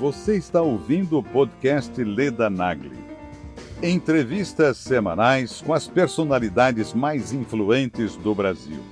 [0.00, 2.98] Você está ouvindo o podcast Leda Nagli.
[3.82, 8.82] Entrevistas semanais com as personalidades mais influentes do Brasil.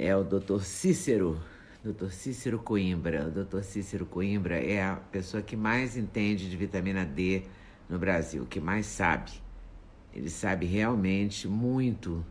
[0.00, 0.62] é o Dr.
[0.62, 1.38] Cícero,
[1.84, 2.08] Dr.
[2.10, 3.26] Cícero Coimbra.
[3.26, 3.60] O Dr.
[3.62, 7.42] Cícero Coimbra é a pessoa que mais entende de vitamina D
[7.86, 9.30] no Brasil, que mais sabe.
[10.14, 12.24] Ele sabe realmente muito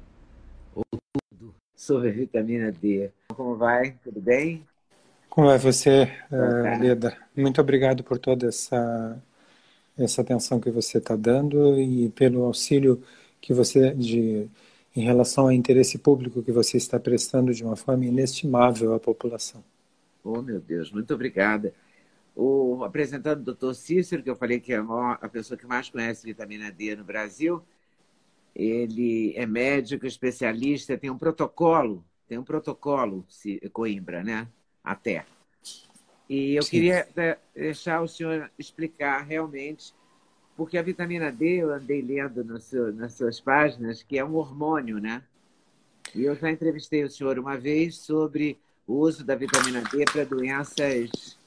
[0.74, 0.84] ou
[1.30, 3.12] tudo sobre a vitamina D.
[3.36, 3.92] Como vai?
[4.04, 4.66] Tudo bem?
[5.30, 7.16] Como vai você, uh, Leda?
[7.38, 9.22] Muito obrigado por toda essa
[9.96, 13.04] essa atenção que você está dando e pelo auxílio
[13.42, 14.50] que você de
[14.96, 19.64] em relação ao interesse público que você está prestando de uma forma inestimável à população.
[20.24, 21.74] Oh, meu Deus, muito obrigada.
[22.36, 26.26] O, apresentando o doutor Cícero, que eu falei que é a pessoa que mais conhece
[26.26, 27.62] vitamina D no Brasil,
[28.56, 33.26] ele é médico, especialista, tem um protocolo, tem um protocolo,
[33.72, 34.48] Coimbra, né?
[34.84, 35.26] Até.
[36.30, 36.70] E eu Sim.
[36.70, 37.08] queria
[37.56, 39.94] deixar o senhor explicar realmente
[40.60, 45.00] porque a vitamina D, eu andei lendo seu, nas suas páginas, que é um hormônio,
[45.00, 45.24] né?
[46.14, 50.26] E eu já entrevistei o senhor uma vez sobre o uso da vitamina D para
[50.26, 51.38] doenças,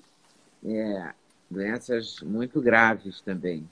[0.64, 1.12] é,
[1.50, 3.68] doenças muito graves também.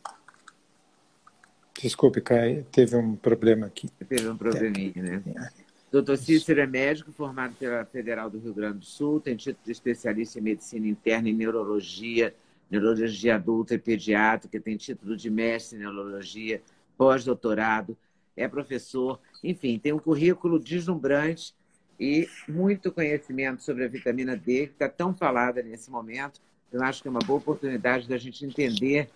[1.81, 3.89] Desculpe, Caio, teve um problema aqui.
[4.07, 5.23] Teve um probleminha, né?
[5.27, 5.49] É.
[5.91, 9.73] Doutor Cícero é médico formado pela Federal do Rio Grande do Sul, tem título de
[9.73, 12.35] especialista em medicina interna e neurologia
[12.71, 16.63] neurologia adulta e pediátrica, tem título de mestre em neurologia,
[16.97, 17.97] pós-doutorado,
[18.37, 21.55] é professor, enfim, tem um currículo deslumbrante
[21.99, 26.41] e muito conhecimento sobre a vitamina D, que está tão falada nesse momento.
[26.73, 29.11] Eu acho que é uma boa oportunidade da gente entender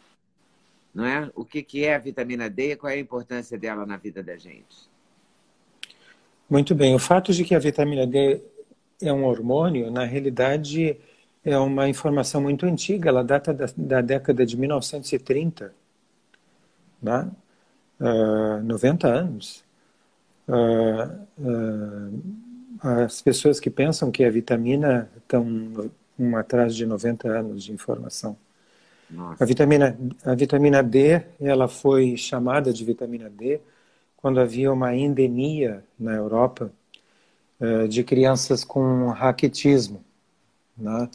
[0.95, 1.31] não é?
[1.35, 4.23] o que, que é a vitamina D e qual é a importância dela na vida
[4.23, 4.89] da gente.
[6.48, 6.95] Muito bem.
[6.95, 8.41] O fato de que a vitamina D
[9.03, 10.97] é um hormônio, na realidade,
[11.45, 15.75] é uma informação muito antiga, ela data da, da década de 1930,
[17.03, 17.31] né?
[18.01, 19.65] uh, 90 anos.
[20.49, 22.23] Uh, uh,
[22.81, 28.37] as pessoas que pensam que a vitamina estão um atrás de 90 anos de informação.
[29.39, 33.61] A vitamina, a vitamina D, ela foi chamada de vitamina D
[34.17, 36.73] quando havia uma endemia na Europa
[37.89, 40.05] de crianças com raquitismo.
[40.77, 41.09] Né?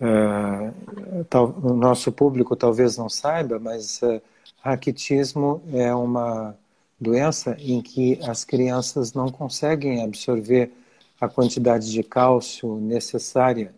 [0.00, 4.22] Uh, tal, o nosso público talvez não saiba, mas uh,
[4.60, 6.56] raquitismo é uma
[7.00, 10.72] doença em que as crianças não conseguem absorver
[11.20, 13.74] a quantidade de cálcio necessária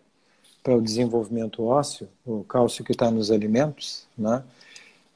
[0.63, 4.43] para o desenvolvimento ósseo, o cálcio que está nos alimentos, né?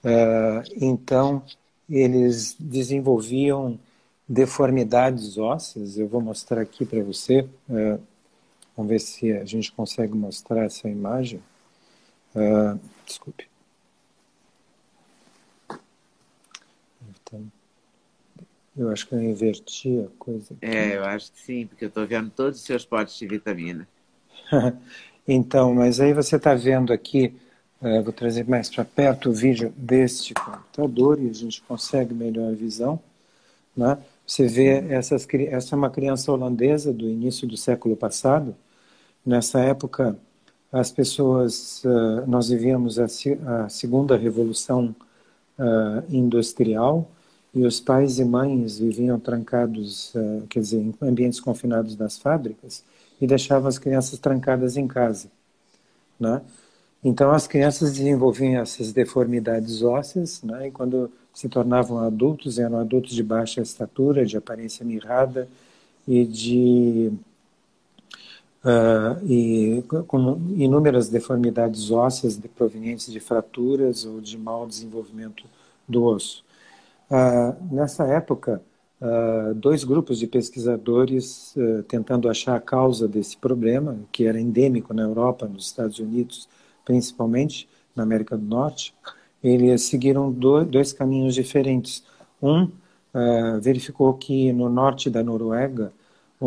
[0.04, 1.44] Uh, então
[1.90, 3.80] eles desenvolviam
[4.28, 5.98] deformidades ósseas.
[5.98, 7.48] Eu vou mostrar aqui para você.
[7.70, 8.00] Uh,
[8.76, 11.42] Vamos ver se a gente consegue mostrar essa imagem.
[12.36, 13.48] Uh, desculpe.
[17.10, 17.52] Então,
[18.76, 20.54] eu acho que eu inverti a coisa.
[20.54, 20.66] Aqui.
[20.66, 23.88] É, eu acho que sim, porque eu estou vendo todos os seus potes de vitamina.
[25.26, 27.34] então, mas aí você está vendo aqui,
[27.82, 32.52] uh, vou trazer mais para perto o vídeo deste computador e a gente consegue melhor
[32.52, 33.00] a visão.
[33.76, 33.98] Né?
[34.28, 38.56] Você vê, essas, essa é uma criança holandesa do início do século passado,
[39.26, 40.16] Nessa época,
[40.72, 43.08] as pessoas, uh, nós vivíamos a,
[43.70, 44.96] segunda revolução
[45.58, 47.10] uh, industrial
[47.54, 52.84] e os pais e mães viviam trancados, uh, quer dizer, em ambientes confinados das fábricas
[53.20, 55.30] e deixavam as crianças trancadas em casa,
[56.20, 56.42] né?
[57.04, 60.68] Então as crianças desenvolviam essas deformidades ósseas, né?
[60.68, 65.48] E quando se tornavam adultos, eram adultos de baixa estatura, de aparência mirrada
[66.08, 67.12] e de
[68.66, 75.46] uh, e com inúmeras deformidades ósseas de provenientes de fraturas ou de mau desenvolvimento
[75.88, 76.44] do osso.
[77.10, 78.62] Uh, nessa época,
[79.00, 81.54] uh, dois grupos de pesquisadores
[81.88, 86.50] tentando achar a causa desse problema, que era endêmico na Europa, nos Estados Unidos,
[86.84, 88.94] principalmente na América do Norte,
[89.44, 92.04] eles seguiram dois caminhos diferentes.
[92.42, 92.70] Um
[93.62, 95.94] verificou que no norte da Noruega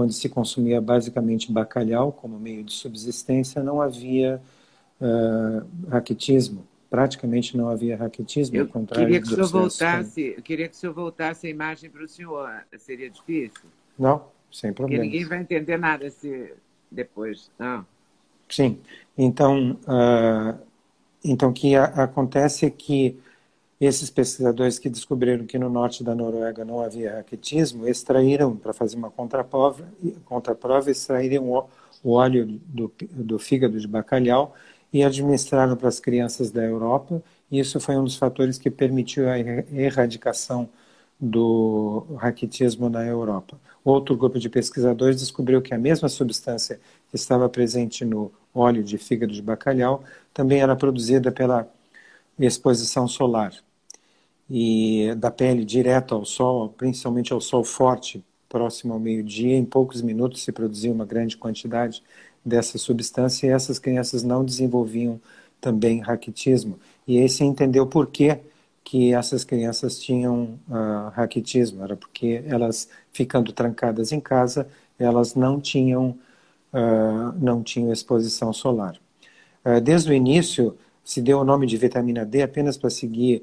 [0.01, 4.41] onde se consumia basicamente bacalhau como meio de subsistência, não havia
[5.01, 6.67] uh, raquitismo.
[6.91, 10.95] Praticamente não havia raquitismo, eu queria que o senhor voltasse, Eu queria que o senhor
[10.95, 12.51] voltasse a imagem para o senhor.
[12.79, 13.69] Seria difícil?
[13.99, 15.03] Não, sem problema.
[15.03, 16.55] Porque ninguém vai entender nada se...
[16.91, 17.51] depois.
[17.61, 17.85] Ah.
[18.49, 18.79] Sim.
[19.19, 20.59] Então, uh,
[21.23, 23.19] então que a, acontece é que
[23.81, 28.97] esses pesquisadores que descobriram que no norte da Noruega não havia raquitismo extraíram, para fazer
[28.97, 29.85] uma contraprova,
[30.25, 31.65] contraprova extraíram o,
[32.03, 34.55] o óleo do, do fígado de bacalhau
[34.93, 37.23] e administraram para as crianças da Europa.
[37.51, 40.69] E isso foi um dos fatores que permitiu a erradicação
[41.21, 43.59] do raquitismo na Europa.
[43.85, 48.99] Outro grupo de pesquisadores descobriu que a mesma substância que estava presente no óleo de
[48.99, 50.03] fígado de bacalhau
[50.35, 51.69] também era produzida pela
[52.39, 53.53] exposição solar
[54.51, 60.01] e da pele direto ao sol, principalmente ao sol forte, próximo ao meio-dia, em poucos
[60.01, 62.03] minutos se produzia uma grande quantidade
[62.45, 65.21] dessa substância e essas crianças não desenvolviam
[65.61, 66.79] também raquitismo.
[67.07, 68.39] E aí se entendeu por que
[68.89, 74.67] que essas crianças tinham uh, raquitismo, era porque elas, ficando trancadas em casa,
[74.99, 76.19] elas não tinham,
[76.73, 78.99] uh, não tinham exposição solar.
[79.63, 80.75] Uh, desde o início,
[81.05, 83.43] se deu o nome de vitamina D apenas para seguir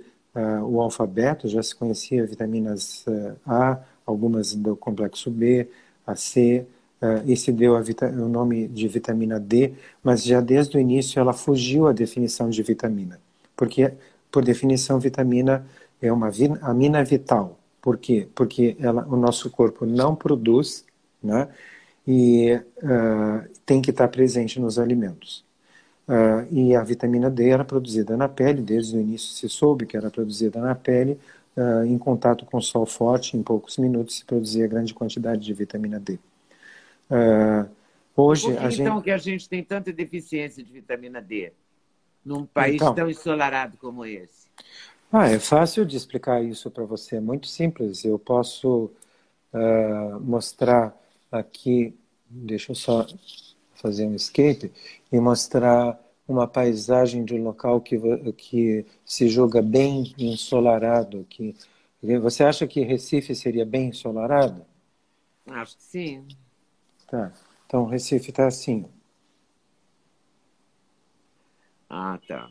[0.68, 3.06] o alfabeto, já se conhecia vitaminas
[3.46, 5.68] A, algumas do complexo B,
[6.06, 6.66] a C,
[7.26, 9.74] e se deu o nome de vitamina D,
[10.04, 13.20] mas já desde o início ela fugiu à definição de vitamina,
[13.56, 13.94] porque
[14.36, 15.66] por definição, vitamina
[16.02, 16.30] é uma
[16.62, 17.58] amina vital.
[17.82, 18.28] Por quê?
[18.36, 20.84] Porque ela, o nosso corpo não produz
[21.24, 21.48] né,
[22.06, 25.45] e uh, tem que estar presente nos alimentos.
[26.08, 29.98] Uh, e a vitamina D era produzida na pele, desde o início se soube que
[29.98, 31.20] era produzida na pele,
[31.58, 35.54] uh, em contato com o sol forte, em poucos minutos se produzia grande quantidade de
[35.54, 36.20] vitamina D.
[38.16, 38.82] hoje, Por que, a gente...
[38.82, 41.52] então que a gente tem tanta deficiência de vitamina D?
[42.26, 44.48] num país então, tão ensolarado como esse?
[45.12, 48.04] Ah, é fácil de explicar isso para você, é muito simples.
[48.04, 48.92] Eu posso
[49.54, 50.94] uh, mostrar
[51.32, 51.96] aqui,
[52.28, 53.06] deixa eu só
[53.86, 54.72] fazer um escape,
[55.12, 58.00] e mostrar uma paisagem de um local que,
[58.34, 61.24] que se julga bem ensolarado.
[61.30, 61.56] Que,
[62.20, 64.66] você acha que Recife seria bem ensolarado?
[65.46, 66.28] Acho que sim.
[67.08, 67.32] Tá.
[67.68, 68.86] Então, Recife está assim.
[71.88, 72.50] Ah, tá.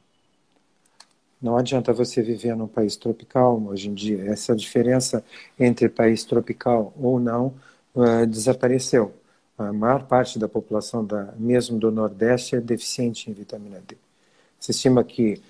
[1.42, 4.31] Não adianta você viver num país tropical hoje em dia.
[4.31, 5.25] Essa diferença
[5.58, 7.54] entre país tropical ou não
[7.92, 9.12] uh, desapareceu.
[9.56, 13.96] A maior parte da população, da, mesmo do Nordeste, é deficiente em vitamina D.
[14.58, 15.40] Se estima que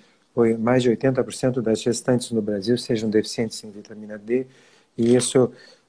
[0.59, 4.45] mais de 80% das gestantes no Brasil sejam deficientes em vitamina D,
[4.97, 5.45] e isso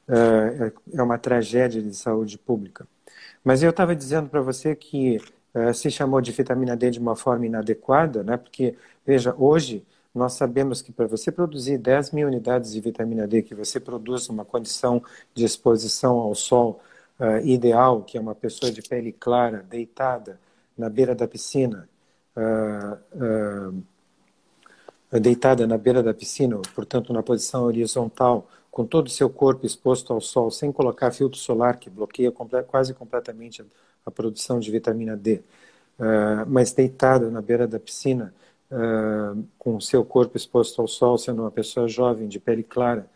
[0.09, 2.87] uh, é uma tragédia de saúde pública.
[3.45, 5.21] Mas eu estava dizendo para você que
[5.55, 8.37] eh, se chamou de vitamina D de uma forma inadequada, né?
[8.37, 8.75] porque,
[9.07, 13.55] veja, hoje nós sabemos que para você produzir 10 mil unidades de vitamina D, que
[13.55, 15.03] você produz numa condição
[15.33, 16.81] de exposição ao sol
[17.19, 20.39] uh, ideal, que é uma pessoa de pele clara, deitada
[20.77, 21.89] na beira da piscina,
[22.37, 23.75] uh,
[25.13, 29.65] uh, deitada na beira da piscina, portanto, na posição horizontal, com todo o seu corpo
[29.65, 32.31] exposto ao sol, sem colocar filtro solar, que bloqueia
[32.67, 33.65] quase completamente
[34.05, 35.43] a produção de vitamina D,
[36.47, 38.35] mas deitada na beira da piscina,
[39.59, 43.09] com o seu corpo exposto ao sol, sendo uma pessoa jovem, de pele clara,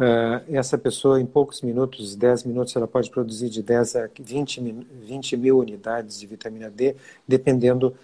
[0.00, 4.60] uh, essa pessoa, em poucos minutos, 10 minutos, ela pode produzir de 10 a 20,
[5.02, 6.96] 20 mil unidades de vitamina D,
[7.28, 7.94] dependendo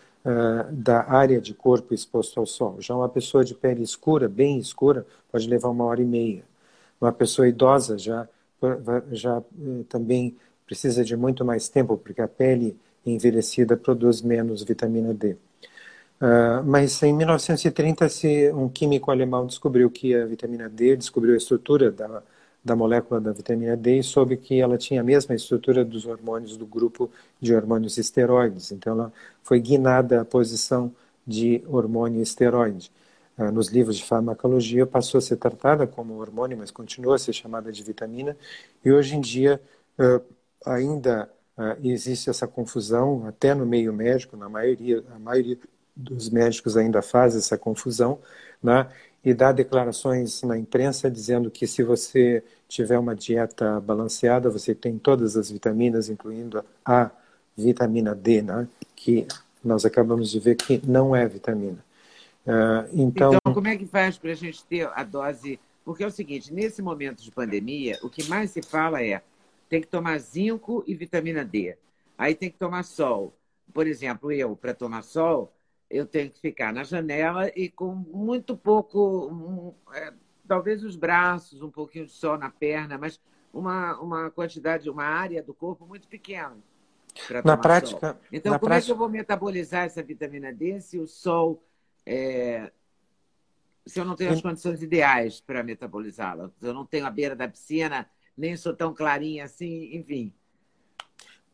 [0.73, 2.81] da área de corpo exposto ao sol.
[2.81, 6.43] Já uma pessoa de pele escura, bem escura, pode levar uma hora e meia.
[7.01, 8.29] Uma pessoa idosa já,
[9.13, 15.15] já eh, também precisa de muito mais tempo, porque a pele envelhecida produz menos vitamina
[15.15, 15.37] D.
[16.21, 21.37] Uh, mas em 1930, se um químico alemão descobriu que a vitamina D, descobriu a
[21.37, 22.23] estrutura da,
[22.65, 26.57] da molécula da vitamina D e soube que ela tinha a mesma estrutura dos hormônios
[26.57, 28.73] do grupo de hormônios esteroides.
[28.73, 30.91] Então, ela foi guinada à posição
[31.27, 32.91] de hormônio esteroide.
[33.37, 37.35] Uh, nos livros de farmacologia, passou a ser tratada como hormônio, mas continua a ser
[37.35, 38.35] chamada de vitamina.
[38.83, 39.61] E hoje em dia,
[39.99, 40.23] uh,
[40.65, 41.31] ainda
[41.83, 45.57] existe essa confusão, até no meio médico, na maioria, a maioria
[45.97, 48.19] dos médicos ainda faz essa confusão,
[48.63, 48.89] né?
[49.25, 54.99] e dá declarações na imprensa dizendo que se você tiver uma dieta balanceada, você tem
[54.99, 57.11] todas as vitaminas, incluindo a
[57.57, 58.69] vitamina D, né?
[58.95, 59.27] que
[59.65, 61.85] nós acabamos de ver que não é vitamina.
[62.47, 63.35] Uh, então...
[63.35, 65.59] então, como é que faz para a gente ter a dose?
[65.85, 69.23] Porque é o seguinte, nesse momento de pandemia, o que mais se fala é
[69.69, 71.77] tem que tomar zinco e vitamina D.
[72.17, 73.35] Aí tem que tomar sol.
[73.75, 75.53] Por exemplo, eu, para tomar sol,
[75.91, 80.13] eu tenho que ficar na janela e com muito pouco, um, é,
[80.47, 83.21] talvez os braços, um pouquinho de sol na perna, mas
[83.53, 86.57] uma, uma quantidade, uma área do corpo muito pequena.
[87.43, 88.21] tomar prática, sol.
[88.33, 88.85] Então, como prática...
[88.85, 91.63] é que eu vou metabolizar essa vitamina D se o sol
[92.05, 92.71] é...
[93.87, 96.51] se eu não tenho as condições ideais para metabolizá-la?
[96.59, 100.35] Se eu não tenho a beira da piscina, nem sou tão clarinha assim, enfim.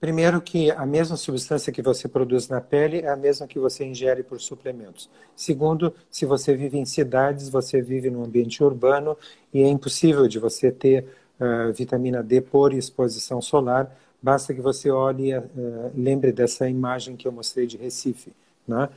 [0.03, 3.85] Primeiro que a mesma substância que você produz na pele é a mesma que você
[3.85, 5.09] ingere por suplementos.
[5.37, 9.17] Segundo, se você vive em cidades, você vive num ambiente urbano
[9.55, 11.07] e é impossível de você ter
[11.39, 13.97] uh, vitamina D por exposição solar.
[14.21, 18.33] Basta que você olhe, uh, lembre dessa imagem que eu mostrei de Recife.
[18.67, 18.89] Né?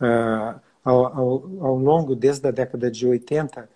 [0.00, 1.30] Uh, ao, ao,
[1.60, 3.68] ao, longo, desde a década de 80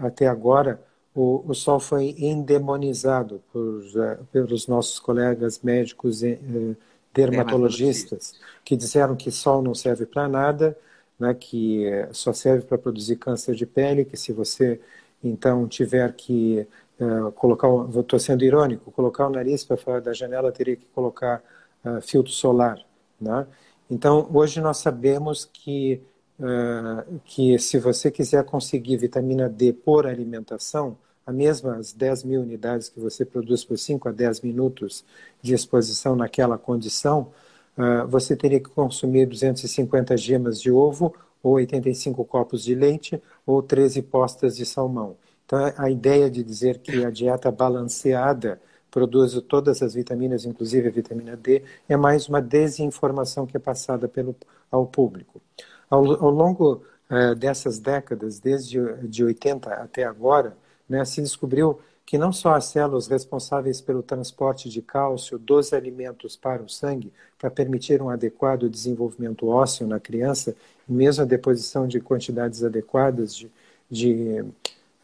[0.00, 0.80] até agora,
[1.20, 6.76] o, o sol foi endemonizado por, uh, pelos nossos colegas médicos e uh,
[7.12, 8.34] dermatologistas,
[8.64, 10.78] que disseram que sol não serve para nada,
[11.18, 14.80] né, que só serve para produzir câncer de pele, que se você
[15.24, 16.64] então tiver que
[17.00, 17.66] uh, colocar,
[17.98, 21.42] estou sendo irônico, colocar o nariz para fora da janela, teria que colocar
[21.84, 22.78] uh, filtro solar.
[23.20, 23.44] Né?
[23.90, 26.00] Então, hoje nós sabemos que,
[26.38, 30.96] uh, que se você quiser conseguir vitamina D por alimentação,
[31.28, 35.04] a mesmas 10 mil unidades que você produz por 5 a 10 minutos
[35.42, 37.28] de exposição naquela condição,
[37.76, 43.62] uh, você teria que consumir 250 gemas de ovo, ou 85 copos de leite, ou
[43.62, 45.18] 13 postas de salmão.
[45.44, 48.58] Então, a ideia de dizer que a dieta balanceada
[48.90, 54.08] produz todas as vitaminas, inclusive a vitamina D, é mais uma desinformação que é passada
[54.08, 54.34] pelo,
[54.70, 55.42] ao público.
[55.90, 60.56] Ao, ao longo uh, dessas décadas, desde de 80 até agora,
[60.88, 61.78] né, se descobriu
[62.08, 67.12] que não só as células responsáveis pelo transporte de cálcio dos alimentos para o sangue,
[67.38, 70.56] para permitir um adequado desenvolvimento ósseo na criança,
[70.88, 73.50] mesmo a deposição de quantidades adequadas de,
[73.90, 74.40] de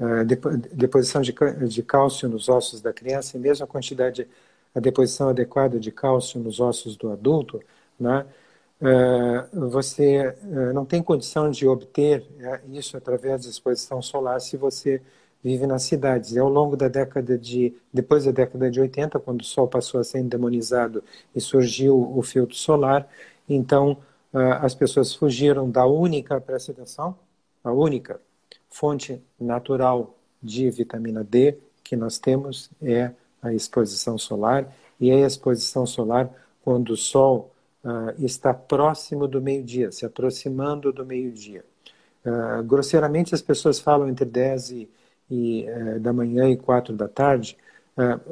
[0.00, 0.24] uh,
[0.72, 1.34] deposição de,
[1.68, 4.26] de cálcio nos ossos da criança, e mesmo a quantidade,
[4.74, 7.60] a deposição adequada de cálcio nos ossos do adulto,
[8.00, 8.24] né,
[8.80, 14.56] Uh, você uh, não tem condição de obter uh, isso através da exposição solar se
[14.56, 15.00] você
[15.44, 16.32] vive nas cidades.
[16.32, 20.00] E ao longo da década de, depois da década de 80, quando o Sol passou
[20.00, 21.04] a ser endemonizado
[21.36, 23.06] e surgiu o filtro solar,
[23.46, 23.98] então
[24.32, 27.14] uh, as pessoas fugiram da única, presta atenção,
[27.62, 28.18] a única
[28.70, 33.10] fonte natural de vitamina D que nós temos é
[33.42, 36.30] a exposição solar, e é a exposição solar
[36.62, 37.52] quando o Sol
[37.84, 41.62] uh, está próximo do meio-dia, se aproximando do meio-dia.
[42.24, 44.88] Uh, grosseiramente, as pessoas falam entre 10 e
[45.30, 47.56] e, é, da manhã e quatro da tarde,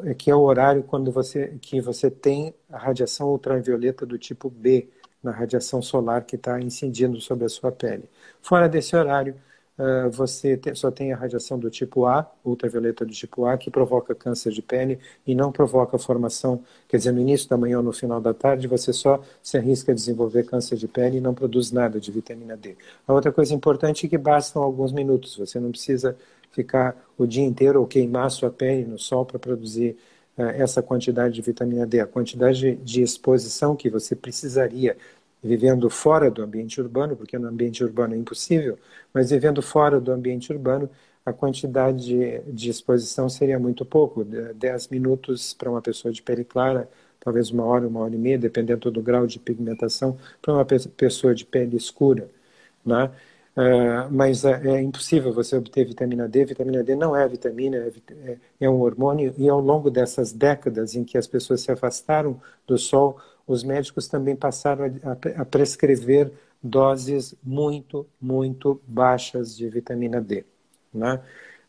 [0.05, 4.51] é, que é o horário quando você, que você tem a radiação ultravioleta do tipo
[4.51, 4.89] B,
[5.23, 8.05] na radiação solar que está incidindo sobre a sua pele.
[8.41, 9.37] Fora desse horário,
[9.79, 13.71] uh, você te, só tem a radiação do tipo A, ultravioleta do tipo A, que
[13.71, 17.85] provoca câncer de pele e não provoca formação, quer dizer, no início da manhã ou
[17.85, 21.35] no final da tarde, você só se arrisca a desenvolver câncer de pele e não
[21.35, 22.77] produz nada de vitamina D.
[23.07, 26.17] A outra coisa importante é que bastam alguns minutos, você não precisa
[26.53, 29.97] ficar o dia inteiro ou queimar sua pele no sol para produzir
[30.37, 32.01] uh, essa quantidade de vitamina D.
[32.01, 34.97] A quantidade de exposição que você precisaria
[35.43, 38.79] vivendo fora do ambiente urbano, porque no ambiente urbano é impossível,
[39.13, 40.89] mas vivendo fora do ambiente urbano,
[41.25, 46.45] a quantidade de, de exposição seria muito pouco, 10 minutos para uma pessoa de pele
[46.45, 46.89] clara,
[47.21, 51.35] talvez uma hora, uma hora e meia, dependendo do grau de pigmentação, para uma pessoa
[51.35, 52.29] de pele escura.
[52.85, 53.11] Né?
[53.55, 56.45] Uh, mas é, é, impossível você obter vitamina D.
[56.47, 57.93] Vitamina D não é vitamina, é,
[58.25, 59.35] é, é, um hormônio.
[59.37, 64.09] E ao longo dessas décadas em que as pessoas se afastaram do sol, os médicos
[64.09, 66.33] também passaram a, a, a prescrever
[66.63, 70.45] doses muito, muito baixas de vitamina D.
[70.93, 71.21] Né?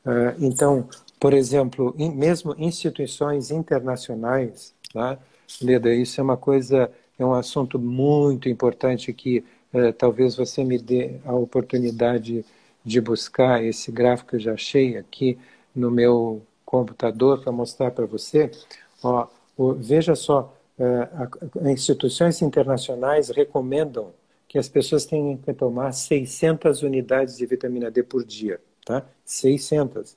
[0.05, 0.87] Uh, então,
[1.19, 5.17] por exemplo, mesmo instituições internacionais, né?
[5.61, 9.43] Leda, isso é uma coisa, é um assunto muito importante que
[9.97, 12.45] talvez você me dê a oportunidade
[12.85, 15.37] de buscar esse gráfico que eu já achei aqui
[15.75, 18.51] no meu computador para mostrar para você.
[19.01, 19.27] Ó,
[19.77, 24.11] veja só, é, instituições internacionais recomendam
[24.47, 29.03] que as pessoas tenham que tomar 600 unidades de vitamina D por dia, tá?
[29.25, 30.15] 600.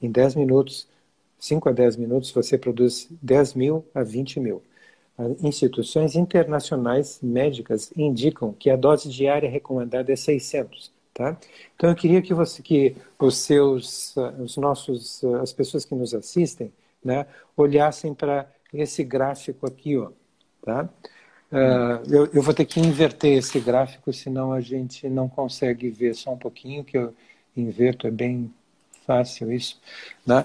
[0.00, 0.86] Em 10 minutos,
[1.38, 4.62] 5 a 10 minutos, você produz 10 mil a 20 mil
[5.42, 10.92] instituições internacionais médicas indicam que a dose diária recomendada é 600.
[11.12, 11.36] Tá?
[11.74, 16.72] Então eu queria que você, que os seus, os nossos, as pessoas que nos assistem,
[17.02, 20.10] né, olhassem para esse gráfico aqui, ó,
[20.62, 20.88] tá?
[21.50, 26.14] Uh, eu, eu, vou ter que inverter esse gráfico, senão a gente não consegue ver
[26.14, 27.14] só um pouquinho que eu
[27.56, 28.52] inverto, é bem
[29.06, 29.80] fácil isso.
[30.26, 30.44] Né?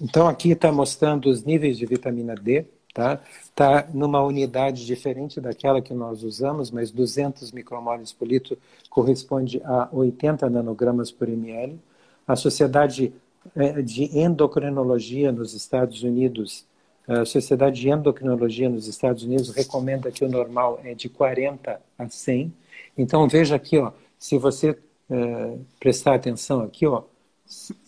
[0.00, 3.20] Então aqui está mostrando os níveis de vitamina D tá?
[3.52, 8.56] Está numa unidade diferente daquela que nós usamos, mas 200 micromoles por litro
[8.88, 11.78] corresponde a 80 nanogramas por ml.
[12.26, 13.12] A Sociedade
[13.54, 16.64] eh, de Endocrinologia nos Estados Unidos,
[17.06, 22.08] a Sociedade de Endocrinologia nos Estados Unidos recomenda que o normal é de 40 a
[22.08, 22.50] 100.
[22.96, 24.78] Então veja aqui, ó, se você
[25.10, 27.02] eh, prestar atenção aqui, ó,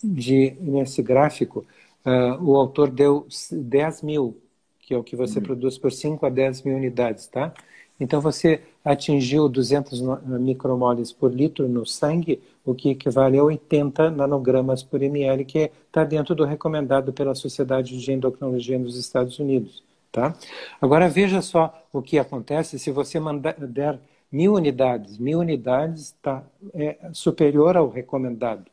[0.03, 1.65] de, nesse gráfico,
[2.05, 4.37] uh, o autor deu 10 mil
[4.85, 5.45] que é o que você uhum.
[5.45, 7.51] produz por 5 a 10 mil unidades, tá?
[7.99, 9.99] Então você atingiu 200
[10.39, 16.03] micromoles por litro no sangue, o que equivale a 80 nanogramas por ml, que está
[16.03, 19.83] dentro do recomendado pela Sociedade de Endocrinologia nos Estados Unidos.
[20.11, 20.35] Tá?
[20.79, 23.99] Agora veja só o que acontece se você mandar, der
[24.31, 25.17] mil unidades.
[25.17, 28.69] Mil unidades tá, é superior ao recomendado.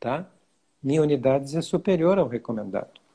[0.00, 0.26] Tá?
[0.82, 3.05] Mil unidades é superior ao recomendado.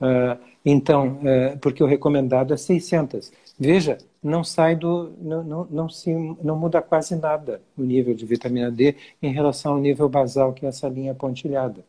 [0.00, 3.30] Uh, então, uh, porque o recomendado é 600.
[3.58, 8.24] Veja, não sai do, não, não, não, se, não muda quase nada o nível de
[8.24, 11.84] vitamina D em relação ao nível basal, que é essa linha pontilhada.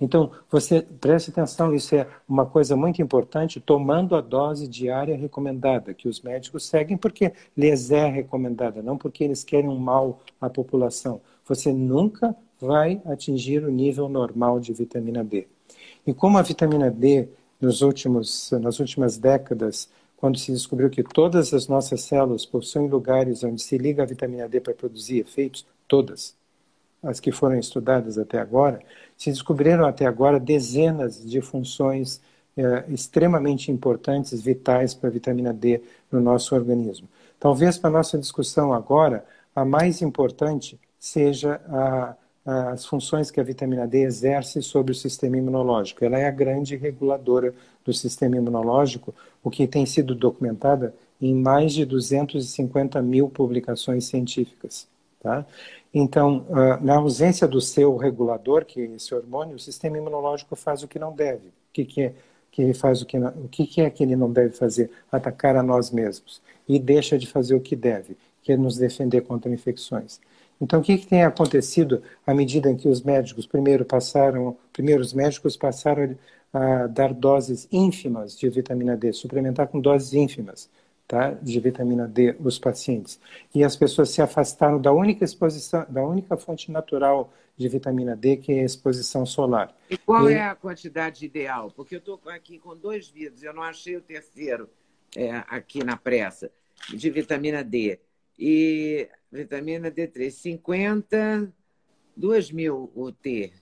[0.00, 5.94] Então, você preste atenção, isso é uma coisa muito importante, tomando a dose diária recomendada,
[5.94, 10.50] que os médicos seguem porque lhes é recomendada, não porque eles querem um mal à
[10.50, 11.20] população.
[11.46, 15.46] Você nunca vai atingir o nível normal de vitamina D.
[16.06, 17.28] E como a vitamina D
[17.62, 23.42] nos últimos, nas últimas décadas, quando se descobriu que todas as nossas células possuem lugares
[23.44, 26.34] onde se liga a vitamina D para produzir efeitos, todas
[27.02, 28.80] as que foram estudadas até agora,
[29.16, 32.20] se descobriram até agora dezenas de funções
[32.56, 37.08] eh, extremamente importantes, vitais para a vitamina D no nosso organismo.
[37.40, 43.44] Talvez para a nossa discussão agora, a mais importante seja a as funções que a
[43.44, 46.04] vitamina D exerce sobre o sistema imunológico.
[46.04, 51.72] Ela é a grande reguladora do sistema imunológico, o que tem sido documentada em mais
[51.72, 54.88] de 250 mil publicações científicas.
[55.20, 55.46] Tá?
[55.94, 56.44] Então,
[56.80, 60.98] na ausência do seu regulador, que é esse hormônio, o sistema imunológico faz o que
[60.98, 61.48] não deve.
[61.48, 62.14] O que, que é
[62.52, 64.90] que faz o que não, o que, é que ele não deve fazer?
[65.10, 69.22] Atacar a nós mesmos e deixa de fazer o que deve, que é nos defender
[69.22, 70.20] contra infecções.
[70.62, 75.02] Então, o que, que, tem acontecido à medida em que os médicos primeiro passaram, primeiro
[75.02, 76.16] os médicos passaram
[76.52, 80.70] a dar doses ínfimas de vitamina D, suplementar com doses ínfimas,
[81.08, 83.18] tá, de vitamina D os pacientes,
[83.52, 88.36] e as pessoas se afastaram da única exposição, da única fonte natural de vitamina D,
[88.36, 89.74] que é a exposição solar.
[89.90, 90.34] E qual e...
[90.34, 91.72] é a quantidade ideal?
[91.74, 94.70] Porque eu estou aqui com dois vidros, eu não achei o terceiro
[95.16, 96.52] é, aqui na pressa
[96.94, 97.98] de vitamina D.
[98.44, 101.52] E vitamina D3, 50,
[102.16, 103.52] 2 mil UT.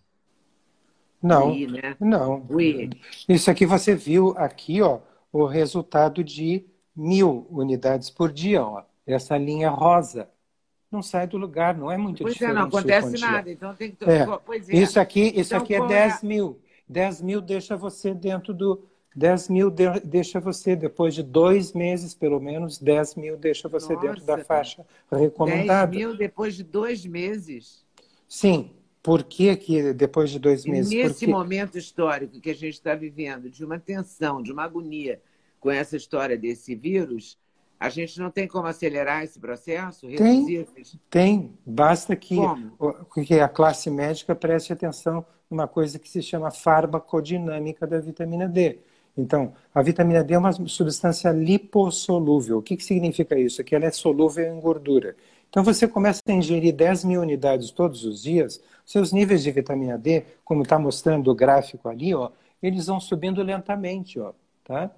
[1.23, 1.97] Não, I, né?
[2.01, 2.47] não.
[2.59, 2.89] I.
[3.29, 6.65] Isso aqui você viu aqui, ó, o resultado de
[6.97, 8.83] mil unidades por dia, ó.
[9.07, 10.31] Essa linha rosa
[10.91, 12.57] não sai do lugar, não é muito pois diferente.
[12.57, 14.03] É, não acontece nada, então tem que.
[14.05, 14.25] É.
[14.47, 14.77] Pois é.
[14.77, 16.27] Isso aqui, isso então, aqui é 10 é?
[16.27, 16.59] mil.
[16.89, 22.41] 10 mil deixa você dentro do, 10 mil deixa você, depois de dois meses, pelo
[22.41, 25.91] menos, 10 mil deixa você Nossa, dentro da faixa recomendada.
[25.91, 27.85] 10 mil depois de dois meses?
[28.29, 28.71] Sim.
[29.03, 30.93] Por que, que depois de dois meses?
[30.93, 35.21] nesse momento histórico que a gente está vivendo, de uma tensão, de uma agonia
[35.59, 37.39] com essa história desse vírus,
[37.79, 40.07] a gente não tem como acelerar esse processo?
[40.09, 40.67] Tem,
[41.09, 41.59] tem.
[41.65, 42.37] Basta que,
[43.27, 48.79] que a classe médica preste atenção numa coisa que se chama farmacodinâmica da vitamina D.
[49.21, 52.59] Então, a vitamina D é uma substância lipossolúvel.
[52.59, 53.63] O que, que significa isso?
[53.63, 55.15] Que ela é solúvel em gordura.
[55.49, 59.99] Então, você começa a ingerir 10 mil unidades todos os dias, seus níveis de vitamina
[59.99, 62.31] D, como está mostrando o gráfico ali, ó,
[62.63, 64.19] eles vão subindo lentamente.
[64.19, 64.33] Ó,
[64.65, 64.91] tá?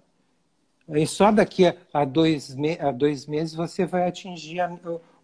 [0.89, 4.71] E só daqui a dois, a dois meses você vai atingir a,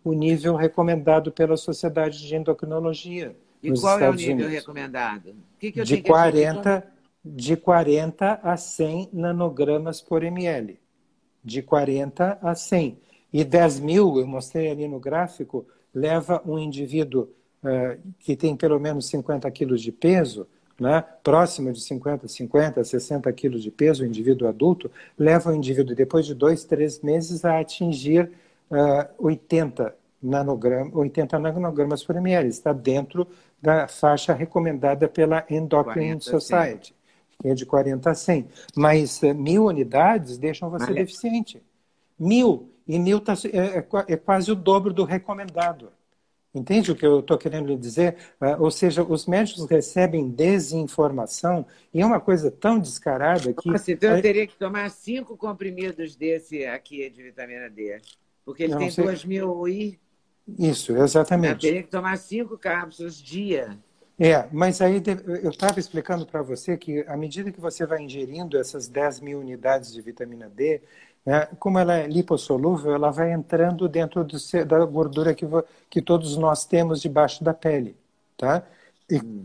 [0.02, 3.37] o nível recomendado pela Sociedade de Endocrinologia.
[3.62, 4.54] E qual Estados é o nível Unidos.
[4.54, 5.34] recomendado?
[5.58, 10.78] Que que de 40 de 40 a 100 nanogramas por ml.
[11.42, 12.98] De 40 a 100.
[13.33, 17.28] E 10 mil, eu mostrei ali no gráfico, leva um indivíduo
[17.62, 20.46] uh, que tem pelo menos 50 quilos de peso,
[20.81, 25.94] né, próximo de 50, 50, 60 quilos de peso, o indivíduo adulto, leva o indivíduo,
[25.94, 28.31] depois de dois, três meses, a atingir
[28.70, 32.48] uh, 80, nanogram, 80 nanogramas por ml.
[32.48, 33.26] Está dentro
[33.61, 36.97] da faixa recomendada pela Endocrine Society que
[37.44, 38.48] é de 40 a 100.
[38.77, 41.62] Mas uh, mil unidades deixam você deficiente.
[42.18, 42.70] Mil.
[42.87, 45.92] E mil tá, é, é, é, quase o dobro do recomendado.
[46.55, 48.16] Entende o que eu estou querendo dizer?
[48.40, 53.68] Uh, ou seja, os médicos recebem desinformação e é uma coisa tão descarada que.
[53.68, 58.01] Nossa, então eu teria que tomar cinco comprimidos desse aqui de vitamina D.
[58.44, 59.05] Porque ele Não, tem sei...
[59.05, 60.01] 2 mil I.
[60.59, 61.53] Isso, exatamente.
[61.53, 63.79] Eu teria que tomar cinco cápsulas dia.
[64.18, 65.00] É, mas aí
[65.42, 69.38] eu estava explicando para você que à medida que você vai ingerindo essas 10 mil
[69.38, 70.83] unidades de vitamina D,
[71.24, 75.46] né, como ela é lipossolúvel, ela vai entrando dentro do, da gordura que,
[75.88, 77.96] que todos nós temos debaixo da pele.
[78.37, 78.64] Tá?
[79.09, 79.44] E, hum.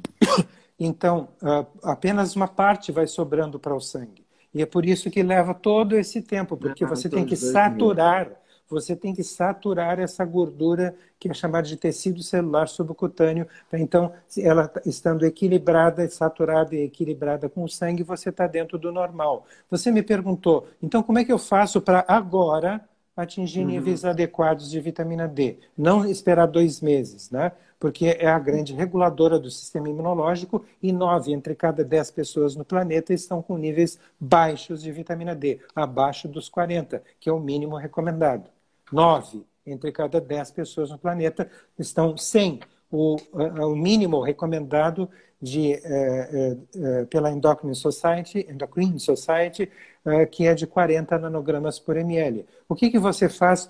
[0.80, 4.24] então, uh, apenas uma parte vai sobrando para o sangue.
[4.54, 8.30] E é por isso que leva todo esse tempo, porque ah, você tem que saturar
[8.70, 13.48] você tem que saturar essa gordura que é chamada de tecido celular subcutâneo.
[13.72, 19.46] Então, ela estando equilibrada, saturada e equilibrada com o sangue, você está dentro do normal.
[19.70, 22.82] Você me perguntou, então como é que eu faço para agora
[23.16, 23.68] atingir uhum.
[23.68, 25.60] níveis adequados de vitamina D?
[25.78, 27.52] Não esperar dois meses, né?
[27.84, 32.64] Porque é a grande reguladora do sistema imunológico e nove entre cada dez pessoas no
[32.64, 37.76] planeta estão com níveis baixos de vitamina D, abaixo dos 40, que é o mínimo
[37.76, 38.50] recomendado.
[38.90, 45.10] Nove entre cada dez pessoas no planeta estão sem o, o mínimo recomendado
[45.44, 49.70] de, eh, eh, pela Endocrine Society, Endocrine Society
[50.06, 52.46] eh, que é de 40 nanogramas por ml.
[52.70, 53.70] O que, que você faz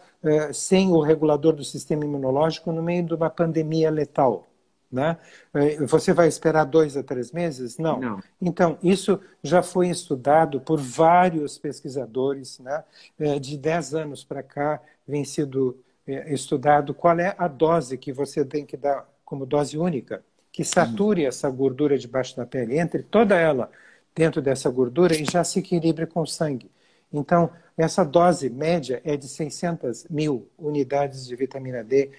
[0.54, 4.48] sem o regulador do sistema imunológico no meio de uma pandemia letal?
[4.92, 5.18] Né?
[5.88, 7.80] Você vai esperar dois a três meses?
[7.80, 8.00] Não.
[8.00, 8.24] Não.
[8.40, 12.60] Então, isso já foi estudado por vários pesquisadores.
[12.60, 12.84] Né?
[13.40, 15.78] De 10 anos para cá, vem sido
[16.28, 21.26] estudado qual é a dose que você tem que dar como dose única, que sature
[21.26, 23.72] essa gordura debaixo da pele, entre toda ela
[24.13, 26.70] dentro dessa gordura e já se equilibre com o sangue.
[27.12, 32.12] Então, essa dose média é de 600 mil unidades de vitamina D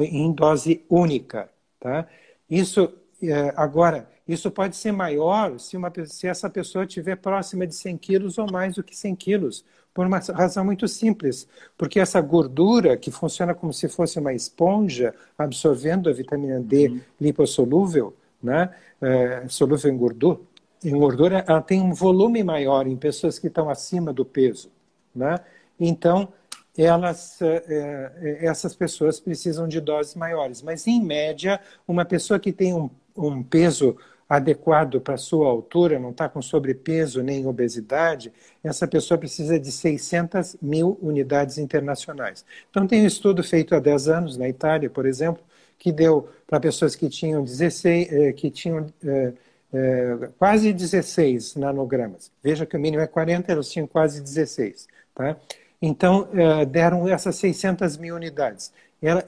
[0.00, 1.48] em dose única.
[1.80, 2.06] Tá?
[2.48, 7.74] Isso, é, agora, isso pode ser maior se, uma, se essa pessoa estiver próxima de
[7.74, 11.46] 100 quilos ou mais do que 100 quilos, por uma razão muito simples.
[11.76, 17.00] Porque essa gordura, que funciona como se fosse uma esponja, absorvendo a vitamina D uhum.
[17.20, 20.40] lipossolúvel, né, é, solúvel em gordura,
[20.84, 24.70] em gordura, ela tem um volume maior em pessoas que estão acima do peso.
[25.14, 25.38] Né?
[25.78, 26.32] Então,
[26.76, 30.62] elas, é, é, essas pessoas precisam de doses maiores.
[30.62, 33.96] Mas, em média, uma pessoa que tem um, um peso
[34.32, 38.32] adequado para sua altura, não está com sobrepeso nem obesidade,
[38.64, 42.42] essa pessoa precisa de 600 mil unidades internacionais.
[42.70, 45.42] Então, tem um estudo feito há 10 anos na Itália, por exemplo,
[45.78, 49.32] que deu para pessoas que tinham 16, eh, que tinham é,
[49.74, 52.32] é, quase 16 nanogramas.
[52.42, 54.88] Veja que o mínimo é 40, elas tinham quase 16.
[55.14, 55.36] Tá?
[55.80, 58.72] Então, é, deram essas 600 mil unidades.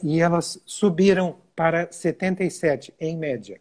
[0.02, 3.60] E elas subiram para 77, em média.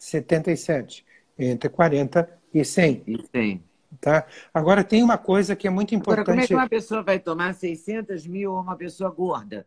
[0.00, 1.04] 77,
[1.38, 3.02] entre 40 e 100.
[3.06, 3.64] E 100.
[4.00, 4.26] Tá?
[4.52, 6.22] Agora, tem uma coisa que é muito importante.
[6.22, 9.66] Agora, como é que uma pessoa vai tomar 600 mil ou uma pessoa gorda?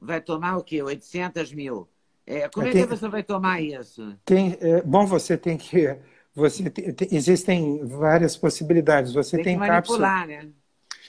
[0.00, 0.82] Vai tomar o quê?
[0.82, 1.86] 800 mil?
[2.26, 4.16] É, como é, que a pessoa vai tomar isso?
[4.24, 5.98] Tem, é, bom, você tem que.
[6.34, 9.12] Você tem, existem várias possibilidades.
[9.12, 10.50] Você tem, tem que manipular, cápsula, né?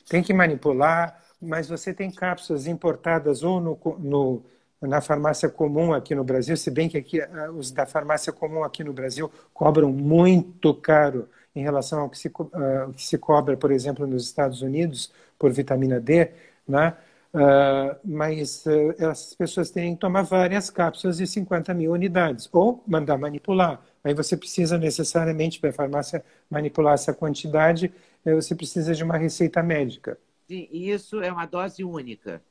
[0.09, 4.43] Tem que manipular, mas você tem cápsulas importadas ou no, no
[4.81, 8.63] na farmácia comum aqui no Brasil, se bem que aqui ah, os da farmácia comum
[8.63, 13.57] aqui no Brasil cobram muito caro em relação ao que se, uh, que se cobra,
[13.57, 16.31] por exemplo, nos Estados Unidos por vitamina D,
[16.67, 16.95] né?
[17.33, 22.83] Uh, mas uh, essas pessoas têm que tomar várias cápsulas de 50 mil unidades, ou
[22.87, 23.81] mandar manipular.
[24.03, 29.61] Aí você precisa necessariamente, para a farmácia manipular essa quantidade, você precisa de uma receita
[29.61, 30.17] médica.
[30.47, 32.41] Sim, e isso é uma dose única.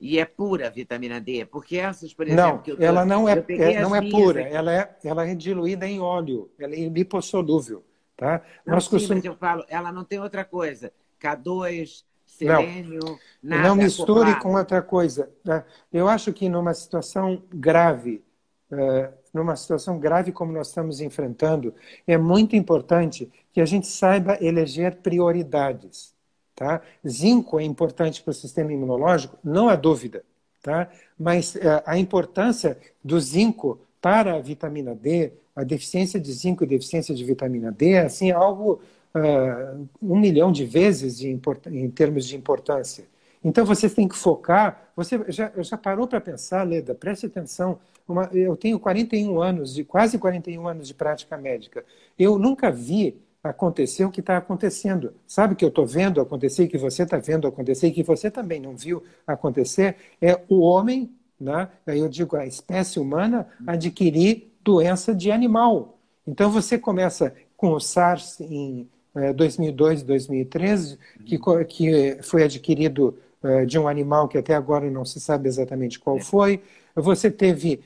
[0.00, 3.44] E é pura a vitamina D, porque essas, por exemplo, não, tô, ela não é,
[3.48, 7.84] é não é pura, ela é, ela é diluída em óleo, ela é lipossolúvel,
[8.16, 8.42] tá?
[8.66, 9.24] Não, Nós sim, costumamos...
[9.24, 10.92] mas eu falo, ela não tem outra coisa.
[11.20, 13.00] K2, selênio,
[13.42, 14.40] não, nada Não misture acoplado.
[14.40, 15.30] com outra coisa.
[15.42, 15.64] Tá?
[15.92, 18.22] Eu acho que numa situação grave,
[18.70, 21.74] eh, numa situação grave como nós estamos enfrentando,
[22.06, 26.13] é muito importante que a gente saiba eleger prioridades.
[26.54, 26.80] Tá?
[27.06, 30.24] Zinco é importante para o sistema imunológico, não há dúvida.
[30.62, 30.88] Tá?
[31.18, 36.66] Mas uh, a importância do zinco para a vitamina D, a deficiência de zinco e
[36.66, 38.80] deficiência de vitamina D, é assim, algo
[39.14, 43.04] uh, um milhão de vezes de em termos de importância.
[43.42, 44.90] Então você tem que focar.
[44.96, 46.94] Você já, já parou para pensar, Leda?
[46.94, 47.78] Preste atenção.
[48.08, 51.84] Uma, eu tenho 41 anos, de quase 41 anos de prática médica.
[52.18, 55.14] Eu nunca vi acontecer o que está acontecendo.
[55.26, 58.58] Sabe o que eu estou vendo acontecer que você está vendo acontecer que você também
[58.58, 59.96] não viu acontecer?
[60.20, 61.68] É o homem né?
[61.86, 65.98] aí eu digo a espécie humana, adquirir doença de animal.
[66.26, 68.88] Então você começa com o SARS em
[69.36, 75.04] 2002, eh, 2013, que, que foi adquirido eh, de um animal que até agora não
[75.04, 76.62] se sabe exatamente qual foi.
[76.96, 77.80] Você teve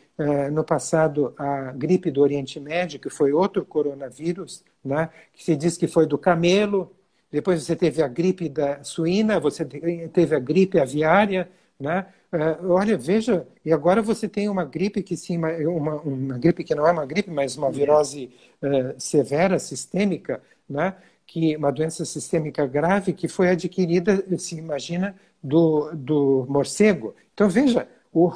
[0.50, 5.10] no passado a gripe do Oriente Médio, que foi outro coronavírus, né?
[5.32, 6.92] que se diz que foi do camelo.
[7.30, 12.06] Depois você teve a gripe da suína, você teve a gripe aviária, né?
[12.30, 16.74] Uh, olha, veja, e agora você tem uma gripe que sim, uma, uma gripe que
[16.74, 18.30] não é uma gripe, mas uma virose
[18.62, 20.94] uh, severa, sistêmica, né?
[21.26, 27.14] que uma doença sistêmica grave que foi adquirida, se imagina, do, do morcego.
[27.34, 27.88] Então veja,
[28.26, 28.32] o,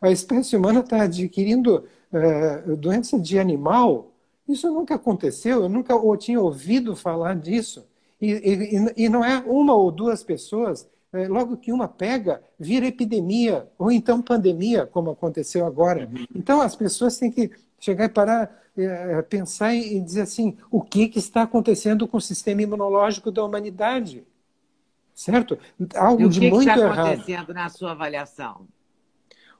[0.00, 4.12] a espécie humana está adquirindo uh, doença de animal.
[4.48, 7.86] Isso nunca aconteceu, eu nunca ou tinha ouvido falar disso.
[8.20, 12.86] E, e, e não é uma ou duas pessoas é, logo que uma pega, vira
[12.86, 16.08] epidemia, ou então pandemia, como aconteceu agora.
[16.12, 16.26] Uhum.
[16.34, 21.06] Então as pessoas têm que chegar e parar, é, pensar e dizer assim: o que,
[21.06, 24.24] que está acontecendo com o sistema imunológico da humanidade?
[25.14, 25.56] Certo?
[25.94, 27.06] Algo e o que de muito que está errado.
[27.06, 28.66] acontecendo na sua avaliação?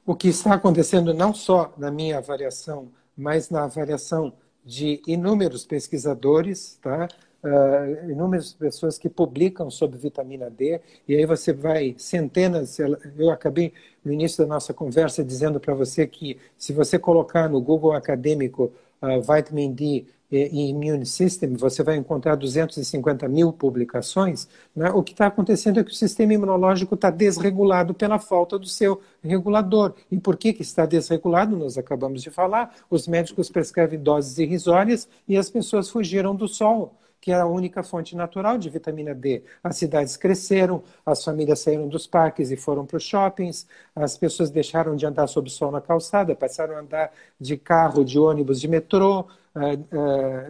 [0.06, 6.78] O que está acontecendo não só na minha avaliação, mas na avaliação de inúmeros pesquisadores,
[6.82, 7.08] tá?
[7.44, 12.78] uh, inúmeras pessoas que publicam sobre vitamina D, e aí você vai centenas.
[12.78, 13.72] Eu acabei
[14.04, 18.72] no início da nossa conversa dizendo para você que se você colocar no Google acadêmico
[19.00, 24.48] uh, vitamin D e Immune System, você vai encontrar 250 mil publicações.
[24.74, 24.90] Né?
[24.90, 29.00] O que está acontecendo é que o sistema imunológico está desregulado pela falta do seu
[29.22, 29.94] regulador.
[30.10, 31.56] E por que, que está desregulado?
[31.56, 32.74] Nós acabamos de falar.
[32.90, 37.82] Os médicos prescrevem doses irrisórias e as pessoas fugiram do sol que era a única
[37.82, 39.42] fonte natural de vitamina D.
[39.62, 44.50] As cidades cresceram, as famílias saíram dos parques e foram para os shoppings, as pessoas
[44.50, 47.10] deixaram de andar sob o sol na calçada, passaram a andar
[47.40, 49.26] de carro, de ônibus, de metrô,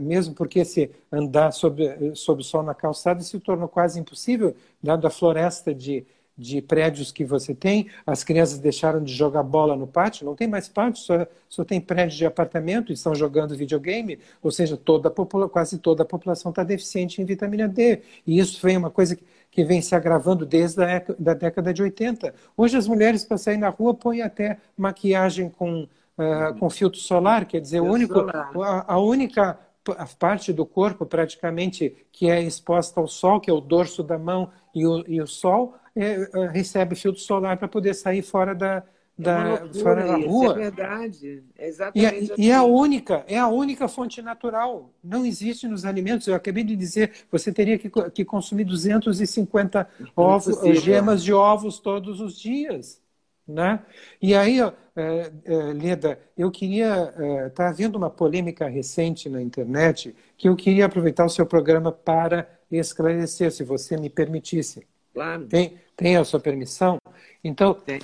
[0.00, 5.06] mesmo porque se andar sob, sob o sol na calçada se tornou quase impossível, dado
[5.06, 9.86] a floresta de de prédios que você tem, as crianças deixaram de jogar bola no
[9.86, 14.18] pátio, não tem mais pátio, só, só tem prédio de apartamento e estão jogando videogame,
[14.42, 18.00] ou seja, toda a quase toda a população está deficiente em vitamina D.
[18.26, 21.82] E isso foi uma coisa que, que vem se agravando desde a da década de
[21.82, 22.34] 80.
[22.56, 25.86] Hoje as mulheres, para sair na rua, põem até maquiagem com,
[26.18, 29.58] uh, com filtro solar, quer dizer, único, a, a única
[29.92, 34.18] a parte do corpo praticamente que é exposta ao sol, que é o dorso da
[34.18, 38.54] mão e o, e o sol, é, é, recebe filtro solar para poder sair fora
[38.54, 38.82] da,
[39.16, 40.52] da é fora da rua.
[40.52, 41.44] é verdade.
[41.56, 42.14] É exatamente.
[42.14, 42.42] E, assim.
[42.42, 44.90] e é a única, é a única fonte natural.
[45.02, 46.26] Não existe nos alimentos.
[46.26, 52.20] Eu acabei de dizer, você teria que, que consumir 250 ovos, gemas de ovos todos
[52.20, 53.00] os dias.
[53.46, 53.80] Né?
[54.22, 57.12] E aí, ó, é, é, Leda, eu queria.
[57.46, 61.92] Está é, havendo uma polêmica recente na internet que eu queria aproveitar o seu programa
[61.92, 64.86] para esclarecer, se você me permitisse.
[65.12, 65.46] Claro.
[65.46, 66.98] Tem, tem a sua permissão?
[67.42, 68.00] Então, tem.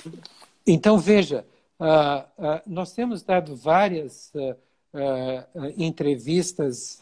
[0.65, 1.45] então veja,
[1.79, 4.55] uh, uh, nós temos dado várias uh,
[5.77, 6.99] entrevistas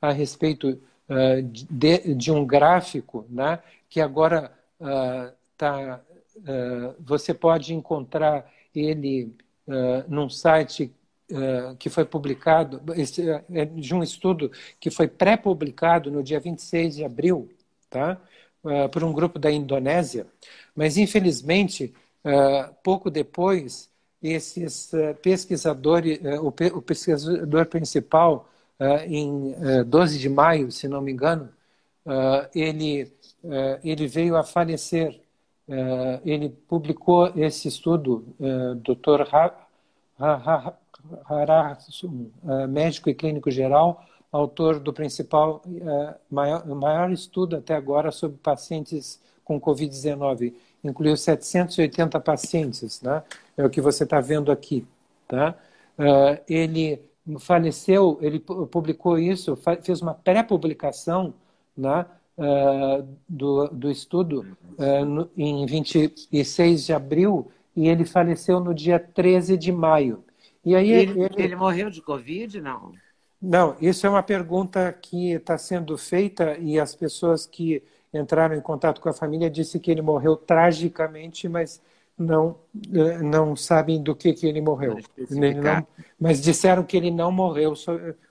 [0.00, 0.80] a respeito
[1.68, 4.52] de, de, um gráfico né, que agora
[6.44, 9.34] tá, você pode encontrar ele
[10.08, 10.92] num site
[11.78, 12.82] que foi publicado,
[13.54, 17.48] é de um estudo que foi pré-publicado no dia 26 de abril,
[17.88, 18.20] tá?
[18.64, 20.26] uh, por um grupo da Indonésia,
[20.74, 21.92] mas infelizmente,
[22.24, 23.90] uh, pouco depois,
[24.22, 28.48] esses uh, pesquisadores, o, pe o, pesquisador principal,
[29.06, 29.54] em
[29.86, 31.48] 12 de maio, se não me engano,
[32.52, 33.12] ele,
[33.84, 35.21] ele veio a falecer.
[36.24, 38.24] Ele publicou esse estudo,
[38.82, 39.22] Dr.
[41.24, 42.30] Harasum,
[42.68, 45.62] médico e clínico geral, autor do principal,
[46.30, 50.54] maior, maior estudo até agora sobre pacientes com Covid-19.
[50.82, 53.22] Incluiu 780 pacientes, né?
[53.56, 54.86] é o que você está vendo aqui.
[55.28, 55.54] Tá?
[56.48, 57.00] Ele
[57.38, 61.32] faleceu, ele publicou isso, fez uma pré-publicação
[61.76, 62.04] né,
[62.38, 68.98] uh, do, do estudo uh, no, em 26 de abril e ele faleceu no dia
[68.98, 70.24] 13 de maio.
[70.64, 72.92] E aí ele, ele, ele morreu de Covid, não?
[73.40, 77.82] Não, isso é uma pergunta que está sendo feita e as pessoas que
[78.14, 81.80] entraram em contato com a família disse que ele morreu tragicamente, mas
[82.16, 82.56] não
[82.94, 84.98] eh, não sabem do que que ele morreu.
[85.30, 85.86] Não,
[86.20, 87.74] mas disseram que ele não morreu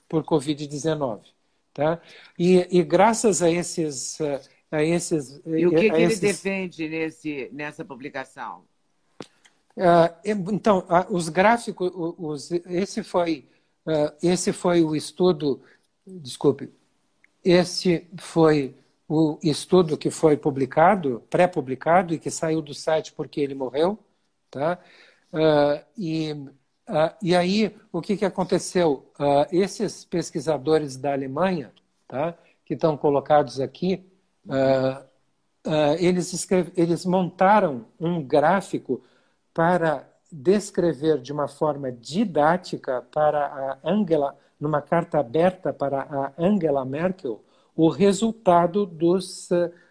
[0.08, 1.20] por Covid-19,
[1.74, 2.02] tá?
[2.38, 4.20] E, e, graças a esses
[4.72, 6.24] a esses e o que, que esses...
[6.24, 8.64] ele defende nesse nessa publicação?
[10.24, 13.48] então, os gráficos, os, esse, foi,
[14.22, 15.62] esse foi o estudo,
[16.06, 16.70] desculpe,
[17.44, 18.76] esse foi
[19.08, 24.00] o estudo que foi publicado, pré-publicado, e que saiu do site porque ele morreu.
[24.50, 24.80] Tá?
[25.34, 26.34] Uh, e,
[26.92, 29.06] uh, e aí, o que, que aconteceu?
[29.20, 31.72] Uh, esses pesquisadores da Alemanha,
[32.08, 32.36] tá?
[32.66, 34.06] que estão colocados aqui,
[36.00, 39.02] eles, escreve, eles montaram um gráfico
[39.54, 46.86] para descrever de uma forma didática para a Angela, numa carta aberta para a Angela
[46.86, 47.44] Merkel,
[47.76, 49.50] o resultado dos,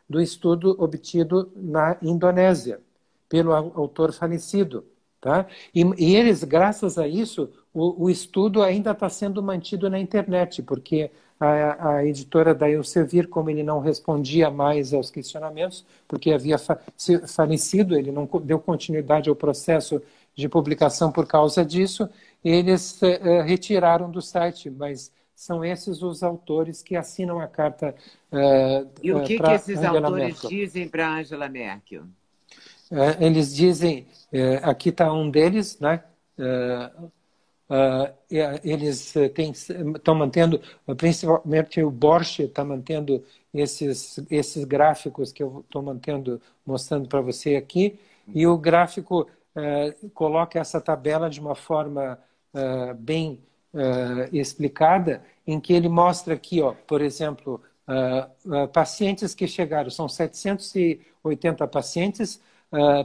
[0.09, 2.81] do estudo obtido na Indonésia,
[3.29, 4.85] pelo autor falecido.
[5.21, 5.47] Tá?
[5.75, 10.63] E, e eles, graças a isso, o, o estudo ainda está sendo mantido na internet,
[10.63, 16.59] porque a, a editora da Elsevier, como ele não respondia mais aos questionamentos, porque havia
[16.59, 16.79] fa
[17.27, 20.03] falecido, ele não deu continuidade ao processo
[20.35, 22.09] de publicação por causa disso,
[22.45, 27.95] eles uh, retiraram do site, mas são esses os autores que assinam a carta.
[28.31, 30.51] Uh, e o que, que esses Angela autores Merkel.
[30.51, 32.03] dizem para Angela Merkel?
[32.91, 36.03] Uh, eles dizem, uh, aqui está um deles, né?
[38.65, 40.61] eles estão mantendo,
[40.97, 47.57] principalmente o Borch está mantendo esses, esses gráficos que eu estou mantendo, mostrando para você
[47.57, 48.01] aqui,
[48.35, 49.29] e o gráfico
[50.15, 52.19] coloca essa tabela de uma forma
[52.99, 53.41] bem
[53.73, 59.91] uh, explicada, em que ele mostra aqui, ó, por exemplo, uh, uh, pacientes que chegaram,
[59.91, 62.41] são 780 pacientes,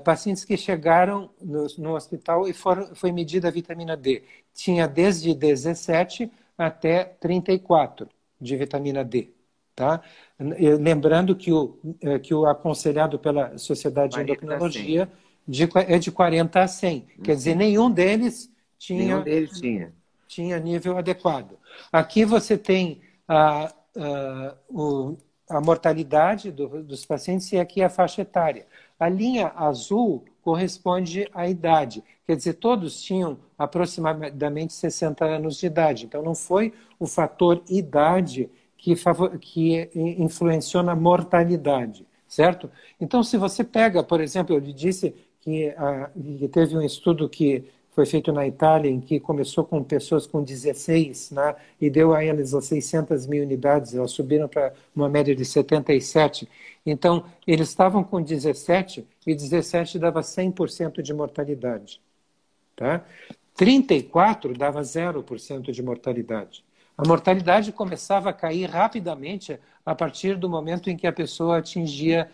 [0.03, 4.23] pacientes que chegaram no, no hospital e foram, foi medida a vitamina D.
[4.53, 8.07] Tinha desde 17 até 34
[8.39, 9.29] de vitamina D.
[9.75, 10.01] Tá?
[10.79, 11.77] Lembrando que o,
[12.23, 15.09] que o aconselhado pela Sociedade de Endocrinologia
[15.47, 16.97] de, é de 40 a 100.
[16.97, 17.23] Uhum.
[17.23, 19.03] Quer dizer, nenhum deles tinha.
[19.03, 19.93] Nenhum deles tinha
[20.27, 21.57] tinha nível adequado.
[21.91, 25.17] Aqui você tem a, a, o,
[25.49, 28.67] a mortalidade do, dos pacientes e aqui a faixa etária.
[28.99, 36.05] A linha azul corresponde à idade, quer dizer, todos tinham aproximadamente 60 anos de idade.
[36.05, 42.69] Então, não foi o fator idade que, favor, que influenciou na mortalidade, certo?
[43.01, 47.27] Então, se você pega, por exemplo, eu lhe disse que, a, que teve um estudo
[47.27, 52.13] que foi feito na Itália, em que começou com pessoas com 16, né, e deu
[52.13, 56.47] a elas as 600 mil unidades, elas subiram para uma média de 77.
[56.85, 62.01] Então, eles estavam com 17 e 17 dava 100% de mortalidade.
[62.75, 63.05] Tá?
[63.55, 66.65] 34 dava 0% de mortalidade.
[66.97, 72.29] A mortalidade começava a cair rapidamente a partir do momento em que a pessoa atingia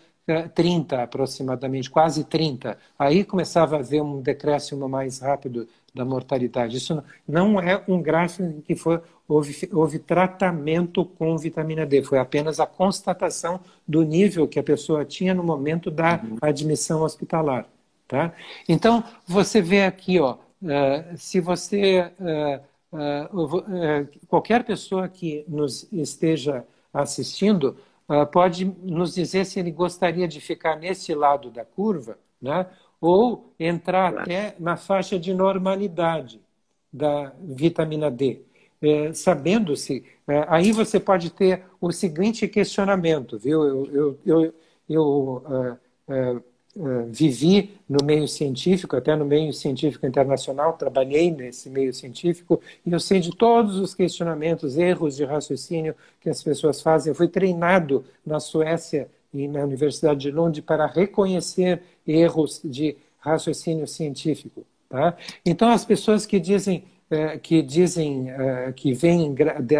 [0.54, 2.78] 30 aproximadamente, quase 30.
[2.98, 6.76] Aí começava a haver um decréscimo mais rápido da mortalidade.
[6.76, 12.18] Isso não é um gráfico em que foi, houve, houve tratamento com vitamina D, foi
[12.18, 16.38] apenas a constatação do nível que a pessoa tinha no momento da uhum.
[16.40, 17.66] admissão hospitalar.
[18.06, 18.32] Tá?
[18.68, 22.12] Então, você vê aqui, ó, uh, se você.
[22.20, 22.72] Uh,
[24.28, 27.74] qualquer pessoa que nos esteja assistindo
[28.30, 32.66] pode nos dizer se ele gostaria de ficar nesse lado da curva, né?
[33.00, 36.40] ou entrar até na faixa de normalidade
[36.92, 38.42] da vitamina D.
[38.80, 43.64] É, Sabendo-se, é, aí você pode ter o seguinte questionamento, viu?
[43.64, 44.54] Eu, eu, eu,
[44.88, 45.02] eu
[45.46, 46.44] uh, uh,
[47.10, 52.98] vivi no meio científico, até no meio científico internacional, trabalhei nesse meio científico e eu
[52.98, 57.10] sei de todos os questionamentos, erros de raciocínio que as pessoas fazem.
[57.10, 63.86] Eu fui treinado na Suécia e na Universidade de Londres para reconhecer erros de raciocínio
[63.86, 64.64] científico.
[64.88, 65.16] Tá?
[65.44, 66.84] Então, as pessoas que dizem
[67.42, 68.28] que dizem
[68.74, 69.34] que veem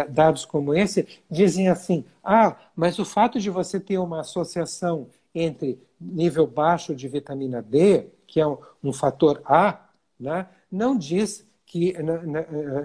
[0.09, 5.79] dados como esse dizem assim: ah, mas o fato de você ter uma associação entre
[5.99, 11.93] nível baixo de vitamina D, que é um, um fator A, né, não diz que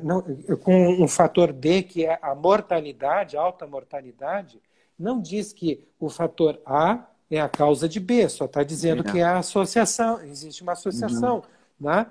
[0.02, 0.22] não,
[0.62, 4.60] com um fator D, que é a mortalidade, alta mortalidade,
[4.98, 9.18] não diz que o fator A é a causa de B, só está dizendo que
[9.18, 11.42] é a associação, existe uma associação.
[11.80, 11.86] Uhum.
[11.86, 12.06] Né?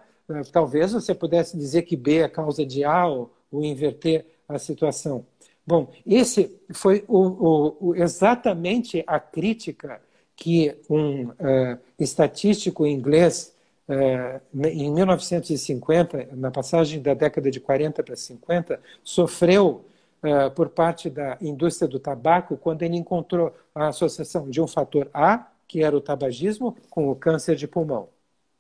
[0.52, 4.60] Talvez você pudesse dizer que B é a causa de A ou, ou inverter a
[4.60, 5.26] situação.
[5.66, 10.02] Bom, esse foi o, o, o, exatamente a crítica
[10.38, 13.54] que um uh, estatístico inglês,
[13.90, 19.84] uh, em 1950, na passagem da década de 40 para 50, sofreu
[20.24, 25.10] uh, por parte da indústria do tabaco quando ele encontrou a associação de um fator
[25.12, 28.08] A, que era o tabagismo, com o câncer de pulmão.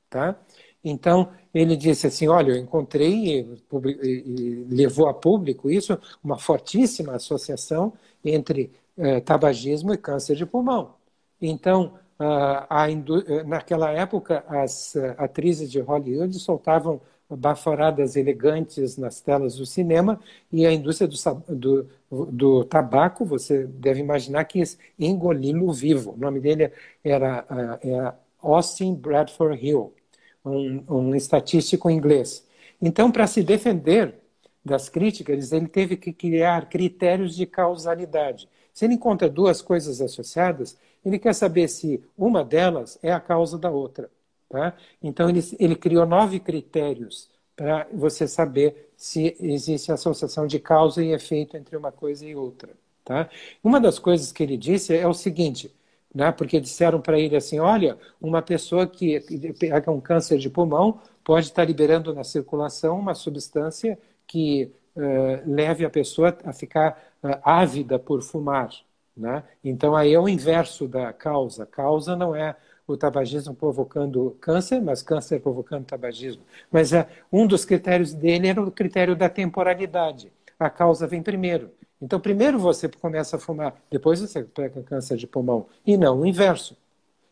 [0.09, 0.35] Tá?
[0.83, 3.57] Então, ele disse assim: Olha, eu encontrei e,
[4.03, 10.96] e levou a público isso, uma fortíssima associação entre eh, tabagismo e câncer de pulmão.
[11.41, 11.93] Então,
[13.45, 20.19] naquela época, as eh, atrizes de Hollywood soltavam baforadas elegantes nas telas do cinema
[20.51, 24.63] e a indústria do, do, do tabaco, você deve imaginar que
[24.97, 26.13] engoli-lo vivo.
[26.13, 26.71] O nome dele
[27.03, 27.45] era,
[27.83, 29.93] era Austin Bradford Hill,
[30.45, 32.45] um, um estatístico inglês.
[32.81, 34.15] Então, para se defender
[34.63, 38.47] das críticas, ele teve que criar critérios de causalidade.
[38.73, 40.77] Se ele encontra duas coisas associadas,
[41.07, 44.09] ele quer saber se uma delas é a causa da outra.
[44.49, 44.75] Tá?
[45.01, 51.13] Então, ele, ele criou nove critérios para você saber se existe associação de causa e
[51.13, 52.69] efeito entre uma coisa e outra.
[53.05, 53.29] Tá?
[53.63, 55.73] Uma das coisas que ele disse é o seguinte,
[56.13, 56.31] né?
[56.31, 59.21] porque disseram para ele assim, olha, uma pessoa que
[59.57, 65.85] pega um câncer de pulmão pode estar liberando na circulação uma substância que uh, leve
[65.85, 68.69] a pessoa a ficar uh, ávida por fumar.
[69.17, 69.43] Né?
[69.63, 71.65] Então aí é o inverso da causa.
[71.65, 72.55] Causa não é
[72.87, 76.43] o tabagismo provocando câncer, mas câncer provocando tabagismo.
[76.71, 80.31] Mas uh, um dos critérios dele era o critério da temporalidade.
[80.59, 81.71] A causa vem primeiro.
[82.01, 85.65] Então, primeiro você começa a fumar, depois você pega câncer de pulmão.
[85.85, 86.77] E não o inverso.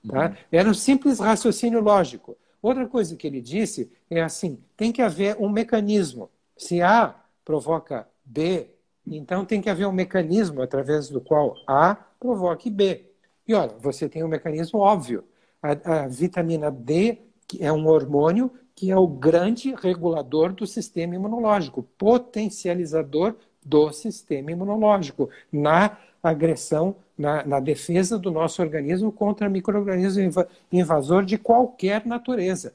[0.07, 0.27] Tá?
[0.27, 0.36] Uhum.
[0.51, 2.36] Era um simples raciocínio lógico.
[2.61, 6.29] Outra coisa que ele disse é assim: tem que haver um mecanismo.
[6.57, 8.74] Se A provoca B,
[9.07, 13.05] então tem que haver um mecanismo através do qual A provoque B.
[13.47, 15.23] E olha, você tem um mecanismo óbvio.
[15.61, 21.15] A, a vitamina D que é um hormônio que é o grande regulador do sistema
[21.15, 30.45] imunológico, potencializador do sistema imunológico, na agressão, na, na defesa do nosso organismo contra micro-organismo
[30.71, 32.73] invasor de qualquer natureza.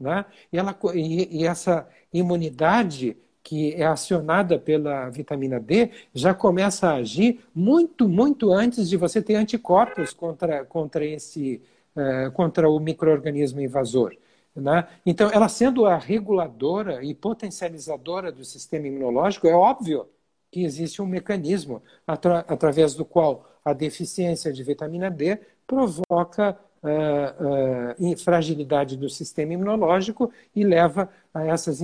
[0.00, 0.24] Né?
[0.50, 6.94] E, ela, e, e essa imunidade que é acionada pela vitamina D já começa a
[6.94, 11.60] agir muito, muito antes de você ter anticorpos contra, contra, esse,
[11.96, 14.14] uh, contra o microorganismo invasor.
[14.54, 14.86] Né?
[15.04, 20.06] Então, ela sendo a reguladora e potencializadora do sistema imunológico, é óbvio
[20.50, 28.12] que existe um mecanismo atra através do qual a deficiência de vitamina D provoca uh,
[28.12, 31.80] uh, fragilidade do sistema imunológico e leva a essas,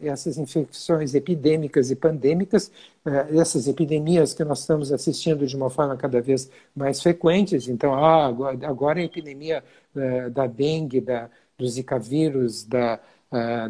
[0.00, 2.70] essas infecções epidêmicas e pandêmicas,
[3.04, 7.68] uh, essas epidemias que nós estamos assistindo de uma forma cada vez mais frequentes.
[7.68, 9.62] Então, ah, agora, é a epidemia
[10.32, 13.00] da dengue, da, do zika vírus, da,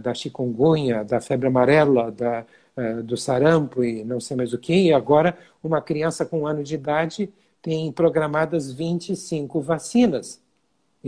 [0.02, 2.44] da chikungunya, da febre amarela, da
[3.04, 6.62] do sarampo e não sei mais o que, e agora uma criança com um ano
[6.62, 10.40] de idade tem programadas 25 vacinas.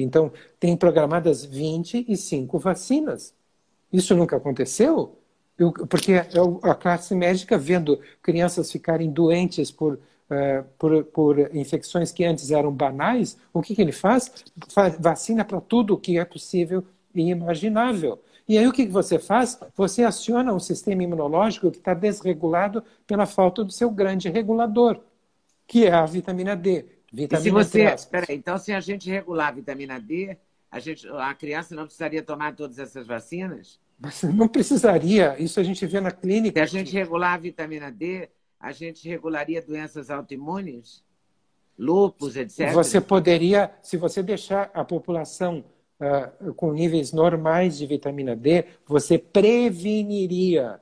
[0.03, 3.35] Então, tem programadas 25 vacinas.
[3.93, 5.17] Isso nunca aconteceu?
[5.59, 6.13] Eu, porque
[6.63, 12.73] a classe médica, vendo crianças ficarem doentes por, uh, por, por, infecções que antes eram
[12.73, 14.31] banais, o que, que ele faz?
[14.69, 16.85] faz vacina para tudo o que é possível
[17.15, 18.23] e imaginável.
[18.49, 19.59] E aí o que você faz?
[19.77, 25.01] Você aciona um sistema imunológico que está desregulado pela falta do seu grande regulador,
[25.67, 26.87] que é a vitamina D.
[27.13, 30.37] Vitamina e se você, peraí, então se a gente regular a vitamina D,
[30.71, 33.81] a, gente, a criança não precisaria tomar todas essas vacinas?
[33.99, 36.59] Mas não precisaria, isso a gente vê na clínica.
[36.59, 38.29] Se a gente regular a vitamina D,
[38.61, 41.03] a gente regularia doenças autoimunes?
[41.79, 42.73] Lúpus, etc.
[42.73, 45.65] Você poderia, se você deixar a população
[46.01, 50.81] uh, com níveis normais de vitamina D, você preveniria,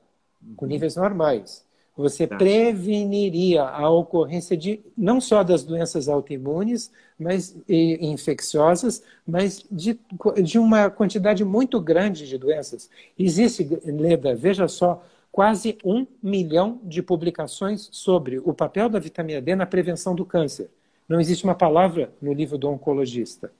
[0.55, 0.71] com uhum.
[0.71, 1.66] níveis normais,
[1.97, 2.37] você tá.
[2.37, 9.99] preveniria a ocorrência de não só das doenças autoimunes, mas e, infecciosas, mas de,
[10.43, 12.87] de uma quantidade muito grande de doenças.
[13.17, 19.55] Existe, Leda, veja só, quase um milhão de publicações sobre o papel da vitamina D
[19.55, 20.69] na prevenção do câncer.
[21.09, 23.51] Não existe uma palavra no livro do oncologista.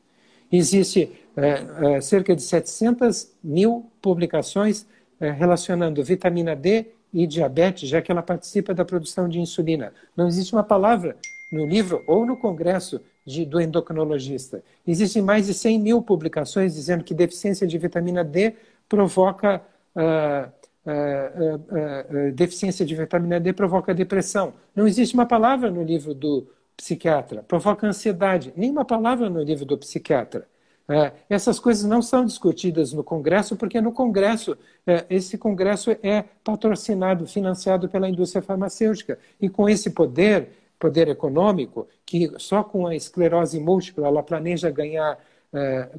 [0.52, 4.86] Existe é, é, cerca de 700 mil publicações
[5.20, 9.93] é, relacionando vitamina D e diabetes, já que ela participa da produção de insulina.
[10.16, 11.16] Não existe uma palavra
[11.51, 14.64] no livro ou no congresso de, do endocrinologista.
[14.86, 18.55] Existem mais de 100 mil publicações dizendo que deficiência de vitamina D
[18.88, 19.62] provoca.
[19.95, 20.51] Uh,
[20.86, 24.53] uh, uh, deficiência de vitamina D provoca depressão.
[24.76, 26.47] Não existe uma palavra no livro do
[26.78, 28.53] psiquiatra, provoca ansiedade.
[28.55, 30.47] Nenhuma palavra no livro do psiquiatra.
[30.90, 36.24] É, essas coisas não são discutidas no Congresso, porque no Congresso, é, esse Congresso é
[36.44, 39.20] patrocinado, financiado pela indústria farmacêutica.
[39.40, 45.18] E com esse poder, poder econômico, que só com a esclerose múltipla ela planeja ganhar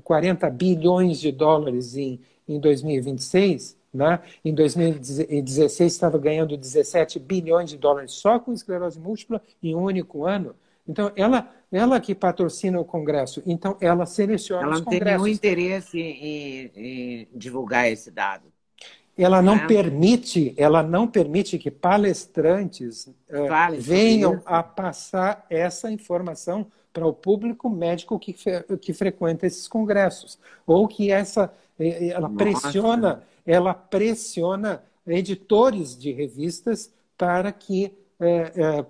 [0.04, 4.20] 40 bilhões de dólares em, em 2026, né?
[4.44, 10.24] Em 2016 estava ganhando 17 bilhões de dólares só com esclerose múltipla em um único
[10.24, 10.54] ano.
[10.86, 15.06] Então, ela, ela que patrocina o Congresso, então ela seleciona ela os congressos.
[15.06, 18.44] Ela não tem nenhum interesse em, em divulgar esse dado.
[19.16, 19.66] Ela não é.
[19.66, 23.14] permite, ela não permite que palestrantes uh,
[23.78, 28.34] venham a passar essa informação para o público médico que,
[28.80, 32.34] que frequenta esses congressos, ou que essa ela Nossa.
[32.34, 37.92] pressiona ela pressiona editores de revistas para que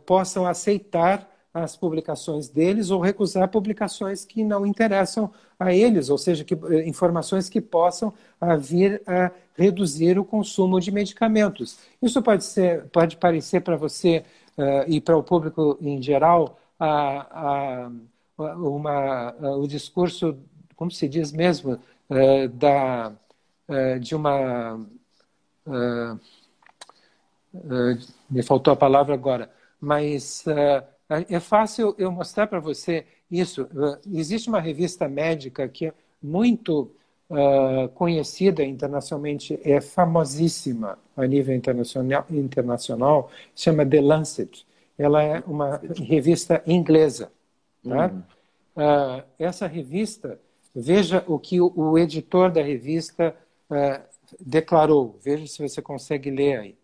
[0.04, 1.30] possam aceitar
[1.62, 6.88] as publicações deles ou recusar publicações que não interessam a eles, ou seja, que, é,
[6.88, 11.78] informações que possam a, vir a reduzir o consumo de medicamentos.
[12.00, 14.24] Isso pode, ser, pode parecer para você
[14.56, 17.90] uh, e para o público em geral a, a,
[18.38, 20.38] uma, o discurso,
[20.76, 21.72] como se diz mesmo,
[22.08, 23.12] uh, da
[23.68, 24.80] é, de uma.
[28.30, 29.50] Me faltou a palavra agora,
[29.80, 30.44] mas
[31.08, 33.68] é fácil eu mostrar para você isso.
[34.12, 36.90] Existe uma revista médica que é muito
[37.94, 44.66] conhecida internacionalmente, é famosíssima a nível internacional, internacional chama The Lancet.
[44.96, 47.30] Ela é uma revista inglesa.
[47.86, 48.06] Tá?
[48.06, 49.22] Uhum.
[49.38, 50.38] essa revista,
[50.74, 53.34] veja o que o, o editor da revista
[53.70, 54.00] é,
[54.40, 55.16] declarou.
[55.22, 56.78] Veja se você consegue ler aí.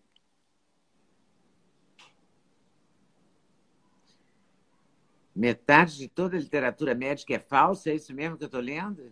[5.35, 7.89] Metade de toda a literatura médica é falsa?
[7.89, 9.11] É isso mesmo que eu estou lendo?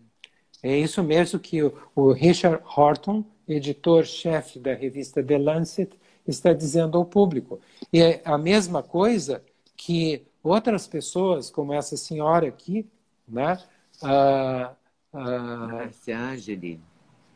[0.62, 6.98] É isso mesmo que o, o Richard Horton, editor-chefe da revista The Lancet, está dizendo
[6.98, 7.60] ao público.
[7.92, 9.44] E é a mesma coisa
[9.76, 12.88] que outras pessoas, como essa senhora aqui,
[13.28, 13.60] né?
[14.02, 16.80] Uh, uh, Marcia Angeli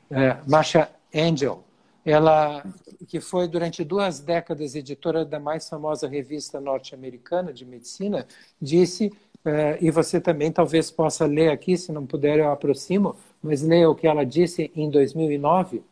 [0.10, 1.64] é, Masha Angel,
[2.10, 2.64] ela
[3.08, 8.26] que foi durante duas décadas editora da mais famosa revista norte-americana de medicina,
[8.62, 9.12] disse
[9.46, 13.90] é, e você também talvez possa ler aqui, se não puder eu aproximo, mas leia
[13.90, 15.84] o que ela disse em 2009.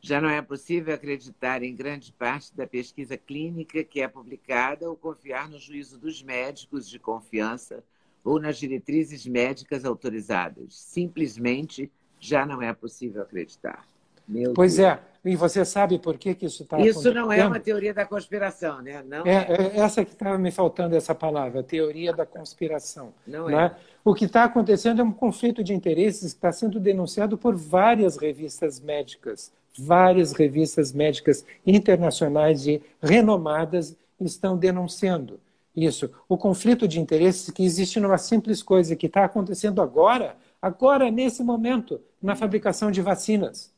[0.00, 4.96] Já não é possível acreditar em grande parte da pesquisa clínica que é publicada ou
[4.96, 7.84] confiar no juízo dos médicos de confiança
[8.24, 10.74] ou nas diretrizes médicas autorizadas.
[10.74, 13.86] Simplesmente já não é possível acreditar.
[14.26, 14.88] Meu pois Deus.
[14.88, 18.04] é, e você sabe por que, que isso está Isso não é uma teoria da
[18.04, 19.02] conspiração, né?
[19.06, 19.78] Não é, é.
[19.78, 23.12] essa que estava me faltando essa palavra, teoria da conspiração.
[23.26, 23.66] Não né?
[23.66, 23.92] é.
[24.04, 28.16] O que está acontecendo é um conflito de interesses que está sendo denunciado por várias
[28.16, 35.38] revistas médicas, várias revistas médicas internacionais e renomadas estão denunciando
[35.74, 36.10] isso.
[36.28, 41.42] O conflito de interesses que existe numa simples coisa que está acontecendo agora agora, nesse
[41.42, 43.71] momento, na fabricação de vacinas.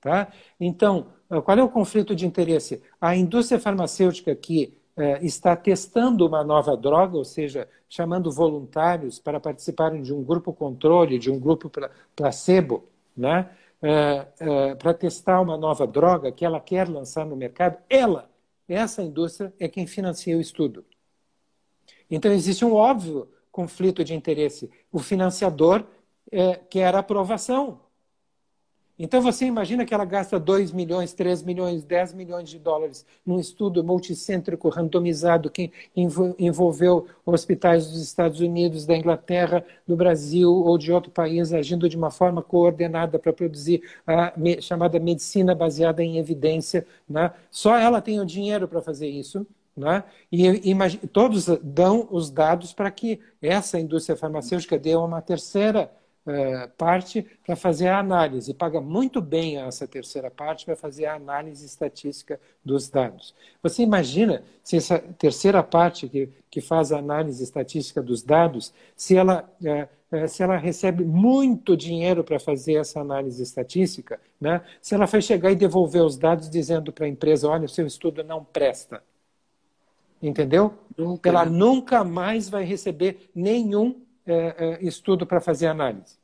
[0.00, 0.32] Tá?
[0.58, 1.08] Então,
[1.44, 2.82] qual é o conflito de interesse?
[3.00, 9.40] A indústria farmacêutica que eh, está testando uma nova droga, ou seja, chamando voluntários para
[9.40, 11.70] participarem de um grupo controle, de um grupo
[12.14, 13.50] placebo, né?
[13.82, 18.30] Eh, eh, para testar uma nova droga que ela quer lançar no mercado, ela,
[18.68, 20.84] essa indústria, é quem financia o estudo.
[22.10, 24.70] Então, existe um óbvio conflito de interesse.
[24.92, 25.84] O financiador
[26.30, 27.80] é, quer aprovação.
[29.02, 33.40] Então você imagina que ela gasta 2 milhões, 3 milhões, 10 milhões de dólares num
[33.40, 35.72] estudo multicêntrico randomizado que
[36.38, 41.96] envolveu hospitais dos Estados Unidos, da Inglaterra, do Brasil ou de outro país agindo de
[41.96, 46.86] uma forma coordenada para produzir a chamada medicina baseada em evidência.
[47.08, 47.32] Né?
[47.50, 49.46] Só ela tem o dinheiro para fazer isso.
[49.74, 50.04] Né?
[50.30, 50.76] E
[51.10, 55.90] todos dão os dados para que essa indústria farmacêutica dê uma terceira
[56.76, 61.64] parte para fazer a análise, paga muito bem essa terceira parte para fazer a análise
[61.64, 63.34] estatística dos dados.
[63.62, 69.16] Você imagina se essa terceira parte que, que faz a análise estatística dos dados, se
[69.16, 74.62] ela, é, é, se ela recebe muito dinheiro para fazer essa análise estatística, né?
[74.80, 77.86] se ela vai chegar e devolver os dados dizendo para a empresa, olha, o seu
[77.86, 79.02] estudo não presta.
[80.22, 80.74] Entendeu?
[80.96, 81.30] Nunca.
[81.30, 86.18] Ela nunca mais vai receber nenhum é, é, estudo para fazer análise.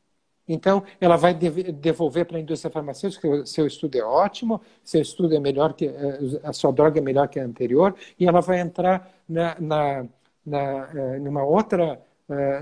[0.49, 5.35] Então, ela vai devolver para a indústria farmacêutica que seu estudo é ótimo, seu estudo
[5.35, 8.61] é melhor que é, a sua droga é melhor que a anterior, e ela vai
[8.61, 10.07] entrar na, na,
[10.45, 12.01] na numa outra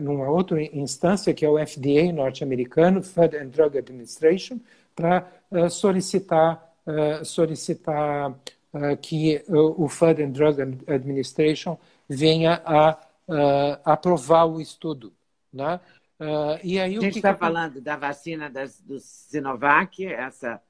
[0.03, 4.61] numa outra instância que é o FDA norte-americano, Food and Drug Administration,
[4.95, 5.27] para
[5.71, 6.71] solicitar
[7.25, 8.39] solicitar
[9.01, 12.99] que o Food and Drug Administration venha a
[13.85, 15.13] aprovar o estudo.
[15.55, 15.81] Né?
[16.21, 20.61] Uh, e aí, a gente está falando da vacina das, do Sinovac, essa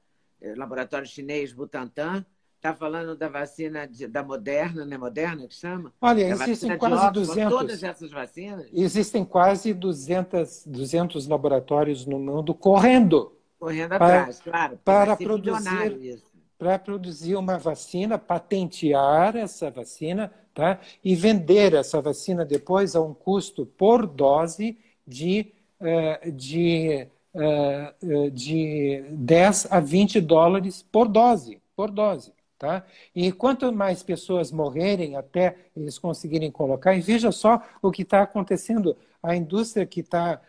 [0.41, 2.25] eh, laboratório chinês Butantan,
[2.55, 4.97] está falando da vacina de, da Moderna, né?
[4.97, 5.93] Moderna que chama?
[6.01, 7.53] Olha, da existem quase Oxford, 200.
[7.53, 8.67] Todas essas vacinas?
[8.73, 13.35] Existem quase 200, 200 laboratórios no mundo correndo.
[13.59, 14.79] Correndo atrás, claro.
[14.83, 16.23] Para produzir,
[16.57, 20.79] para produzir uma vacina, patentear essa vacina tá?
[21.03, 25.51] e vender essa vacina depois a um custo por dose de,
[25.81, 31.61] uh, de, uh, de 10 a 20 dólares por dose.
[31.75, 32.33] Por dose.
[32.57, 32.85] Tá?
[33.13, 38.21] E quanto mais pessoas morrerem até eles conseguirem colocar, e veja só o que está
[38.21, 38.95] acontecendo.
[39.21, 40.41] A indústria que está,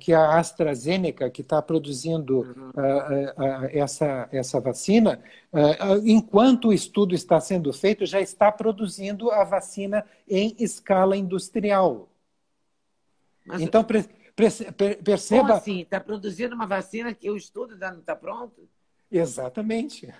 [0.00, 5.22] que é a AstraZeneca, que está produzindo uh, uh, essa, essa vacina,
[6.04, 12.08] enquanto o estudo está sendo feito, já está produzindo a vacina em escala industrial.
[13.46, 13.84] Mas, então,
[15.04, 15.40] perceba.
[15.40, 15.80] Como assim?
[15.80, 18.68] Está produzindo uma vacina que o estudo ainda não está pronto?
[19.10, 20.12] Exatamente.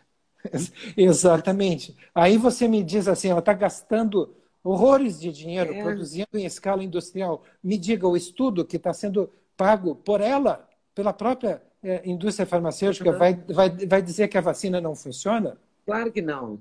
[0.97, 1.97] Exatamente.
[2.15, 4.35] Aí você me diz assim, ela está gastando
[4.65, 5.83] horrores de dinheiro é.
[5.83, 7.43] produzindo em escala industrial.
[7.63, 9.31] Me diga o estudo que está sendo
[9.63, 13.19] pago por ela, pela própria é, indústria farmacêutica, uhum.
[13.19, 15.57] vai, vai, vai dizer que a vacina não funciona?
[15.87, 16.59] Claro que não.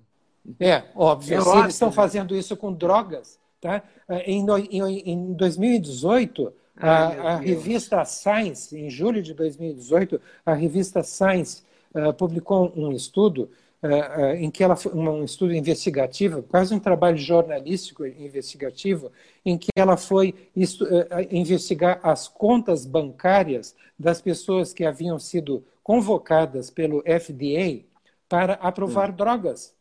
[0.59, 1.35] É, óbvio.
[1.35, 1.95] É Se óbvio, eles estão né?
[1.95, 3.81] fazendo isso com drogas, tá?
[4.07, 6.89] É, em, em, em 2018, a,
[7.33, 11.63] a revista Science, em julho de 2018, a revista Science
[11.95, 13.49] uh, publicou um estudo
[13.83, 19.11] uh, em que ela um estudo investigativo, quase um trabalho jornalístico investigativo,
[19.45, 26.69] em que ela foi uh, investigar as contas bancárias das pessoas que haviam sido convocadas
[26.69, 27.85] pelo FDA
[28.29, 29.75] para aprovar drogas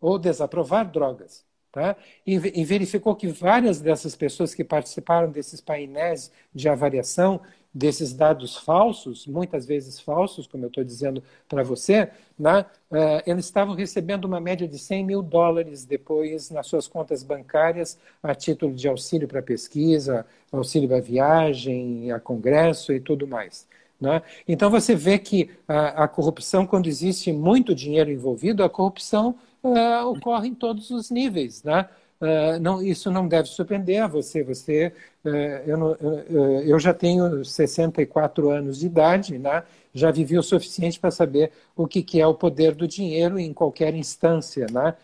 [0.00, 1.44] ou desaprovar drogas.
[1.72, 1.94] Tá?
[2.26, 7.42] E, e, verificou que várias dessas pessoas que participaram desses painéis de avaliação
[7.76, 12.08] desses dados falsos, muitas vezes falsos, como eu estou dizendo para você,
[12.38, 17.22] né, uh, eles estavam recebendo uma média de 100 mil dólares depois nas suas contas
[17.22, 23.68] bancárias a título de auxílio para pesquisa, auxílio para viagem, a congresso e tudo mais.
[24.00, 24.22] Né?
[24.48, 30.06] Então você vê que a, a, corrupção, quando existe muito dinheiro envolvido, a corrupção uh,
[30.06, 31.62] ocorre em todos os níveis.
[31.62, 31.86] Né?
[32.20, 34.42] Uh, não, isso não deve surpreender a você.
[34.42, 34.92] Você,
[35.24, 35.28] uh,
[35.66, 39.62] eu, não, uh, eu, já tenho 64 anos de idade, né?
[39.92, 43.52] já vivi o suficiente para saber o que, que, é o poder do dinheiro em
[43.52, 44.94] qualquer instância, né?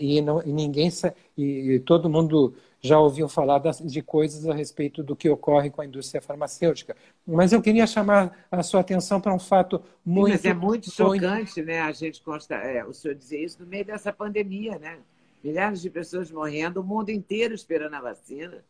[0.00, 0.90] e, não, e, ninguém
[1.36, 1.42] e,
[1.74, 5.80] e, todo mundo já ouviu falar das, de coisas a respeito do que ocorre com
[5.80, 6.96] a indústria farmacêutica.
[7.24, 10.26] Mas eu queria chamar a sua atenção para um fato muito.
[10.26, 11.62] Sim, mas é muito chocante, muito...
[11.64, 11.80] né?
[11.80, 14.98] A gente consta, é, o senhor dizer isso no meio dessa pandemia, né?
[15.42, 18.64] Milhares de pessoas morrendo, o mundo inteiro esperando a vacina.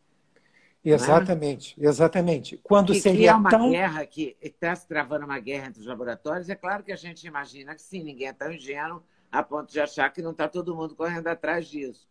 [0.84, 1.86] Exatamente, é?
[1.86, 2.56] exatamente.
[2.62, 3.70] Quando que, seria uma tão...
[3.70, 7.26] guerra que está se travando uma guerra entre os laboratórios, é claro que a gente
[7.26, 10.74] imagina que sim, ninguém é tão ingênuo a ponto de achar que não está todo
[10.74, 12.08] mundo correndo atrás disso.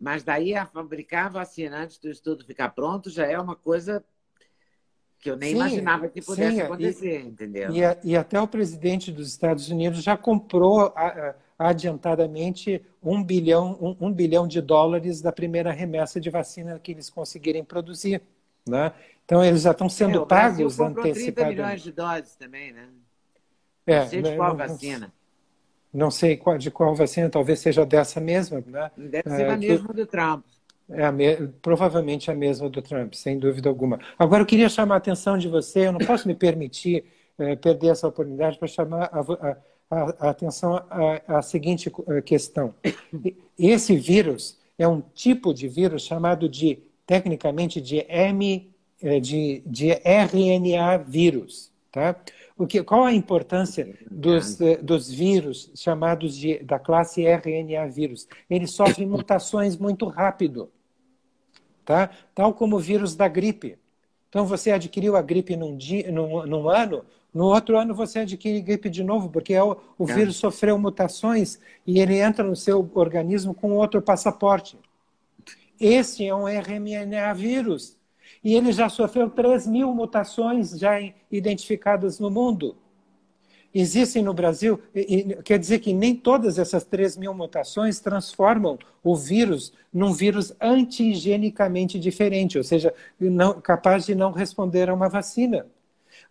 [0.00, 4.04] Mas daí a fabricar a vacina antes do estudo ficar pronto já é uma coisa
[5.18, 7.70] que eu nem sim, imaginava que pudesse sim, acontecer, e, entendeu?
[7.72, 13.78] E, e, até o presidente dos Estados Unidos já comprou a, a adiantadamente um bilhão,
[13.80, 18.20] um, um, bilhão de dólares da primeira remessa de vacina que eles conseguirem produzir.
[18.68, 18.92] Né?
[19.24, 21.32] Então, eles já estão sendo é, pagos antecipadamente.
[21.32, 22.88] 30 milhões de doses também, né?
[23.86, 25.12] É, não sei de qual não, vacina.
[25.92, 28.62] Não sei qual, de qual vacina, talvez seja dessa mesma.
[28.66, 28.90] Né?
[28.96, 30.44] Deve ser é, a mesma do Trump.
[30.88, 31.48] É a me...
[31.62, 33.98] provavelmente a mesma do Trump, sem dúvida alguma.
[34.18, 37.04] Agora, eu queria chamar a atenção de você, eu não posso me permitir
[37.38, 39.56] é, perder essa oportunidade para chamar a, a
[39.90, 42.74] a, atenção à, à seguinte eh, questão.
[43.58, 48.70] Esse vírus é um tipo de vírus chamado de, tecnicamente, de M,
[49.00, 51.72] eh, de, de RNA vírus.
[51.90, 52.16] Tá?
[52.58, 58.28] O que, qual a importância dos, eh, dos vírus chamados de, da classe RNA vírus?
[58.50, 60.70] Eles sofrem mutações muito rápido,
[61.84, 62.10] tá?
[62.34, 63.78] tal como o vírus da gripe.
[64.28, 67.04] Então, você adquiriu a gripe num, dia, num, num ano,
[67.36, 70.14] no outro ano você adquire gripe de novo, porque é o, o é.
[70.14, 74.78] vírus sofreu mutações e ele entra no seu organismo com outro passaporte.
[75.78, 77.98] Esse é um RMNA vírus.
[78.42, 80.94] E ele já sofreu 3 mil mutações já
[81.30, 82.74] identificadas no mundo.
[83.74, 89.14] Existem no Brasil, e, quer dizer que nem todas essas 3 mil mutações transformam o
[89.14, 95.66] vírus num vírus antigienicamente diferente, ou seja, não, capaz de não responder a uma vacina.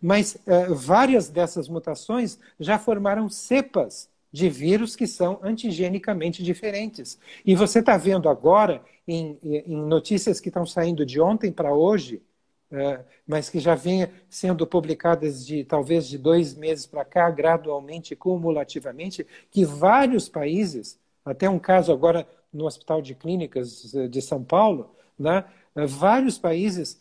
[0.00, 7.18] Mas uh, várias dessas mutações já formaram cepas de vírus que são antigenicamente diferentes.
[7.44, 12.22] E você está vendo agora, em, em, notícias que estão saindo de ontem para hoje,
[12.70, 18.16] é, mas que já vem sendo publicadas de talvez de dois meses para cá, gradualmente,
[18.16, 24.94] cumulativamente, que vários países, até um caso agora no Hospital de Clínicas de São Paulo,
[25.18, 25.44] né,
[25.74, 27.00] vários países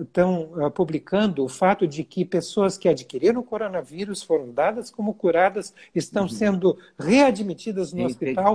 [0.00, 4.90] estão uh, uh, publicando o fato de que pessoas que adquiriram o coronavírus foram dadas
[4.90, 6.28] como curadas, estão uhum.
[6.28, 8.54] sendo readmitidas no hospital,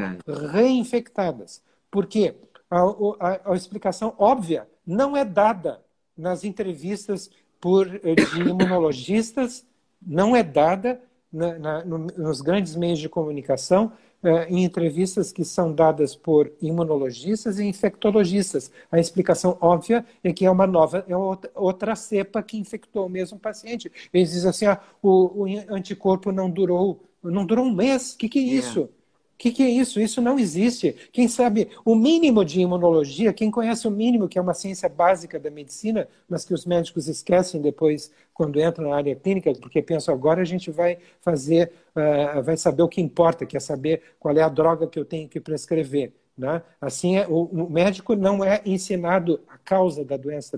[0.52, 1.62] reinfectadas.
[1.92, 2.36] Por quê?
[2.70, 5.82] A, a, a, explicação óbvia não é dada
[6.18, 7.30] nas entrevistas
[7.60, 9.66] por, eh, de imunologistas,
[10.02, 14.07] não é dada na, na, no, nos grandes meios de comunicação, eh,
[14.50, 18.72] em entrevistas que são dadas por imunologistas e infectologistas.
[18.92, 23.10] A explicação óbvia é que é uma nova, é outra, outra cepa que infectou o
[23.10, 23.92] mesmo paciente.
[24.14, 28.14] Eles dizem assim, ah, o, o anticorpo não durou, não durou um mês.
[28.14, 28.46] O que, que é, é.
[28.46, 28.90] isso?
[29.38, 30.00] O que, que, é isso?
[30.00, 30.96] Isso não existe.
[31.12, 35.40] Quem sabe o mínimo de imunologia, quem conhece o mínimo, que é uma ciência básica
[35.40, 40.12] da medicina, mas que os médicos esquecem depois quando entram na área clínica, porque pensam
[40.12, 44.36] agora a gente vai fazer, uh, vai saber o que importa, que é saber qual
[44.36, 46.14] é a droga que eu tenho que prescrever.
[46.36, 46.64] Né?
[46.82, 50.58] Assim, é, o, o médico não é ensinado a causa da doença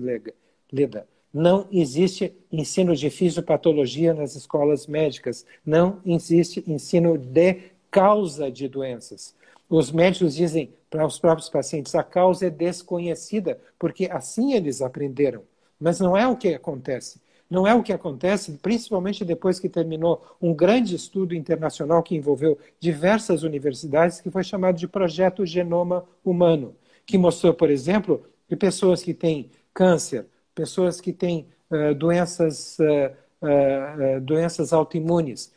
[0.72, 1.06] leda.
[1.32, 5.46] Não existe ensino de fisiopatologia nas escolas médicas.
[5.64, 9.34] Não existe ensino de causa de doenças.
[9.68, 15.42] Os médicos dizem para os próprios pacientes: a causa é desconhecida, porque assim eles aprenderam.
[15.78, 17.20] Mas não é o que acontece.
[17.48, 22.56] Não é o que acontece, principalmente depois que terminou um grande estudo internacional que envolveu
[22.78, 29.02] diversas universidades, que foi chamado de Projeto Genoma Humano, que mostrou, por exemplo, que pessoas
[29.02, 33.12] que têm câncer, pessoas que têm uh, doenças, uh,
[33.42, 35.52] uh, doenças autoimunes,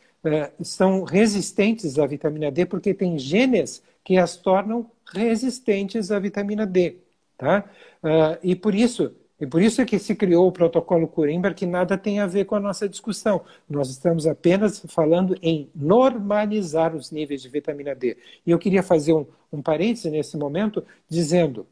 [0.62, 6.98] são resistentes à vitamina D porque tem genes que as tornam resistentes à vitamina D.
[7.38, 7.66] Tá?
[8.04, 9.14] Uh, e por isso
[9.44, 12.46] e por isso é que se criou o protocolo Curimbar, que nada tem a ver
[12.46, 13.42] com a nossa discussão.
[13.70, 18.16] Nós estamos apenas falando em normalizar os níveis de vitamina D.
[18.46, 21.68] E eu queria fazer um, um parêntese nesse momento, dizendo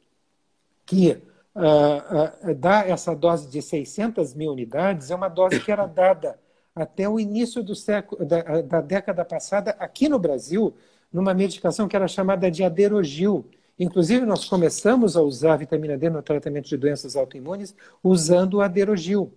[0.86, 1.12] que
[1.56, 6.38] uh, uh, dar essa dose de 600 mil unidades é uma dose que era dada
[6.76, 10.74] até o início do século, da, da década passada, aqui no Brasil,
[11.12, 13.46] numa medicação que era chamada de aderogil.
[13.78, 18.62] Inclusive, nós começamos a usar a vitamina D no tratamento de doenças autoimunes usando o
[18.62, 19.34] aderogil.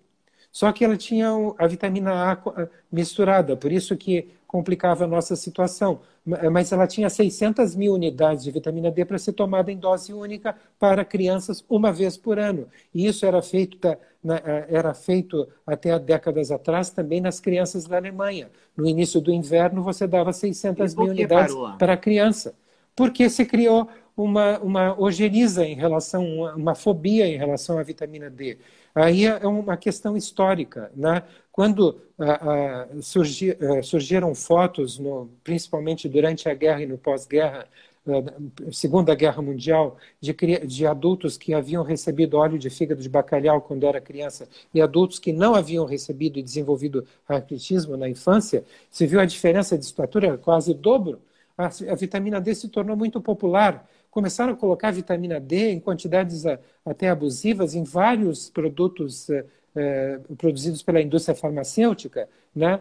[0.53, 1.29] Só que ela tinha
[1.59, 6.01] a vitamina A misturada, por isso que complicava a nossa situação.
[6.25, 10.57] Mas ela tinha 600 mil unidades de vitamina D para ser tomada em dose única
[10.79, 12.69] para crianças uma vez por ano.
[12.95, 13.77] E isso era feito,
[14.69, 18.51] era feito até décadas atrás também nas crianças da Alemanha.
[18.77, 21.77] No início do inverno, você dava 600 mil unidades parou?
[21.77, 22.55] para a criança.
[22.97, 28.31] Porque se criou uma, uma ojeriza em relação, uma, uma fobia em relação à vitamina
[28.31, 28.59] D.
[28.95, 30.91] Aí é uma questão histórica.
[30.95, 31.23] Né?
[31.51, 37.67] Quando ah, ah, surgi, ah, surgiram fotos, no, principalmente durante a guerra e no pós-guerra,
[38.71, 40.35] Segunda Guerra Mundial, de,
[40.67, 45.19] de, adultos que haviam recebido óleo de fígado de bacalhau quando era criança e adultos
[45.19, 50.37] que não haviam recebido e desenvolvido raquitismo na infância, se viu a diferença de estatura
[50.37, 51.21] quase dobro.
[51.57, 56.45] A, a vitamina D se tornou muito popular começaram a colocar vitamina D em quantidades
[56.87, 59.29] até abusivas em vários produtos
[59.77, 62.81] eh, eh, produzidos pela indústria farmacêutica, né,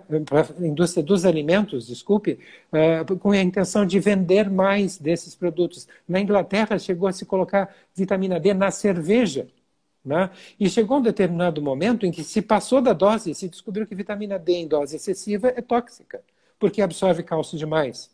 [0.60, 2.40] indústria dos alimentos, desculpe,
[2.72, 5.88] eh, com a intenção de vender mais desses produtos.
[6.08, 9.48] Na Inglaterra chegou a se colocar vitamina D na cerveja.
[10.06, 10.30] Né?
[10.60, 13.96] E chegou um determinado momento em que se passou da dose e se descobriu que
[13.96, 16.22] vitamina D em dose excessiva é tóxica,
[16.60, 18.12] porque absorve cálcio demais.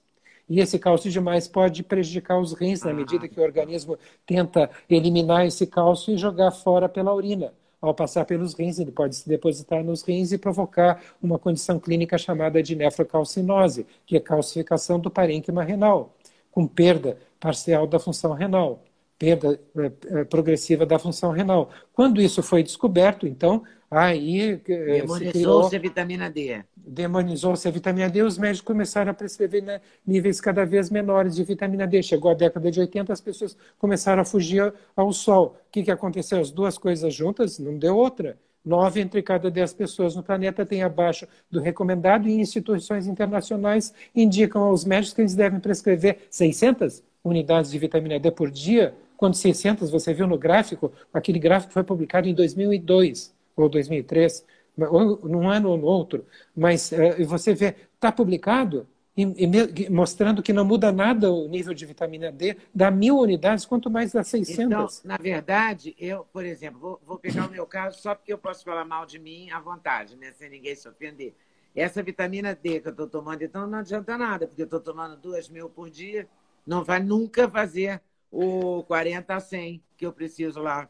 [0.48, 5.46] E esse cálcio demais pode prejudicar os rins na medida que o organismo tenta eliminar
[5.46, 7.54] esse cálcio e jogar fora pela urina.
[7.82, 12.18] Ao passar pelos rins, ele pode se depositar nos rins e provocar uma condição clínica
[12.18, 16.14] chamada de nefrocalcinose, que é calcificação do parênquima renal,
[16.52, 18.84] com perda parcial da função renal,
[19.18, 21.70] perda eh, progressiva da função renal.
[21.94, 26.64] Quando isso foi descoberto, então, Aí eh, demonizou-se a vitamina D.
[26.78, 31.44] Demonizou-se a vitamina D, os médicos começaram a prescrever né, níveis cada vez menores de
[31.44, 32.04] vitamina D.
[32.04, 35.58] Chegou a década de 80, as pessoas começaram a fugir ao sol.
[35.68, 36.40] O que, que aconteceu?
[36.40, 38.38] As duas coisas juntas, não deu outra.
[38.64, 44.62] Nove entre cada dez pessoas no planeta têm abaixo do recomendado e instituições internacionais indicam
[44.64, 49.90] aos médicos que eles devem prescrever 600 unidades de vitamina D por dia, quando 600,
[49.90, 54.46] você viu no gráfico, aquele gráfico foi publicado em 2002 ou 2003,
[54.90, 58.88] ou num ano ou no outro, mas uh, você vê, está publicado,
[59.18, 63.66] e, e, mostrando que não muda nada o nível de vitamina D, dá mil unidades,
[63.66, 64.60] quanto mais dá 600.
[64.60, 68.38] Então, na verdade, eu, por exemplo, vou, vou pegar o meu caso só porque eu
[68.38, 71.36] posso falar mal de mim à vontade, né, sem ninguém se ofender.
[71.76, 75.18] Essa vitamina D que eu estou tomando, então não adianta nada, porque eu estou tomando
[75.18, 76.28] duas mil por dia,
[76.66, 78.02] não vai nunca fazer
[78.32, 80.88] o 40 a 100 que eu preciso lá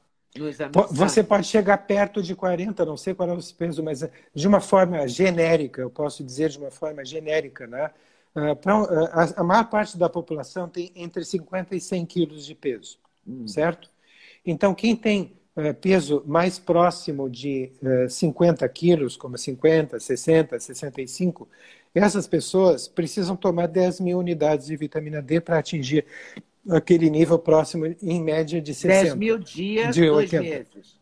[0.92, 4.62] você pode chegar perto de 40, não sei qual é o peso, mas de uma
[4.62, 7.90] forma genérica, eu posso dizer de uma forma genérica, né?
[8.36, 8.56] Ah,
[9.12, 13.48] ah, a maior parte da população tem entre 50 e 100 quilos de peso, hum.
[13.48, 13.90] certo?
[14.46, 17.72] Então, quem tem ah, peso mais próximo de
[18.08, 21.50] 50 quilos, como 50, 60, 65,
[21.94, 26.06] essas pessoas precisam tomar 10 mil unidades de vitamina D para atingir
[26.70, 29.04] aquele nível próximo, em média, de 60.
[29.04, 31.00] 10 mil dias, de dois meses.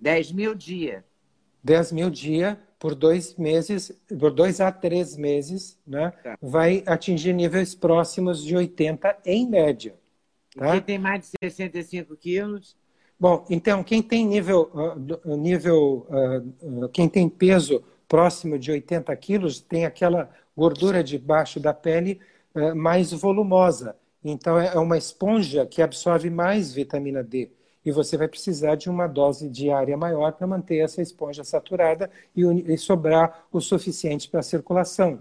[0.00, 1.02] 10 mil dias.
[1.62, 6.36] 10 mil dias por dois meses, por dois a três meses, né, tá.
[6.42, 9.94] vai atingir níveis próximos de 80 em média.
[10.56, 10.72] Tá?
[10.72, 12.76] Quem tem mais de 65 quilos?
[13.18, 19.14] Bom, então, quem tem nível, uh, nível uh, uh, quem tem peso próximo de 80
[19.14, 22.20] quilos, tem aquela gordura debaixo da pele
[22.74, 23.96] mais volumosa.
[24.24, 27.50] Então, é uma esponja que absorve mais vitamina D.
[27.84, 32.42] E você vai precisar de uma dose diária maior para manter essa esponja saturada e,
[32.42, 35.20] e sobrar o suficiente para a circulação.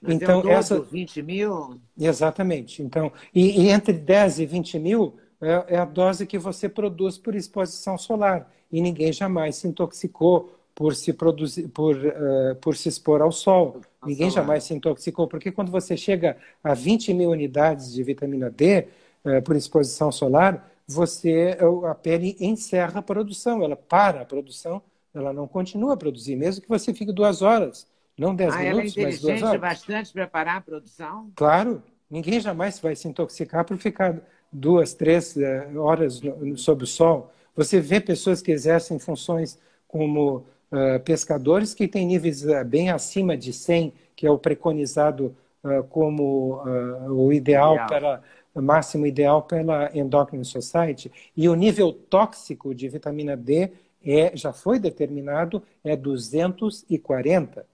[0.00, 1.80] Mas então, é essa 20 mil?
[1.98, 2.82] Exatamente.
[2.82, 7.16] Então, e, e, entre 10 e 20 mil é, é a dose que você produz
[7.16, 8.52] por exposição solar.
[8.70, 13.80] E ninguém jamais se intoxicou por se produzir, por, uh, por se expor ao sol.
[14.04, 18.88] Ninguém jamais se intoxicou, porque quando você chega a 20 mil unidades de vitamina D
[19.24, 21.56] uh, por exposição solar, você
[21.88, 24.82] a pele encerra a produção, ela para a produção,
[25.14, 27.86] ela não continua a produzir, mesmo que você fique duas horas,
[28.18, 29.60] não dez ah, minutos, ela é mas duas horas.
[29.60, 31.30] bastante para parar a produção?
[31.36, 31.80] Claro,
[32.10, 34.20] ninguém jamais vai se intoxicar por ficar
[34.52, 36.20] duas, três uh, horas
[36.56, 37.32] sob o sol.
[37.54, 39.56] Você vê pessoas que exercem funções
[39.86, 45.36] como uh, pescadores que têm níveis uh, bem acima de 100, que é o preconizado
[45.62, 46.62] uh, como
[47.08, 48.22] o ideal, ideal, para
[48.54, 53.70] o máximo ideal pela Endocrine Society, e o nível tóxico de vitamina D
[54.04, 57.66] é, já foi determinado, é 240.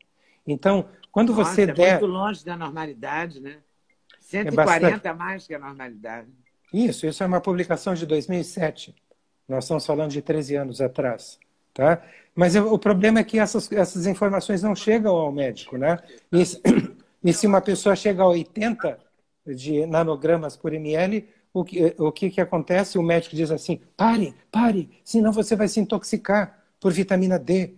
[0.47, 2.01] Então, quando Nossa, você é der...
[2.01, 3.59] muito longe da normalidade, né?
[4.21, 6.29] 140 é mais que a normalidade.
[6.73, 8.95] Isso, isso é uma publicação de 2007.
[9.49, 11.39] Nós estamos falando de 13 anos atrás.
[11.79, 12.03] Tá?
[12.35, 15.79] Mas o problema é que essas, essas informações não chegam ao médico.
[15.79, 15.97] Né?
[16.33, 16.43] E,
[17.23, 18.99] e se uma pessoa chega a 80
[19.47, 22.99] de nanogramas por ml, o que, o que, que acontece?
[22.99, 27.75] O médico diz assim: pare, pare, senão você vai se intoxicar por vitamina D.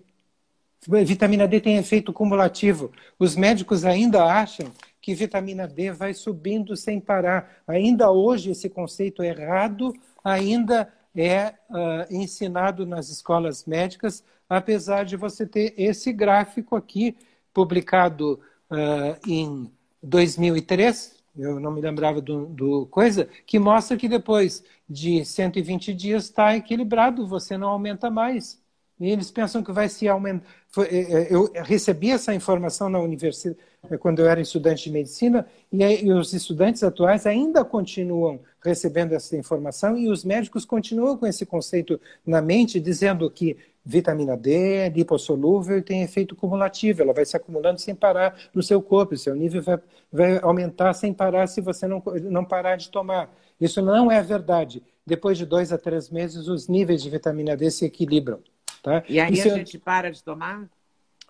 [1.04, 2.90] Vitamina D tem efeito cumulativo.
[3.18, 7.62] Os médicos ainda acham que vitamina D vai subindo sem parar.
[7.68, 9.92] Ainda hoje esse conceito errado
[10.24, 17.16] ainda é uh, ensinado nas escolas médicas, apesar de você ter esse gráfico aqui,
[17.52, 18.40] publicado
[18.70, 19.70] uh, em
[20.02, 26.24] 2003, eu não me lembrava do, do, coisa, que mostra que depois de 120 dias
[26.24, 28.60] está equilibrado, você não aumenta mais.
[28.98, 30.46] E eles pensam que vai se aumentar.
[30.90, 33.56] É, é, eu recebi essa informação na universidade,
[33.98, 39.96] quando eu era estudante de medicina, e os estudantes atuais ainda continuam recebendo essa informação
[39.96, 45.78] e os médicos continuam com esse conceito na mente, dizendo que vitamina D é lipossolúvel
[45.78, 49.62] e tem efeito cumulativo, ela vai se acumulando sem parar no seu corpo, seu nível
[49.62, 49.78] vai,
[50.12, 53.34] vai aumentar sem parar se você não, não parar de tomar.
[53.60, 54.82] Isso não é verdade.
[55.06, 58.40] Depois de dois a três meses, os níveis de vitamina D se equilibram.
[58.82, 59.02] Tá?
[59.08, 60.68] E aí Isso a gente para de tomar?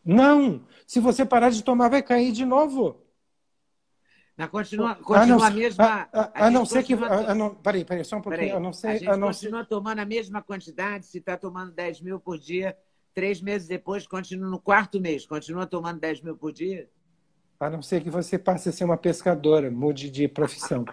[0.05, 0.61] Não!
[0.87, 2.97] Se você parar de tomar, vai cair de novo.
[4.41, 6.09] Não, continua, continua a, não, a mesma.
[6.11, 6.95] A, a, a não ser que.
[6.95, 8.45] A, não, peraí, peraí, só um pouquinho.
[8.45, 11.72] Peraí, a não ser, a gente a continua tomando a mesma quantidade, se está tomando
[11.72, 12.74] 10 mil por dia,
[13.12, 16.88] três meses depois, continua no quarto mês, continua tomando 10 mil por dia?
[17.61, 20.86] A não ser que você passe a ser uma pescadora, mude de profissão.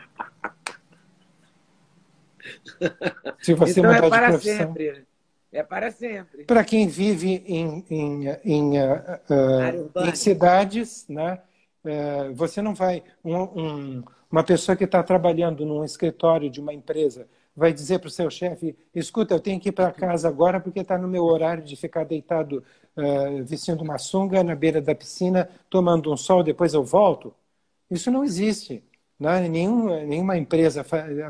[3.40, 4.68] se você então é mudar é para de profissão.
[4.68, 5.08] Sempre.
[5.54, 6.44] É para sempre.
[6.44, 11.40] Para quem vive em, em, em, uh, em cidades, né?
[11.88, 13.04] Uh, você não vai.
[13.24, 18.08] Um, um, uma pessoa que está trabalhando num escritório de uma empresa vai dizer para
[18.08, 21.24] o seu chefe: escuta, eu tenho que ir para casa agora porque está no meu
[21.26, 22.64] horário de ficar deitado
[22.98, 27.34] uh, vestindo uma sunga na beira da piscina, tomando um sol, depois eu volto.
[27.90, 28.84] Isso não existe.
[29.20, 29.48] Né?
[29.48, 30.86] Nenhum, nenhuma empresa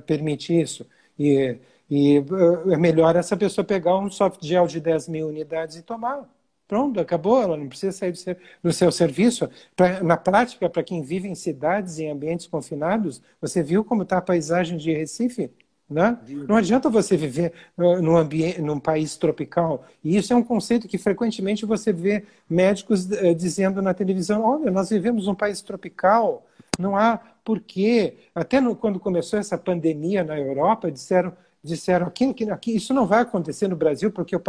[0.05, 0.85] permite isso.
[1.19, 1.57] E
[1.89, 5.81] e uh, é melhor essa pessoa pegar um soft gel de 10 mil unidades e
[5.83, 6.29] tomar.
[6.67, 9.49] Pronto, acabou, ela não precisa sair do seu, do seu serviço.
[9.75, 14.17] Pra, na prática, para quem vive em cidades, em ambientes confinados, você viu como está
[14.17, 15.49] a paisagem de Recife?
[15.89, 16.19] Né?
[16.49, 19.85] Não adianta você viver uh, num, ambiente, num país tropical.
[20.03, 24.69] E isso é um conceito que frequentemente você vê médicos uh, dizendo na televisão: olha,
[24.69, 26.45] nós vivemos num país tropical,
[26.77, 28.15] não há porquê.
[28.35, 31.31] Até no, quando começou essa pandemia na Europa, disseram
[31.67, 34.41] disseram aqui, aqui isso não vai acontecer no Brasil porque o,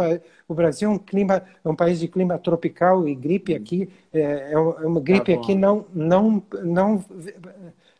[0.47, 4.53] o, Brasil é um clima é um país de clima tropical e gripe aqui é,
[4.53, 7.05] é uma gripe tá aqui não não não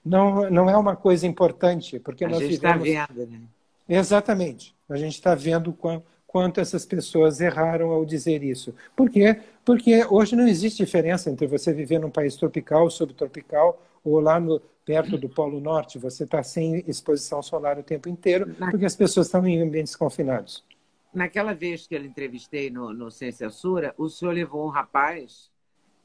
[0.04, 3.42] não não é uma coisa importante porque a nós gente está vendo né?
[3.88, 4.76] exatamente.
[4.88, 8.74] A gente está vendo quanto, quanto essas pessoas erraram ao dizer isso.
[8.96, 9.40] Por quê?
[9.66, 14.62] Porque hoje não existe diferença entre você viver num país tropical subtropical ou lá no
[14.90, 19.28] perto do Polo Norte, você está sem exposição solar o tempo inteiro, porque as pessoas
[19.28, 20.66] estão em ambientes confinados.
[21.14, 25.52] Naquela vez que eu entrevistei no, no Ciência Sura, o senhor levou um rapaz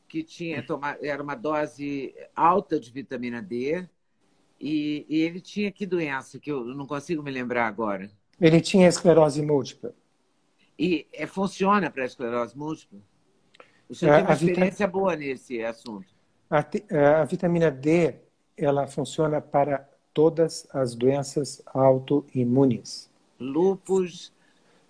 [0.07, 3.89] que tinha tomado, era uma dose alta de vitamina D,
[4.61, 8.11] e, e ele tinha que doença, que eu não consigo me lembrar agora?
[8.39, 9.95] Ele tinha esclerose múltipla.
[10.79, 13.01] E é, funciona para a esclerose múltipla?
[13.89, 16.13] O senhor é, tem uma experiência boa nesse assunto.
[16.51, 18.23] A, a, a vitamina D
[18.57, 23.11] ela funciona para todas as doenças autoimunes.
[23.39, 24.33] Lúpus,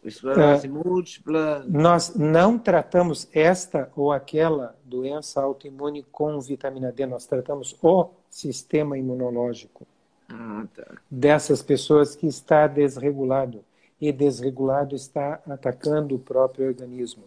[0.05, 1.65] esclerose uh, múltipla.
[1.67, 8.99] Nós não tratamos esta ou aquela doença autoimune com vitamina D, nós tratamos o sistema
[8.99, 9.87] imunológico
[10.29, 10.97] ah, tá.
[11.11, 13.65] dessas pessoas que está desregulado.
[14.01, 17.25] E desregulado está atacando o próprio organismo.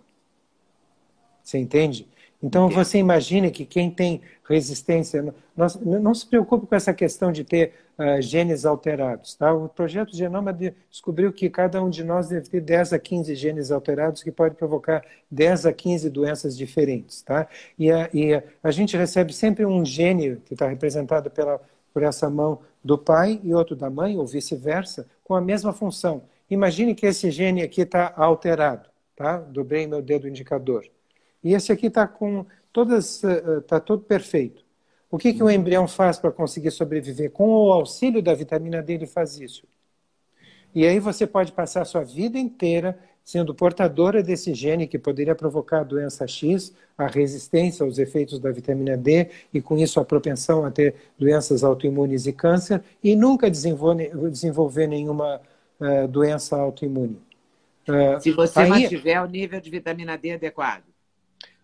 [1.42, 2.08] Você entende?
[2.42, 5.68] Então você imagine que quem tem resistência, não,
[6.00, 9.36] não se preocupe com essa questão de ter uh, genes alterados.
[9.36, 9.54] Tá?
[9.54, 10.54] O projeto Genoma
[10.90, 14.56] descobriu que cada um de nós deve ter 10 a 15 genes alterados que pode
[14.56, 17.22] provocar 10 a 15 doenças diferentes.
[17.24, 17.48] Tá?
[17.78, 21.60] E, a, e a, a gente recebe sempre um gene que está representado pela,
[21.94, 26.22] por essa mão do pai e outro da mãe, ou vice-versa, com a mesma função.
[26.50, 28.88] Imagine que esse gene aqui está alterado.
[29.16, 29.38] Tá?
[29.40, 30.86] Dobrei meu dedo indicador.
[31.48, 34.66] E esse aqui está com todas, está eh, todo perfeito.
[35.10, 37.32] O que, que o embrião faz para conseguir sobreviver?
[37.32, 39.66] Com o auxílio da vitamina D, ele faz isso.
[40.76, 45.34] E aí você pode passar a sua vida inteira sendo portadora desse gene que poderia
[45.34, 50.06] provocar a doença X, a resistência aos efeitos da vitamina D e com isso a
[50.06, 55.42] propensão a ter doenças autoimunes e câncer e nunca desenvolver, desenvolver nenhuma
[55.80, 57.18] uh, doença autoimune.
[57.88, 60.84] Uh, Se você aí, mantiver o nível de vitamina D adequado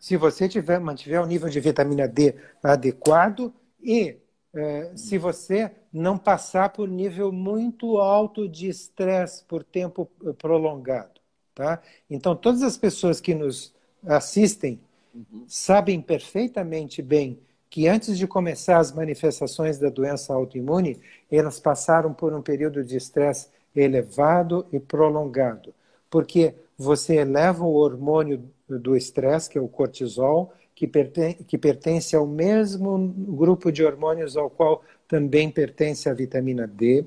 [0.03, 4.17] se você tiver, mantiver o nível de vitamina D adequado e
[4.53, 11.21] eh, se você não passar por nível muito alto de estresse por tempo eh, prolongado.
[11.55, 11.81] Tá?
[12.09, 13.73] Então, todas as pessoas que nos
[14.05, 14.81] assistem
[15.15, 15.45] uhum.
[15.47, 17.39] sabem perfeitamente bem
[17.69, 20.99] que antes de começar as manifestações da doença autoimune,
[21.31, 25.73] elas passaram por um período de estresse elevado e prolongado,
[26.09, 32.15] porque você eleva o hormônio do estresse, que é o cortisol, que, pertence, que pertence
[32.15, 37.05] ao mesmo grupo de hormônios ao qual também pertence a vitamina D,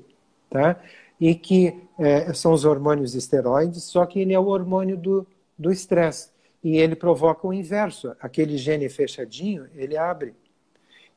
[0.49, 0.81] tá?
[1.19, 6.29] E que é, são os hormônios esteroides, só que ele é o hormônio do estresse.
[6.63, 8.15] E ele provoca o inverso.
[8.19, 10.33] Aquele gene fechadinho, ele abre.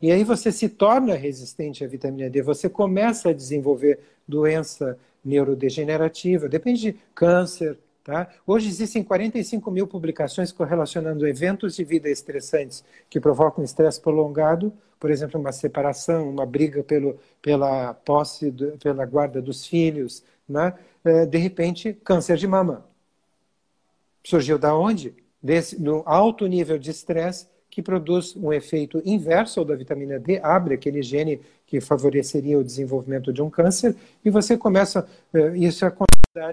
[0.00, 6.48] E aí você se torna resistente à vitamina D, você começa a desenvolver doença neurodegenerativa,
[6.48, 7.78] depende de câncer,
[8.10, 8.26] Tá?
[8.44, 15.12] Hoje existem 45 mil publicações correlacionando eventos de vida estressantes que provocam estresse prolongado, por
[15.12, 20.74] exemplo, uma separação, uma briga pelo, pela posse, do, pela guarda dos filhos, né?
[21.04, 22.84] É, de repente, câncer de mama.
[24.24, 25.14] Surgiu da onde?
[25.40, 30.40] Desse, no alto nível de estresse que produz um efeito inverso ao da vitamina D,
[30.42, 33.94] abre aquele gene que favoreceria o desenvolvimento de um câncer,
[34.24, 36.09] e você começa, é, isso acontece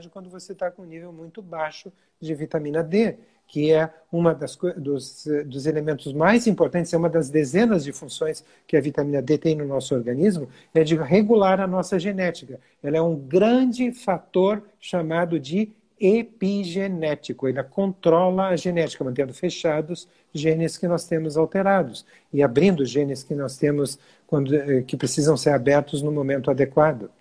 [0.10, 3.16] quando você está com um nível muito baixo de vitamina D,
[3.46, 8.44] que é uma das dos, dos elementos mais importantes, é uma das dezenas de funções
[8.66, 12.60] que a vitamina D tem no nosso organismo, é de regular a nossa genética.
[12.82, 17.48] Ela é um grande fator chamado de epigenético.
[17.48, 22.04] Ele controla a genética, mantendo fechados genes que nós temos alterados
[22.34, 27.12] e abrindo genes que nós temos quando, eh, que precisam ser abertos no momento adequado.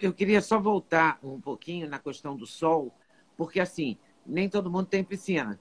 [0.00, 2.92] Eu queria só voltar um pouquinho na questão do sol,
[3.36, 5.58] porque assim, nem todo mundo tem piscina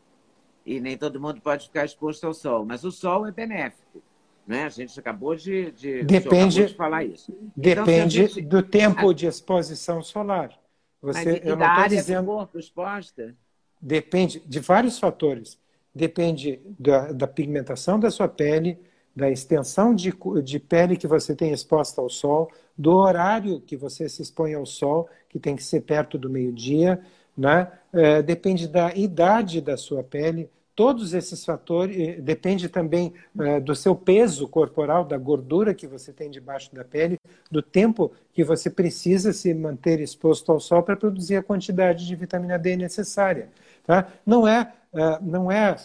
[0.66, 4.02] e nem todo mundo pode ficar exposto ao sol, mas o sol é benéfico.
[4.46, 4.64] Né?
[4.64, 7.34] A gente acabou de, de, depende, de falar isso.
[7.56, 9.14] Depende então, gente, do tempo a...
[9.14, 10.58] de exposição solar.
[11.02, 12.26] Você, mas, eu não área dizendo...
[12.26, 13.36] do corpo exposta?
[13.82, 15.60] depende de vários fatores.
[15.94, 18.80] Depende da, da pigmentação da sua pele,
[19.16, 20.14] da extensão de,
[20.44, 24.66] de pele que você tem exposta ao sol, do horário que você se expõe ao
[24.66, 27.02] sol, que tem que ser perto do meio-dia,
[27.38, 27.72] né?
[27.94, 33.96] É, depende da idade da sua pele, todos esses fatores, depende também é, do seu
[33.96, 37.18] peso corporal, da gordura que você tem debaixo da pele,
[37.50, 42.16] do tempo que você precisa se manter exposto ao sol para produzir a quantidade de
[42.16, 43.50] vitamina D necessária.
[43.86, 44.08] Tá?
[44.26, 45.76] Não é ah, não é,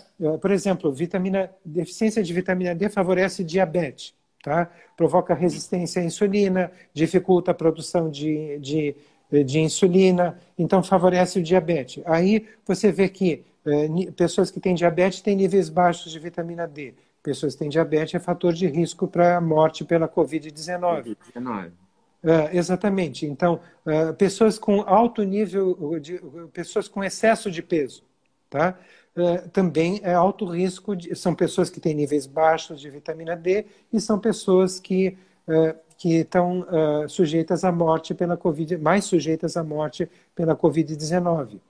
[0.40, 4.68] por exemplo, vitamina, deficiência de vitamina D favorece diabetes, tá?
[4.96, 8.96] provoca resistência à insulina, dificulta a produção de, de,
[9.44, 12.02] de insulina, então favorece o diabetes.
[12.04, 16.94] Aí você vê que eh, pessoas que têm diabetes têm níveis baixos de vitamina D.
[17.22, 21.16] Pessoas que têm diabetes é fator de risco para a morte pela Covid-19.
[21.34, 21.70] COVID-19.
[22.24, 23.26] Uh, exatamente.
[23.26, 26.20] Então, uh, pessoas com alto nível, de,
[26.52, 28.04] pessoas com excesso de peso,
[28.48, 28.78] tá?
[29.14, 33.66] Uh, também é alto risco, de, são pessoas que têm níveis baixos de vitamina D
[33.92, 39.54] e são pessoas que, uh, que estão uh, sujeitas à morte pela Covid, mais sujeitas
[39.54, 41.60] à morte pela Covid-19.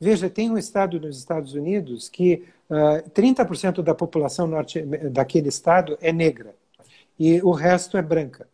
[0.00, 6.12] veja, tem um estado nos Estados Unidos que 30% da população norte, daquele estado é
[6.12, 6.52] negra
[7.18, 8.48] e o resto é branca,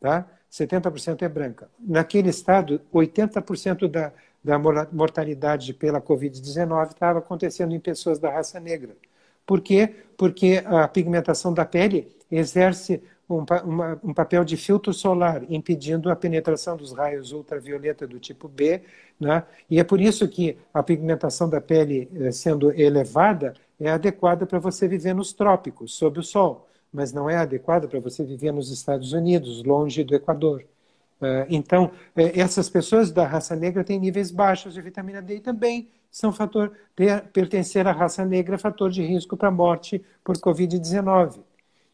[0.00, 0.24] tá?
[0.50, 1.68] 70% é branca.
[1.78, 4.12] Naquele estado, 80% da,
[4.46, 4.60] da
[4.92, 8.96] mortalidade pela Covid-19 estava acontecendo em pessoas da raça negra.
[9.44, 9.92] Por quê?
[10.16, 16.14] Porque a pigmentação da pele exerce um, uma, um, papel de filtro solar, impedindo a
[16.14, 18.82] penetração dos raios ultravioleta do tipo B,
[19.18, 19.42] né?
[19.68, 24.60] e é por isso que a pigmentação da pele eh, sendo elevada é adequada para
[24.60, 28.70] você viver nos trópicos, sob o sol, mas não é adequada para você viver nos
[28.70, 30.64] Estados Unidos, longe do Equador.
[31.20, 35.40] É, então, é, essas pessoas da raça negra têm níveis baixos de vitamina D e
[35.40, 36.72] também são fator,
[37.32, 41.40] pertencer à raça negra fator de risco para morte por Covid-19.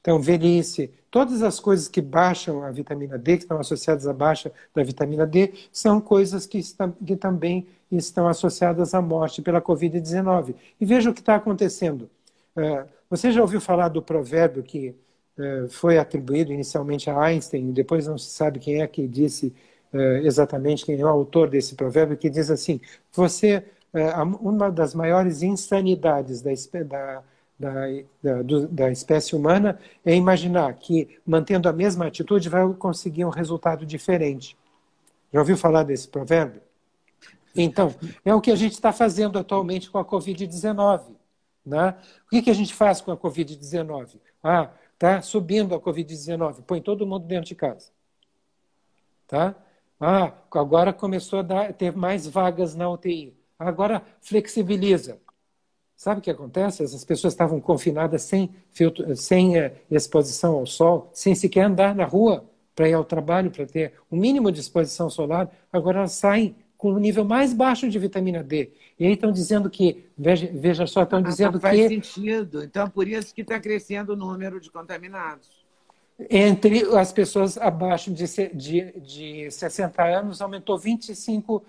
[0.01, 4.53] Então, velhice, todas as coisas que baixam a vitamina D, que estão associadas à baixa
[4.75, 10.57] da vitamina D, são coisas que, estão, que também estão associadas à morte pela Covid-19.
[10.81, 12.11] E veja o que está acontecendo.
[12.57, 14.95] É, você já ouviu falar do provérbio que
[15.71, 19.55] foi atribuído inicialmente a Einstein, depois não se sabe quem é que disse
[19.93, 22.81] é, exatamente, quem é o autor desse provérbio, que diz assim:
[23.13, 26.51] você, é, uma das maiores insanidades da,
[26.83, 27.23] da,
[28.23, 33.85] da, da, espécie humana é imaginar que, mantendo a mesma atitude, vai conseguir um resultado
[33.85, 34.57] diferente.
[35.33, 36.63] Já ouviu falar desse provérbio?
[37.55, 41.03] Então, é o que a gente está fazendo atualmente com a Covid-19.
[41.65, 41.95] Né?
[42.27, 44.19] O que, que a gente faz com a Covid-19?
[44.43, 44.71] Ah,
[45.03, 47.91] Tá subindo a Covid-19, põe todo mundo dentro de casa.
[49.27, 49.53] Tá?
[49.99, 53.37] Ah, agora começou a dar, ter mais vagas na UTI.
[53.59, 55.19] Agora flexibiliza.
[55.97, 56.85] Sabe o que acontece?
[56.85, 62.05] Essas pessoas estavam confinadas sem, filtro, sem eh, exposição ao sol, sem sequer andar na
[62.05, 65.51] rua para ir ao trabalho, para ter o um mínimo de exposição solar.
[65.73, 68.73] Agora elas saem com o nível mais baixo de vitamina D.
[68.99, 71.89] E aí estão dizendo que, veja, veja só, estão ah, dizendo faz que.
[71.89, 72.65] Faz sentido.
[72.65, 75.49] Então, por isso que está crescendo o número de contaminados.
[76.29, 81.63] Entre as pessoas abaixo de, de, de 60 anos, aumentou 25%,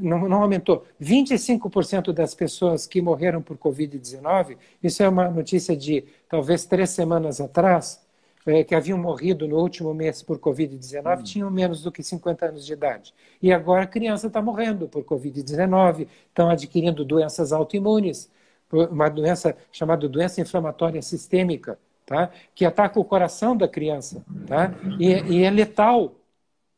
[0.00, 6.04] não, não aumentou, 25% das pessoas que morreram por Covid-19, isso é uma notícia de
[6.28, 8.00] talvez três semanas atrás,
[8.46, 11.22] é, que haviam morrido no último mês por Covid-19 hum.
[11.22, 13.14] tinham menos do que 50 anos de idade.
[13.42, 18.30] E agora a criança está morrendo por Covid-19, estão adquirindo doenças autoimunes,
[18.72, 22.30] uma doença chamada doença inflamatória sistêmica, tá?
[22.54, 24.72] que ataca o coração da criança tá?
[24.98, 26.16] e, e é letal.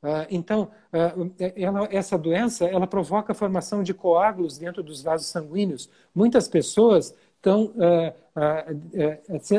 [0.02, 5.28] Uh, então, uh, ela, essa doença ela provoca a formação de coágulos dentro dos vasos
[5.28, 5.88] sanguíneos.
[6.12, 8.14] Muitas pessoas estão uh, uh,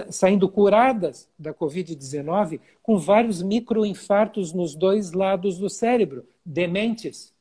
[0.10, 7.32] saindo curadas da Covid-19 com vários microinfartos nos dois lados do cérebro, dementes.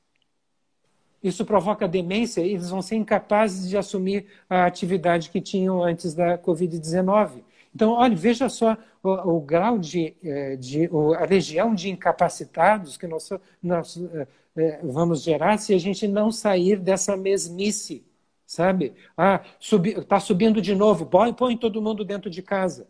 [1.22, 6.14] Isso provoca demência e eles vão ser incapazes de assumir a atividade que tinham antes
[6.14, 7.42] da Covid-19.
[7.74, 13.06] Então, olha, veja só o, o grau de, eh, de, a legião de incapacitados que
[13.06, 13.30] nós,
[13.62, 14.26] nós eh,
[14.56, 18.04] eh, vamos gerar se a gente não sair dessa mesmice
[18.52, 18.94] sabe?
[19.16, 22.86] Ah, está subindo de novo, põe, põe todo mundo dentro de casa.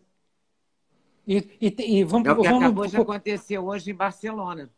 [1.25, 4.69] E, e, e vamos, é o que vamos, acabou de acontecer hoje em Barcelona.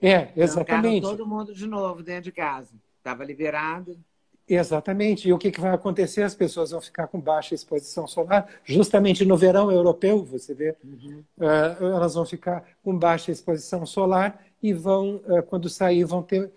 [0.00, 1.02] É, exatamente.
[1.02, 2.72] todo mundo de novo dentro de casa.
[2.96, 3.98] Estava liberado.
[4.48, 5.28] Exatamente.
[5.28, 6.22] E o que, que vai acontecer?
[6.22, 11.22] As pessoas vão ficar com baixa exposição solar, justamente no verão europeu, você vê, uhum.
[11.38, 16.50] uh, elas vão ficar com baixa exposição solar e vão, uh, quando sair, vão ter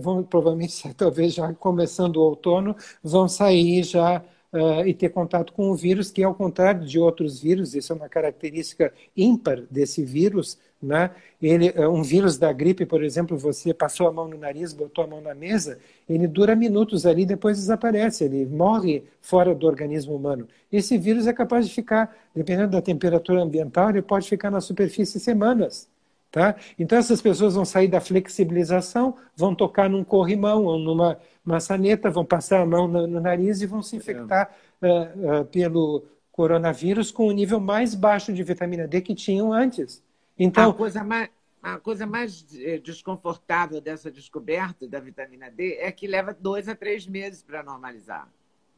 [0.00, 4.22] vão provavelmente, talvez já começando o outono, vão sair já
[4.52, 7.96] uh, e ter contato com o vírus, que ao contrário de outros vírus, isso é
[7.96, 11.10] uma característica ímpar desse vírus, né?
[11.40, 15.04] Ele, é um vírus da gripe, por exemplo, você passou a mão no nariz, botou
[15.04, 15.78] a mão na mesa,
[16.08, 20.46] ele dura minutos ali, depois desaparece, ele morre fora do organismo humano.
[20.70, 25.18] Esse vírus é capaz de ficar, dependendo da temperatura ambiental, ele pode ficar na superfície
[25.18, 25.88] semanas.
[26.36, 26.54] Tá?
[26.78, 32.26] Então essas pessoas vão sair da flexibilização, vão tocar num corrimão ou numa maçaneta, vão
[32.26, 37.26] passar a mão no, no nariz e vão se infectar uh, uh, pelo coronavírus com
[37.26, 40.04] o nível mais baixo de vitamina D que tinham antes.
[40.38, 41.30] Então, a coisa mais,
[41.62, 46.74] a coisa mais eh, desconfortável dessa descoberta da vitamina D é que leva dois a
[46.74, 48.28] três meses para normalizar.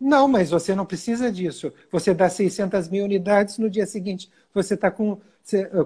[0.00, 1.72] Não, mas você não precisa disso.
[1.90, 5.20] Você dá 600 mil unidades, no dia seguinte você está com,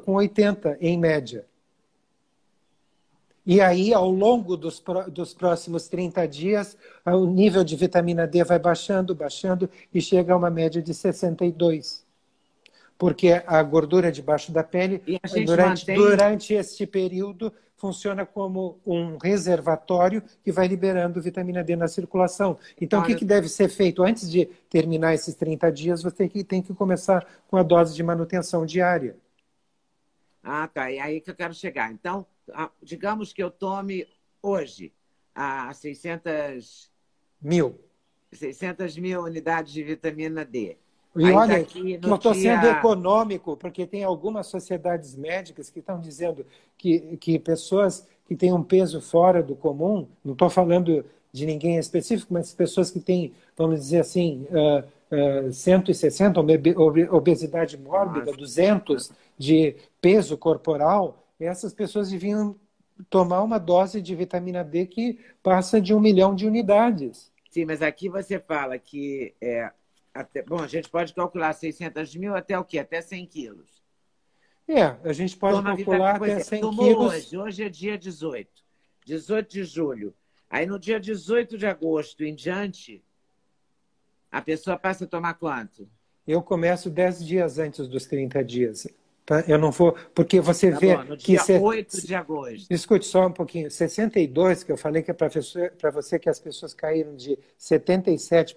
[0.05, 1.47] com 80 em média.
[3.44, 8.59] E aí, ao longo dos, dos próximos 30 dias, o nível de vitamina D vai
[8.59, 12.06] baixando, baixando e chega a uma média de 62.
[12.97, 15.02] Porque a gordura debaixo da pele,
[15.44, 15.97] durante, mantém...
[15.97, 22.56] durante este período, funciona como um reservatório que vai liberando vitamina D na circulação.
[22.81, 23.06] Então, Olha...
[23.06, 24.05] o que, que, deve ser feito?
[24.05, 27.93] Antes de terminar esses 30 dias, você tem que, tem que começar com a dose
[27.97, 29.16] de manutenção diária.
[30.44, 30.93] Ah, tá.
[30.93, 31.90] E aí que eu quero chegar.
[31.90, 32.24] Então,
[32.82, 34.06] digamos que eu tome
[34.43, 34.93] hoje
[35.35, 36.90] a 600
[37.40, 37.78] mil.
[38.32, 40.77] 600 mil unidades de vitamina D.
[41.14, 42.60] E Aí olha, que eu estou dia...
[42.60, 46.47] sendo econômico, porque tem algumas sociedades médicas que estão dizendo
[46.78, 51.77] que, que pessoas que têm um peso fora do comum, não estou falando de ninguém
[51.77, 56.40] específico, mas pessoas que têm, vamos dizer assim, uh, uh, 160,
[57.10, 58.39] obesidade mórbida, Nossa.
[58.39, 62.59] 200 de peso corporal, essas pessoas deviam
[63.09, 67.32] tomar uma dose de vitamina D que passa de um milhão de unidades.
[67.51, 69.70] Sim, mas aqui você fala que é,
[70.14, 72.78] até, bom, a gente pode calcular 600 mil até o quê?
[72.78, 73.82] Até 100 quilos.
[74.69, 77.12] É, a gente pode Toma calcular até 100 Tomou quilos.
[77.12, 78.48] Hoje, hoje é dia 18.
[79.05, 80.14] 18 de julho.
[80.48, 83.02] Aí no dia 18 de agosto em diante,
[84.31, 85.89] a pessoa passa a tomar quanto?
[86.27, 88.86] Eu começo 10 dias antes dos 30 dias.
[89.24, 89.44] Tá?
[89.47, 89.94] Eu não vou.
[90.15, 90.97] Porque você tá vê.
[90.97, 92.66] Bom, no dia que 8 de agosto.
[92.70, 93.70] Escute só um pouquinho.
[93.70, 95.28] 62, que eu falei que é para
[95.90, 98.55] você que as pessoas caíram de 77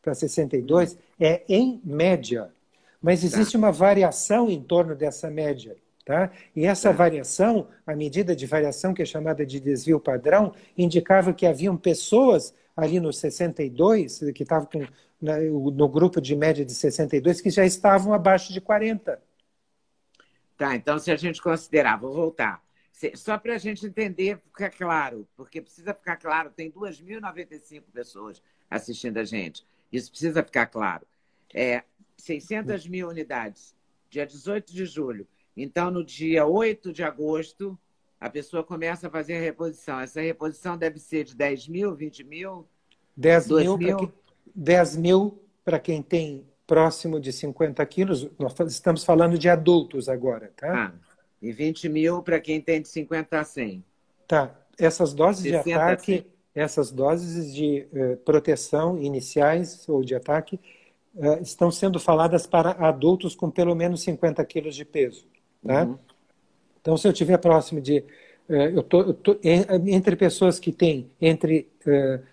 [0.00, 2.50] para 62, é em média.
[3.02, 3.26] Mas tá.
[3.26, 3.58] existe tá.
[3.58, 5.76] uma variação em torno dessa média.
[6.04, 6.30] Tá?
[6.56, 6.96] E essa tá.
[6.96, 12.54] variação, a medida de variação, que é chamada de desvio padrão, indicava que haviam pessoas
[12.74, 14.68] ali no 62, que estavam
[15.20, 19.20] no grupo de média de 62, que já estavam abaixo de 40.
[20.62, 22.62] Tá, então se a gente considerar, vou voltar.
[23.16, 28.40] Só para a gente entender, ficar claro, porque precisa ficar claro, tem 2.095 pessoas
[28.70, 29.66] assistindo a gente.
[29.90, 31.04] Isso precisa ficar claro.
[31.52, 31.82] É,
[32.16, 33.74] 600 mil unidades,
[34.08, 35.26] dia 18 de julho.
[35.56, 37.76] Então, no dia 8 de agosto,
[38.20, 39.98] a pessoa começa a fazer a reposição.
[39.98, 42.68] Essa reposição deve ser de 10 mil, 20 mil?
[43.16, 44.12] 10 mil, mil?
[44.54, 50.50] 10 mil para quem tem próximo de 50 quilos, nós estamos falando de adultos agora,
[50.56, 50.86] tá?
[50.86, 50.92] Ah,
[51.42, 53.84] e 20 mil para quem tem de 50 a 100.
[54.26, 54.58] Tá.
[54.78, 60.58] Essas doses de ataque, essas doses de uh, proteção iniciais ou de ataque
[61.14, 65.26] uh, estão sendo faladas para adultos com pelo menos 50 quilos de peso,
[65.62, 65.84] tá?
[65.84, 65.98] Uhum.
[66.80, 67.98] Então, se eu tiver próximo de
[68.48, 71.68] uh, eu tô, eu tô, entre pessoas que têm entre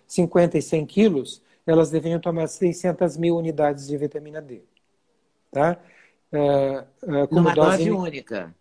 [0.08, 4.64] 50 e 100 quilos, elas deveriam tomar 600 mil unidades de vitamina D.
[5.52, 5.78] Tá?
[6.32, 6.40] É,
[7.04, 8.56] é, Numa dose, dose única.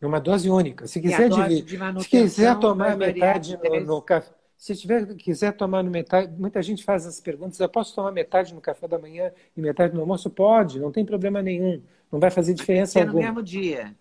[0.00, 0.86] Numa dose única.
[0.86, 4.32] Se quiser, dividir, se quiser tomar metade no, no café.
[4.56, 8.54] Se tiver, quiser tomar no metade, muita gente faz as perguntas, eu posso tomar metade
[8.54, 10.30] no café da manhã e metade no almoço?
[10.30, 11.82] Pode, não tem problema nenhum.
[12.10, 13.20] Não vai fazer diferença alguma.
[13.20, 13.94] no mesmo dia.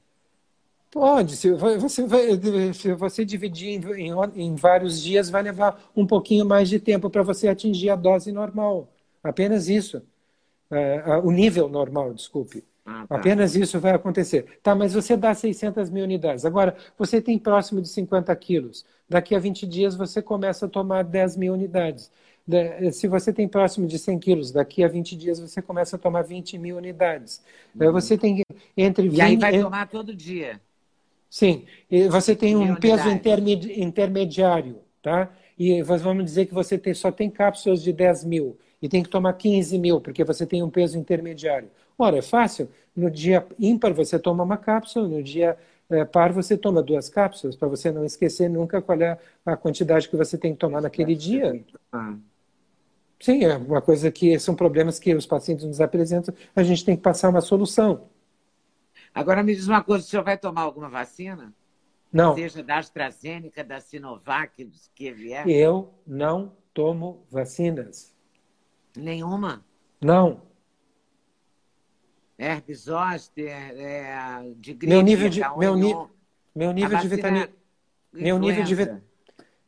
[0.95, 6.45] Pode, se você, vai, se você dividir em, em, vários dias, vai levar um pouquinho
[6.45, 8.87] mais de tempo para você atingir a dose normal.
[9.21, 10.01] Apenas isso.
[10.71, 12.63] É, o nível normal, desculpe.
[12.85, 13.15] Ah, tá.
[13.17, 14.57] Apenas isso vai acontecer.
[14.63, 16.45] Tá, mas você dá 600 mil unidades.
[16.45, 18.85] Agora, você tem próximo de 50 quilos.
[19.09, 22.09] Daqui a 20 dias, você começa a tomar 10 mil unidades.
[22.93, 26.21] Se você tem próximo de 100 quilos, daqui a 20 dias você começa a tomar
[26.21, 27.43] 20 mil unidades.
[27.77, 27.91] Uhum.
[27.91, 28.43] Você tem
[28.77, 29.17] entre 20...
[29.17, 30.61] E aí vai tomar todo dia.
[31.35, 31.65] Sim,
[32.09, 35.29] você tem um peso intermediário, tá?
[35.59, 39.09] E vamos dizer que você tem, só tem cápsulas de 10 mil e tem que
[39.09, 41.69] tomar 15 mil, porque você tem um peso intermediário.
[41.99, 42.69] Ora, é fácil.
[42.95, 45.57] No dia ímpar você toma uma cápsula, no dia
[45.89, 50.07] é, par, você toma duas cápsulas, para você não esquecer nunca qual é a quantidade
[50.07, 51.61] que você tem que tomar naquele dia.
[53.19, 56.95] Sim, é uma coisa que são problemas que os pacientes nos apresentam, a gente tem
[56.95, 58.03] que passar uma solução.
[59.15, 61.53] Agora me diz uma coisa, o senhor vai tomar alguma vacina?
[62.11, 62.35] Não.
[62.35, 65.47] Seja da AstraZeneca, da Sinovac, que vier?
[65.47, 68.13] Eu não tomo vacinas.
[68.95, 69.63] Nenhuma?
[70.01, 70.41] Não.
[72.37, 75.95] Herpes zoster, é, de gripe, meu nível de, meu, ni,
[76.53, 77.49] meu nível de vitamina
[78.11, 78.75] meu nível de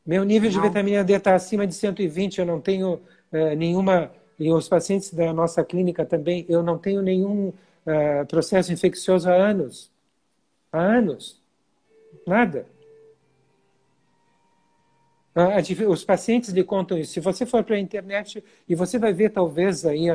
[0.05, 2.95] meu nível de vitamina D está acima de 120, eu não tenho
[3.31, 7.53] uh, nenhuma e os pacientes da nossa clínica também, eu não tenho nenhum
[7.87, 9.89] uh, processo infeccioso há anos.
[10.71, 11.41] Há anos.
[12.27, 12.67] Nada.
[15.87, 17.13] Os pacientes lhe contam isso.
[17.13, 20.07] Se você for para a internet e você vai ver, talvez, aí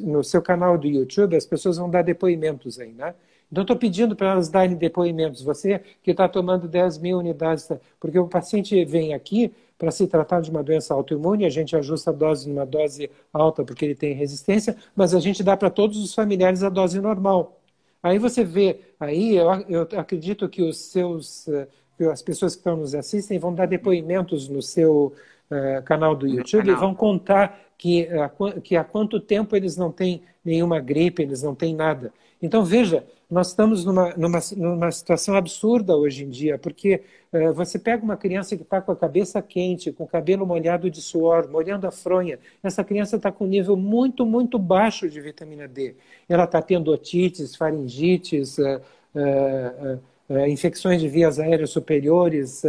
[0.00, 3.14] no, seu canal do YouTube, as pessoas vão dar depoimentos aí, né?
[3.50, 5.42] Então, estou pedindo para elas darem depoimentos.
[5.42, 7.68] Você que está tomando 10 mil unidades,
[8.00, 9.52] porque o paciente vem aqui
[9.82, 13.64] para se tratar de uma doença autoimune, a gente ajusta a dose numa dose alta
[13.64, 17.60] porque ele tem resistência, mas a gente dá para todos os familiares a dose normal.
[18.00, 21.66] Aí você vê, aí eu, eu acredito que os seus eh,
[22.12, 25.12] as pessoas que estão nos assistem vão dar depoimentos no seu
[25.50, 26.76] uh, canal do YouTube canal.
[26.76, 31.42] e vão contar que, uh, que há quanto tempo eles não têm nenhuma gripe, eles
[31.42, 32.12] não têm nada.
[32.40, 37.00] Então, veja, nós estamos numa, numa, numa situação absurda hoje em dia, porque
[37.32, 40.90] uh, você pega uma criança que está com a cabeça quente, com o cabelo molhado
[40.90, 45.18] de suor, molhando a fronha, essa criança está com um nível muito, muito baixo de
[45.18, 45.94] vitamina D.
[46.28, 48.82] Ela está tendo otites, faringites, uh,
[50.28, 52.62] é, infecções de vias aéreas superiores,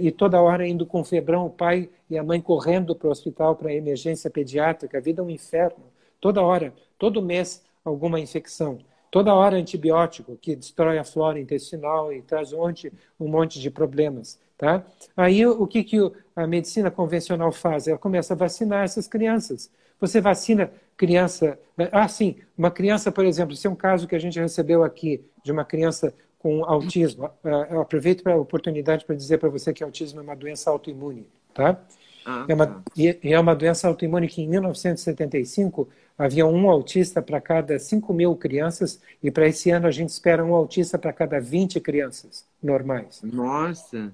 [0.00, 3.56] e toda hora indo com febrão, o pai e a mãe correndo para o hospital
[3.56, 5.84] para emergência pediátrica, a vida é um inferno.
[6.18, 8.78] Toda hora, todo mês, alguma infecção.
[9.14, 13.70] Toda hora antibiótico, que destrói a flora intestinal e traz um monte, um monte de
[13.70, 14.40] problemas.
[14.58, 14.84] Tá?
[15.16, 15.98] Aí o que, que
[16.34, 17.86] a medicina convencional faz?
[17.86, 19.70] Ela começa a vacinar essas crianças.
[20.00, 21.56] Você vacina criança.
[21.92, 25.24] Ah, sim, uma criança, por exemplo, esse é um caso que a gente recebeu aqui
[25.44, 27.30] de uma criança com autismo.
[27.44, 31.28] Ah, eu aproveito a oportunidade para dizer para você que autismo é uma doença autoimune,
[31.54, 31.80] tá?
[32.24, 32.82] Ah, é, uma, tá.
[32.96, 38.34] e é uma doença autoimune que em 1975 havia um autista para cada 5 mil
[38.36, 43.20] crianças e para esse ano a gente espera um autista para cada 20 crianças normais.
[43.22, 44.12] Nossa,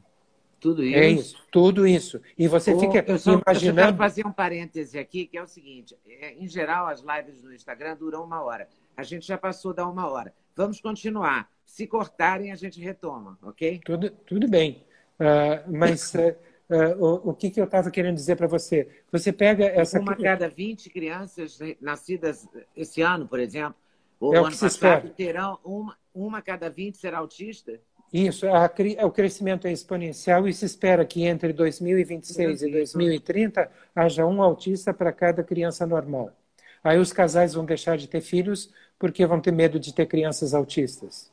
[0.58, 0.98] tudo isso?
[0.98, 2.20] É isso, tudo isso.
[2.38, 3.80] E você oh, fica eu só, imaginando...
[3.80, 7.42] Eu quero fazer um parêntese aqui, que é o seguinte, é, em geral as lives
[7.42, 8.68] no Instagram duram uma hora.
[8.96, 10.34] A gente já passou da uma hora.
[10.56, 11.48] Vamos continuar.
[11.64, 13.80] Se cortarem, a gente retoma, ok?
[13.84, 14.84] Tudo, tudo bem.
[15.18, 16.12] Uh, mas
[16.70, 18.88] uh, o, o, que, que eu estava querendo dizer para você?
[19.12, 20.00] Você pega essa.
[20.00, 23.74] Uma cada 20 crianças nascidas esse ano, por exemplo,
[24.18, 25.08] ou é ano passado, espera.
[25.10, 27.80] terão uma, uma cada 20 será autista?
[28.12, 28.70] Isso, a,
[29.06, 34.92] o crescimento é exponencial e se espera que entre 2026 e 2030 haja um autista
[34.92, 36.32] para cada criança normal.
[36.82, 40.54] Aí os casais vão deixar de ter filhos porque vão ter medo de ter crianças
[40.54, 41.30] autistas.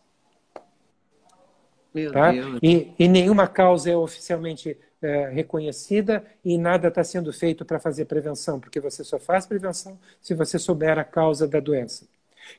[2.14, 2.32] Tá?
[2.62, 8.06] E, e nenhuma causa é oficialmente é, reconhecida e nada está sendo feito para fazer
[8.06, 12.08] prevenção, porque você só faz prevenção se você souber a causa da doença.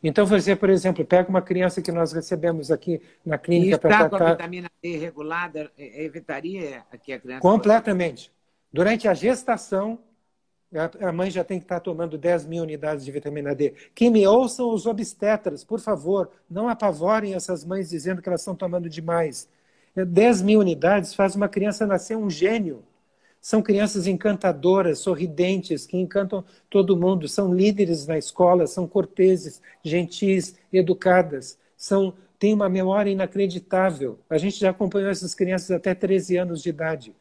[0.02, 4.18] Então, você, por exemplo, pega uma criança que nós recebemos aqui na clínica para tratar...
[4.18, 7.40] com a vitamina D regulada, é, evitaria que a criança...
[7.40, 8.30] Completamente.
[8.72, 9.98] Durante a gestação,
[11.00, 13.74] a mãe já tem que estar tomando 10 mil unidades de vitamina D.
[13.94, 18.54] Que me ouçam os obstetras, por favor, não apavorem essas mães dizendo que elas estão
[18.54, 19.48] tomando demais.
[20.04, 22.82] 10 mil unidades faz uma criança nascer um gênio.
[23.40, 30.56] São crianças encantadoras, sorridentes, que encantam todo mundo, são líderes na escola, são corteses, gentis,
[30.72, 34.18] educadas, são têm uma memória inacreditável.
[34.30, 37.14] A gente já acompanhou essas crianças até 13 anos de idade.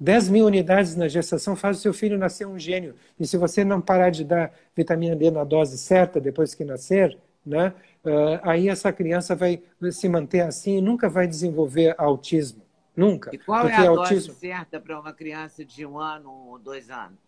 [0.00, 2.94] 10 mil unidades na gestação faz o seu filho nascer um gênio.
[3.18, 7.18] E se você não parar de dar vitamina D na dose certa depois que nascer,
[7.44, 7.72] né,
[8.04, 12.62] uh, aí essa criança vai se manter assim e nunca vai desenvolver autismo.
[12.96, 13.30] Nunca.
[13.32, 14.28] E qual é a autismo...
[14.28, 17.18] dose certa para uma criança de um ano ou dois anos?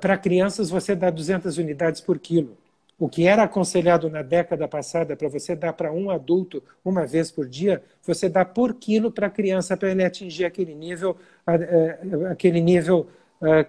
[0.00, 2.58] Para crianças, você dá 200 unidades por quilo.
[2.98, 7.30] O que era aconselhado na década passada para você dar para um adulto uma vez
[7.30, 11.16] por dia, você dá por quilo para a criança para ele atingir aquele nível,
[11.46, 11.98] é,
[12.30, 13.08] aquele nível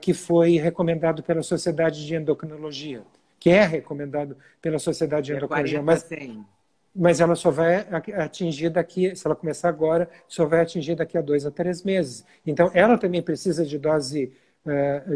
[0.01, 3.03] que foi recomendado pela Sociedade de Endocrinologia,
[3.39, 6.07] que é recomendado pela Sociedade de é Endocrinologia, mas,
[6.95, 7.87] mas ela só vai
[8.17, 12.25] atingir daqui, se ela começar agora, só vai atingir daqui a dois a três meses.
[12.45, 14.33] Então, ela também precisa de dose,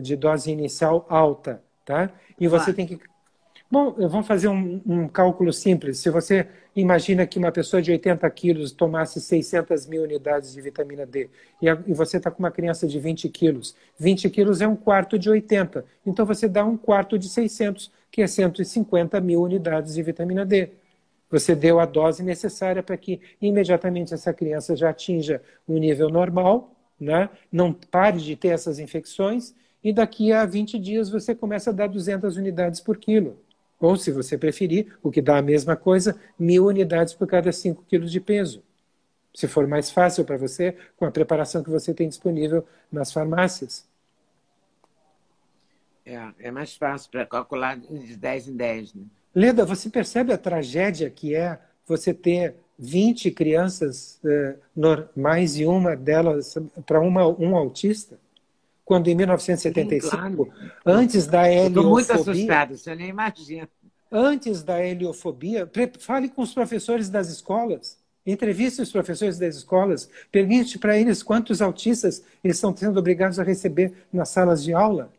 [0.01, 2.09] de dose inicial alta, tá?
[2.39, 2.99] E você tem que
[3.73, 5.97] Bom, vamos fazer um, um, cálculo simples.
[5.97, 11.07] Se você imagina que uma pessoa de 80 quilos tomasse 600 mil unidades de vitamina
[11.07, 11.27] D
[11.59, 14.75] e, a, e você está com uma criança de 20 quilos, 20 quilos é um
[14.75, 15.83] quarto de 80.
[16.05, 20.69] Então você dá um quarto de 600, que é 150 mil unidades de vitamina D.
[21.31, 26.75] Você deu a dose necessária para que imediatamente essa criança já atinja um nível normal,
[26.99, 27.27] né?
[27.51, 31.87] não pare de ter essas infecções, e daqui a 20 dias você começa a dar
[31.87, 33.35] 200 unidades por quilo.
[33.79, 37.83] Ou, se você preferir, o que dá a mesma coisa, mil unidades por cada 5
[37.89, 38.61] quilos de peso.
[39.33, 43.91] Se for mais fácil para você, com a preparação que você tem disponível nas farmácias.
[46.05, 48.93] É, é mais fácil para calcular de 10 em 10.
[48.93, 49.03] Né?
[49.33, 55.95] Leda, você percebe a tragédia que é você ter 20 crianças eh, normais e uma
[55.95, 58.17] delas para um autista?
[58.85, 60.53] quando em 1975, Sim, claro.
[60.85, 61.67] antes da heliofobia...
[61.67, 63.69] Estou muito assustada, você nem imagina.
[64.11, 65.69] Antes da heliofobia,
[65.99, 71.61] fale com os professores das escolas, entreviste os professores das escolas, pergunte para eles quantos
[71.61, 75.11] autistas eles estão sendo obrigados a receber nas salas de aula.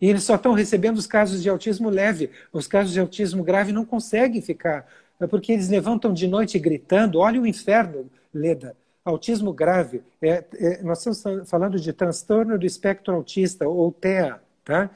[0.00, 2.30] E eles só estão recebendo os casos de autismo leve.
[2.52, 4.86] Os casos de autismo grave não conseguem ficar,
[5.20, 7.18] é porque eles levantam de noite gritando.
[7.18, 8.76] Olha o inferno, Leda
[9.08, 14.40] autismo grave, é, é, nós estamos falando de transtorno do espectro autista, ou TEA.
[14.64, 14.90] Tá?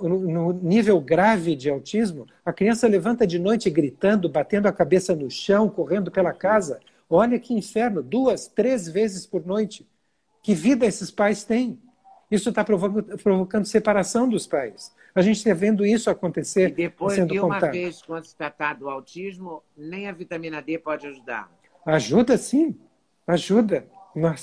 [0.00, 5.28] No nível grave de autismo, a criança levanta de noite gritando, batendo a cabeça no
[5.28, 6.78] chão, correndo pela casa.
[7.10, 9.84] Olha que inferno, duas, três vezes por noite.
[10.40, 11.80] Que vida esses pais têm?
[12.30, 14.94] Isso está provocando, provocando, separação dos pais.
[15.14, 16.68] A gente está vendo isso acontecer.
[16.68, 17.72] E depois sendo de uma contado.
[17.72, 21.50] vez, quando se tratar do autismo, nem a vitamina D pode ajudar.
[21.86, 22.78] Ajuda sim.
[23.26, 23.86] Ajuda.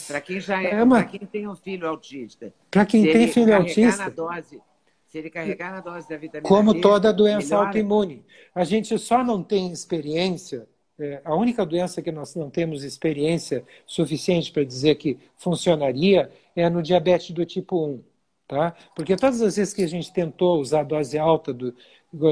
[0.08, 0.98] Para quem já é, é uma...
[0.98, 2.54] para quem tem um filho autista.
[2.72, 4.10] Para quem tem filho autista.
[4.10, 4.62] Dose,
[5.08, 8.26] se ele carregar na dose da vitamina Como D, toda doença autoimune.
[8.54, 10.68] A gente só não tem experiência.
[10.98, 16.70] É, a única doença que nós não temos experiência suficiente para dizer que funcionaria é
[16.70, 18.04] no diabetes do tipo 1.
[18.48, 18.76] Tá?
[18.96, 21.74] Porque todas as vezes que a gente tentou usar a dose alta do,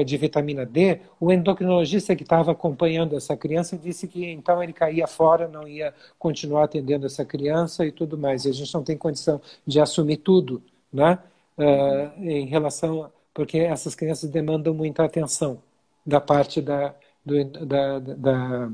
[0.04, 5.06] de vitamina D, o endocrinologista que estava acompanhando essa criança disse que então ele caía
[5.06, 8.44] fora, não ia continuar atendendo essa criança e tudo mais.
[8.44, 11.18] E a gente não tem condição de assumir tudo, né?
[11.58, 13.10] Uh, em relação.
[13.32, 15.60] Porque essas crianças demandam muita atenção
[16.06, 16.94] da parte da,
[17.24, 18.70] do, da, da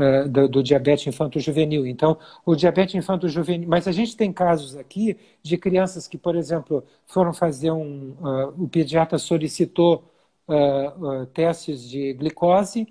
[0.00, 1.86] uh, do, do, diabetes infanto-juvenil.
[1.86, 3.68] Então, o diabetes infanto-juvenil.
[3.68, 8.14] Mas a gente tem casos aqui de crianças que, por exemplo, foram fazer um.
[8.20, 10.04] Uh, o pediatra solicitou
[10.48, 12.86] uh, testes de glicose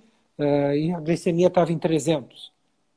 [0.74, 2.50] e a glicemia estava em 300.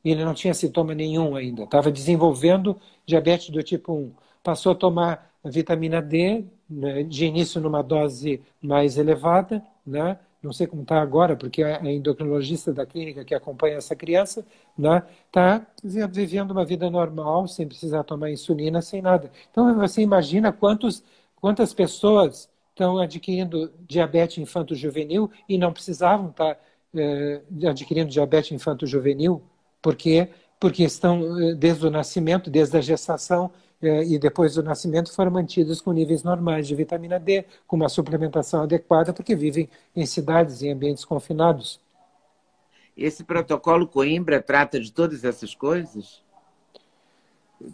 [0.04, 4.12] E ele não tinha sintoma nenhum ainda, estava desenvolvendo diabetes do tipo 1.
[4.44, 10.18] Passou a tomar vitamina D, né, de início numa dose mais elevada, né?
[10.42, 14.44] Não sei como está agora, porque a endocrinologista da clínica que acompanha essa criança
[14.76, 19.30] está né, vivendo uma vida normal, sem precisar tomar insulina, sem nada.
[19.50, 21.02] Então, você imagina quantos,
[21.36, 26.58] quantas pessoas estão adquirindo diabetes infanto-juvenil e não precisavam estar
[26.94, 29.42] eh, adquirindo diabetes infanto-juvenil,
[29.80, 30.28] porque
[30.62, 33.50] porque estão eh, desde o nascimento, desde a gestação
[33.82, 38.62] e depois do nascimento foram mantidos com níveis normais de vitamina D, com uma suplementação
[38.62, 41.80] adequada, porque vivem em cidades, em ambientes confinados.
[42.96, 46.22] Esse protocolo Coimbra trata de todas essas coisas?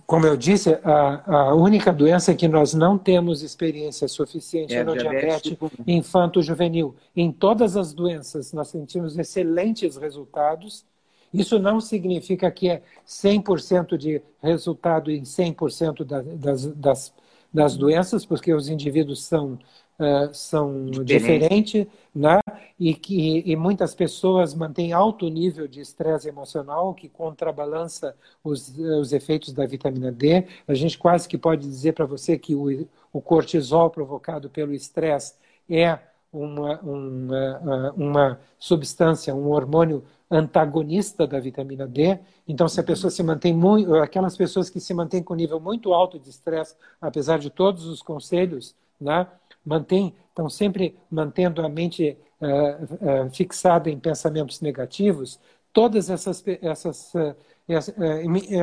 [0.07, 4.85] como eu disse, a, a, única doença que nós não temos experiência suficiente é, é
[4.85, 5.71] no diabetes, tipo...
[5.87, 6.95] infanto-juvenil.
[7.17, 10.85] Em todas as doenças, nós sentimos excelentes resultados.
[11.33, 17.15] Isso não significa que é 100% de resultado em 100% da, das, das,
[17.53, 19.59] das doenças, porque os indivíduos são
[19.99, 22.39] uh, são diferentes, né?
[22.79, 29.13] e que e muitas pessoas mantêm alto nível de estresse emocional, que contrabalança os, os
[29.13, 30.47] efeitos da vitamina D.
[30.67, 35.35] A gente quase que pode dizer para você que o, o cortisol provocado pelo estresse
[35.69, 35.99] é
[36.33, 42.19] uma, uma, uma substância, um hormônio antagonista da vitamina D.
[42.47, 45.93] Então, se a pessoa se mantém muito, aquelas pessoas que se mantêm com nível muito
[45.93, 49.27] alto de estresse, apesar de todos os conselhos, né,
[49.65, 55.41] mantém, estão sempre mantendo a mente uh, uh, fixada em pensamentos negativos,
[55.73, 57.35] todas essas, essas uh,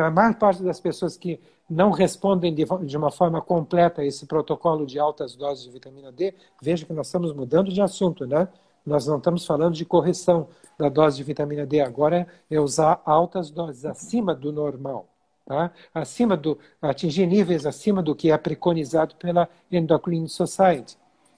[0.03, 1.39] a maior parte das pessoas que
[1.69, 6.11] não respondem de, de, uma forma completa a esse protocolo de altas doses de vitamina
[6.11, 8.47] D, veja que nós estamos mudando de assunto, né?
[8.85, 10.47] Nós não estamos falando de correção
[10.77, 15.07] da dose de vitamina D agora, é usar altas doses acima do normal
[15.45, 15.71] tá?
[15.93, 20.97] acima do, atingir níveis acima do que é preconizado pela Endocrine Society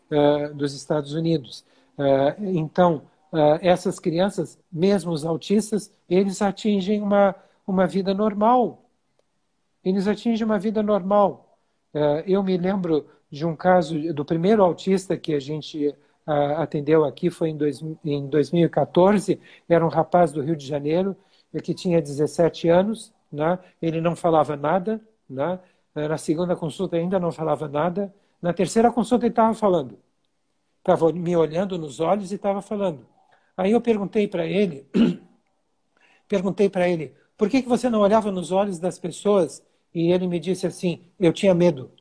[0.10, 1.64] uh, dos Estados Unidos.
[2.40, 3.02] então,
[3.62, 7.36] essas crianças, mesmo os autistas, eles atingem uma,
[7.66, 8.87] uma vida normal.
[9.88, 11.58] Eles atingem uma vida normal.
[12.26, 15.96] Eu me lembro de um caso do primeiro autista que a gente
[16.58, 17.58] atendeu aqui, foi em,
[18.04, 21.16] em 2014, era um rapaz do Rio de Janeiro,
[21.64, 23.58] que tinha 17 anos, né?
[23.82, 25.60] ele não falava nada, né?
[25.96, 29.98] na segunda consulta ainda não falava nada, na terceira consulta ele estava falando,
[30.80, 33.08] estava me olhando nos olhos e estava falando.
[33.56, 34.86] Aí eu perguntei para ele,
[36.28, 39.64] perguntei para ele, por que, que você não olhava nos olhos das pessoas?
[39.94, 41.92] E ele me disse assim, eu tinha medo.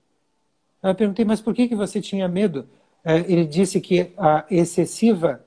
[0.82, 2.68] Eu perguntei, mas por que, que você tinha medo?
[3.04, 5.44] É, ele disse que a excessiva,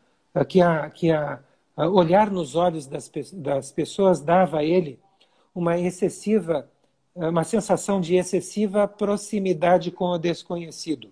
[0.48, 1.40] que a, que a,
[1.76, 5.00] a olhar nos olhos das, das pessoas dava a ele
[5.54, 6.70] uma excessiva,
[7.16, 11.12] uma sensação de excessiva proximidade com o desconhecido.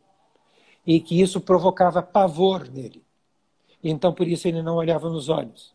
[0.85, 3.03] E que isso provocava pavor nele.
[3.83, 5.73] Então, por isso, ele não olhava nos olhos.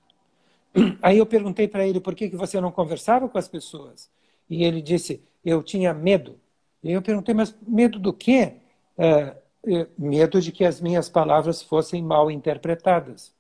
[1.03, 4.11] Aí eu perguntei para ele por que, que você não conversava com as pessoas.
[4.49, 6.39] E ele disse: eu tinha medo.
[6.83, 8.55] E eu perguntei, mas medo do quê?
[8.99, 9.37] É,
[9.67, 13.35] é, medo de que as minhas palavras fossem mal interpretadas.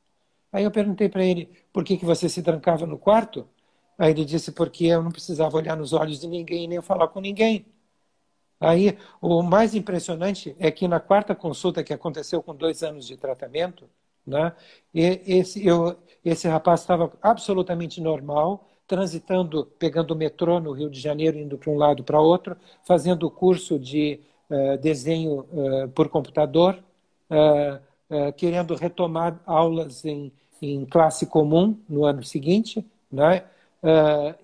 [0.53, 3.49] Aí eu perguntei para ele, por que, que você se trancava no quarto?
[3.99, 7.20] Aí ele disse, porque eu não precisava olhar nos olhos de ninguém nem falar com
[7.20, 7.66] ninguém.
[8.61, 13.16] Aí o mais impressionante é que na quarta consulta que aconteceu com dois anos de
[13.16, 13.89] tratamento,
[14.27, 14.55] né,
[14.95, 21.38] esse, eu, esse rapaz estava absolutamente normal, transitando, pegando o metrô no Rio de Janeiro,
[21.38, 26.78] indo para um lado para outro, fazendo o curso de uh, desenho uh, por computador,
[27.30, 30.30] uh, querendo retomar aulas em,
[30.60, 33.44] em classe comum no ano seguinte, né?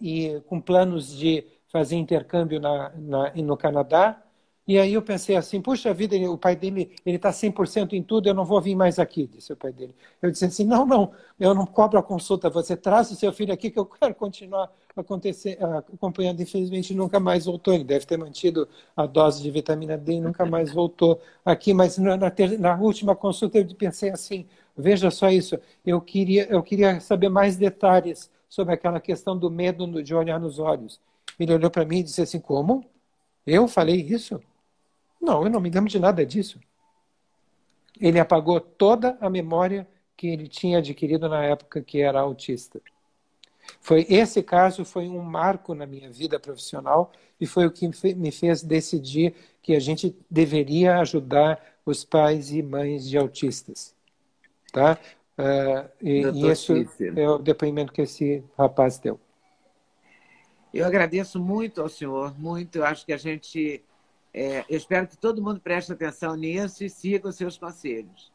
[0.01, 4.21] e com planos de fazer intercâmbio na, na, no Canadá,
[4.69, 8.03] e aí eu pensei assim, puxa vida, ele, o pai dele ele está 100% em
[8.03, 9.95] tudo, eu não vou vir mais aqui, disse o pai dele.
[10.21, 13.51] Eu disse assim, não, não, eu não cobro a consulta, você traz o seu filho
[13.51, 16.43] aqui que eu quero continuar acompanhando.
[16.43, 20.45] Infelizmente nunca mais voltou, ele deve ter mantido a dose de vitamina D e nunca
[20.45, 21.73] mais voltou aqui.
[21.73, 24.47] Mas na, na, ter, na última consulta eu pensei assim,
[24.77, 30.03] veja só isso, eu queria, eu queria saber mais detalhes sobre aquela questão do medo
[30.03, 31.01] de olhar nos olhos.
[31.39, 32.85] Ele olhou para mim e disse assim, como?
[33.47, 34.41] Eu falei isso?
[35.21, 36.61] Não, eu não me lembro de nada disso.
[38.01, 39.87] Ele apagou toda a memória
[40.17, 42.81] que ele tinha adquirido na época que era autista.
[43.81, 48.33] Foi esse caso foi um marco na minha vida profissional e foi o que me
[48.33, 53.95] fez decidir que a gente deveria ajudar os pais e mães de autistas,
[54.73, 54.99] tá?
[55.39, 56.73] Uh, e, e isso
[57.17, 59.21] é o depoimento que esse rapaz deu.
[60.75, 62.77] Eu agradeço muito ao senhor, muito.
[62.77, 63.83] Eu acho que a gente
[64.39, 68.33] é, eu espero que todo mundo preste atenção nisso e siga os seus conselhos.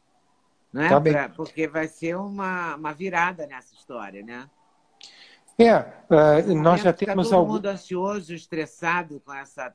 [0.70, 0.88] Não é?
[0.90, 4.50] Tá pra, porque vai ser uma, uma virada nessa história, né?
[5.56, 7.52] É, uh, nós já temos todo algum...
[7.54, 9.74] mundo ansioso, estressado com essa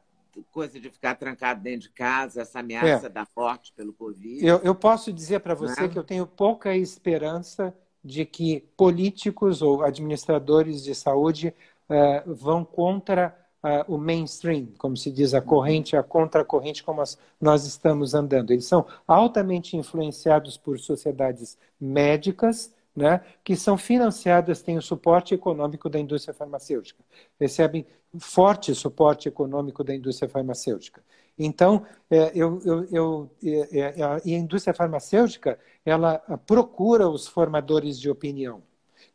[0.51, 3.09] coisa de ficar trancado dentro de casa, essa ameaça é.
[3.09, 4.45] da morte pelo Covid.
[4.45, 5.87] Eu, eu posso dizer para você é?
[5.87, 7.73] que eu tenho pouca esperança
[8.03, 11.55] de que políticos ou administradores de saúde
[11.89, 17.17] uh, vão contra uh, o mainstream, como se diz, a corrente, a contracorrente, como as,
[17.39, 18.51] nós estamos andando.
[18.51, 25.89] Eles são altamente influenciados por sociedades médicas, né, que são financiadas, têm o suporte econômico
[25.89, 27.01] da indústria farmacêutica,
[27.39, 27.85] recebem
[28.19, 31.01] forte suporte econômico da indústria farmacêutica.
[31.37, 33.31] Então, é, eu, eu, eu,
[33.71, 38.61] é, é, a indústria farmacêutica ela procura os formadores de opinião,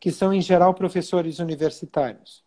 [0.01, 2.44] que são em geral professores universitários.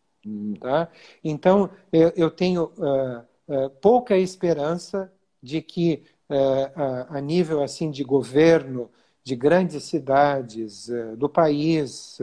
[0.60, 0.90] Tá?
[1.24, 8.04] Então, eu, eu tenho uh, uh, pouca esperança de que, uh, a nível assim de
[8.04, 8.90] governo,
[9.24, 12.18] de grandes cidades do país,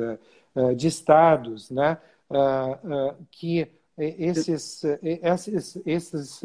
[0.74, 1.98] de estados, né,
[3.30, 4.82] que esses,
[5.22, 6.42] esses, esses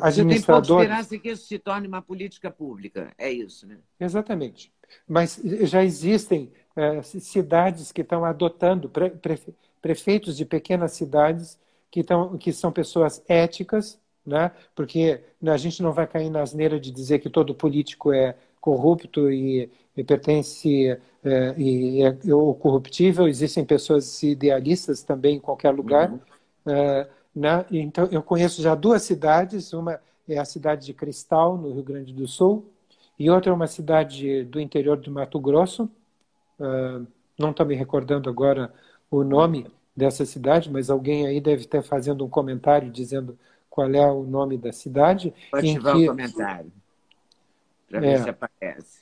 [0.00, 0.14] administradores...
[0.14, 3.78] Você tem pouca esperança que isso se torne uma política pública, é isso, né?
[3.98, 4.72] Exatamente.
[5.08, 9.12] Mas já existem é, cidades que estão adotando, pre,
[9.80, 11.58] prefeitos de pequenas cidades
[11.90, 14.52] que, estão, que são pessoas éticas, né?
[14.74, 19.30] porque a gente não vai cair na asneira de dizer que todo político é corrupto
[19.30, 23.26] e, e pertence é, e é, é ou corruptível.
[23.26, 26.10] Existem pessoas idealistas também em qualquer lugar.
[26.10, 26.20] Uhum.
[26.66, 27.64] É, né?
[27.70, 29.72] Então, eu conheço já duas cidades.
[29.72, 32.70] Uma é a cidade de Cristal, no Rio Grande do Sul,
[33.18, 35.90] e outra é uma cidade do interior do Mato Grosso,
[36.60, 37.06] Uh,
[37.38, 38.72] não estou me recordando agora
[39.10, 39.66] o nome
[39.96, 43.38] dessa cidade, mas alguém aí deve estar fazendo um comentário dizendo
[43.68, 45.32] qual é o nome da cidade.
[45.50, 46.02] Pode ativar que...
[46.02, 46.72] um comentário.
[47.88, 48.22] para ver é.
[48.22, 49.00] se aparece.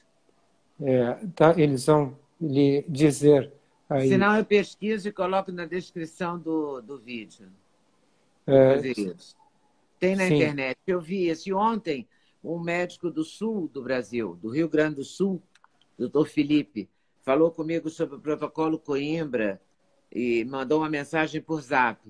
[0.81, 3.53] É, tá, eles vão lhe dizer
[3.91, 4.09] aí.
[4.09, 7.49] Senão eu pesquiso e coloco na descrição do, do vídeo.
[8.47, 9.37] É, isso.
[9.99, 10.37] Tem na sim.
[10.37, 10.79] internet.
[10.87, 12.07] Eu vi esse ontem,
[12.43, 15.43] um médico do sul do Brasil, do Rio Grande do Sul,
[15.99, 16.89] doutor Felipe,
[17.29, 19.61] falou comigo sobre o protocolo Coimbra
[20.11, 22.01] e mandou uma mensagem por zap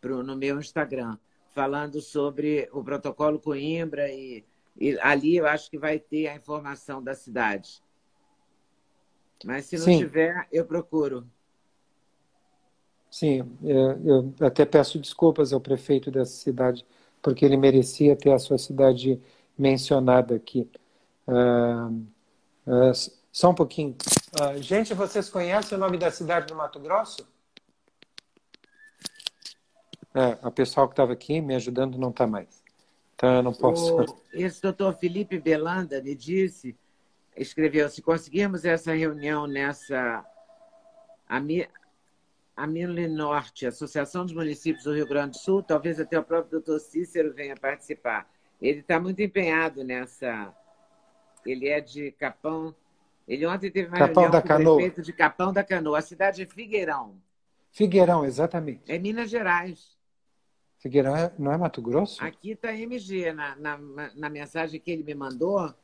[0.00, 1.18] pro, no meu Instagram,
[1.50, 4.42] falando sobre o protocolo Coimbra e,
[4.80, 7.82] e ali eu acho que vai ter a informação da cidade.
[9.44, 9.98] Mas se não Sim.
[9.98, 11.26] tiver, eu procuro.
[13.10, 16.86] Sim, é, eu até peço desculpas ao prefeito dessa cidade,
[17.20, 19.20] porque ele merecia ter a sua cidade
[19.58, 20.66] mencionada aqui.
[21.28, 22.02] Uh,
[22.66, 23.96] uh, só um pouquinho.
[24.40, 27.28] Uh, gente, vocês conhecem o nome da cidade do Mato Grosso?
[30.14, 32.62] É, o pessoal que estava aqui me ajudando não está mais.
[33.16, 34.02] Então eu não posso.
[34.02, 36.76] O, esse doutor Felipe Belanda me disse,
[37.36, 40.24] escreveu: se conseguirmos essa reunião nessa.
[41.28, 41.42] A,
[42.56, 46.60] a Mille Norte, Associação dos Municípios do Rio Grande do Sul, talvez até o próprio
[46.60, 48.30] doutor Cícero venha participar.
[48.62, 50.54] Ele está muito empenhado nessa.
[51.44, 52.72] Ele é de Capão.
[53.26, 54.72] Ele ontem teve uma Capão reunião da com Canoa.
[54.72, 57.16] o prefeito de Capão da Canoa, a cidade de Figueirão.
[57.72, 58.82] Figueirão, exatamente.
[58.86, 59.96] É Minas Gerais.
[60.78, 62.22] Figueirão é, não é Mato Grosso?
[62.22, 63.78] Aqui está MG, na, na,
[64.14, 65.74] na, mensagem que ele me mandou.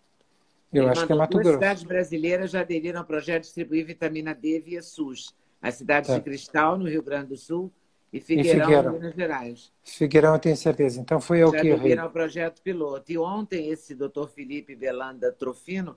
[0.71, 1.59] Eu acho que é Mato duas Grosso.
[1.59, 5.35] cidades brasileiras já aderiram ao projeto de distribuir vitamina D via SUS.
[5.62, 6.17] A cidade tá.
[6.17, 7.73] de Cristal, no Rio Grande do Sul,
[8.12, 8.93] e Figueirão, Figueirão.
[8.93, 9.73] Minas Gerais.
[9.83, 11.01] Figueirão, eu tenho certeza.
[11.01, 13.11] Então foi eu já que aderiram ao projeto piloto.
[13.11, 15.97] E ontem, esse doutor Felipe Belanda Trofino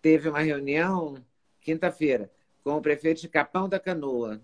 [0.00, 1.16] teve uma reunião,
[1.60, 2.30] quinta-feira,
[2.62, 4.40] com o prefeito de Capão da Canoa,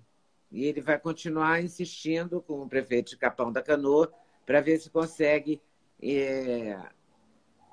[0.51, 4.13] e ele vai continuar insistindo com o prefeito de Capão da Canoa
[4.45, 5.61] para ver se consegue
[6.03, 6.79] é,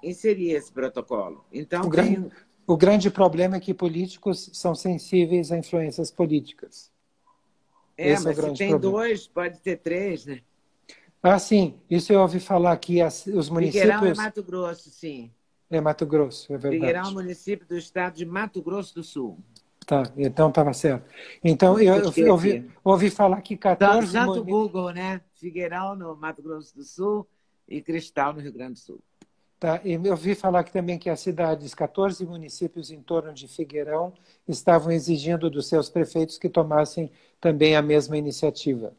[0.01, 1.45] inserir esse protocolo.
[1.51, 2.13] Então, o, tem...
[2.13, 2.31] grande,
[2.65, 6.91] o grande problema é que políticos são sensíveis a influências políticas.
[7.97, 8.79] É, Esse mas é se tem problema.
[8.79, 10.41] dois, pode ter três, né?
[11.21, 11.79] Ah, sim.
[11.89, 13.83] Isso eu ouvi falar que as, os municípios...
[13.83, 15.31] Figueirão é Mato Grosso, sim.
[15.73, 16.75] É Mato Grosso, é verdade.
[16.75, 19.39] Figueirão é um município do estado de Mato Grosso do Sul.
[19.87, 21.03] Tá, então estava certo.
[21.43, 24.13] Então, eu, eu, eu ouvi, ouvi, falar que 14...
[24.13, 25.19] Tanto o Google, né?
[25.33, 27.27] Figueirão, no Mato Grosso do Sul,
[27.67, 28.99] e Cristal, no Rio Grande do Sul.
[29.59, 33.47] Tá, e eu ouvi falar que também que as cidades, 14 municípios em torno de
[33.47, 34.13] Figueirão,
[34.47, 38.93] estavam exigindo dos seus prefeitos que tomassem também a mesma iniciativa.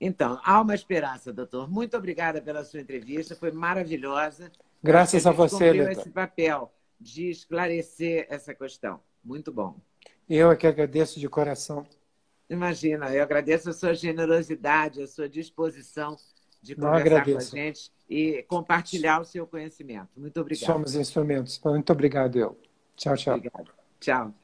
[0.00, 1.70] Então, há uma esperança, doutor.
[1.70, 4.50] Muito obrigada pela sua entrevista, foi maravilhosa.
[4.82, 5.92] Graças a, a você, Leandro.
[5.92, 9.00] esse papel de esclarecer essa questão.
[9.22, 9.76] Muito bom.
[10.28, 11.86] Eu é que agradeço de coração.
[12.48, 16.16] Imagina, eu agradeço a sua generosidade, a sua disposição
[16.62, 20.08] de conversar com a gente e compartilhar o seu conhecimento.
[20.16, 20.66] Muito obrigado.
[20.66, 21.60] Somos instrumentos.
[21.64, 22.58] Muito obrigado, eu.
[22.96, 23.36] Tchau, tchau.
[23.36, 23.70] Obrigado.
[24.00, 24.34] Tchau.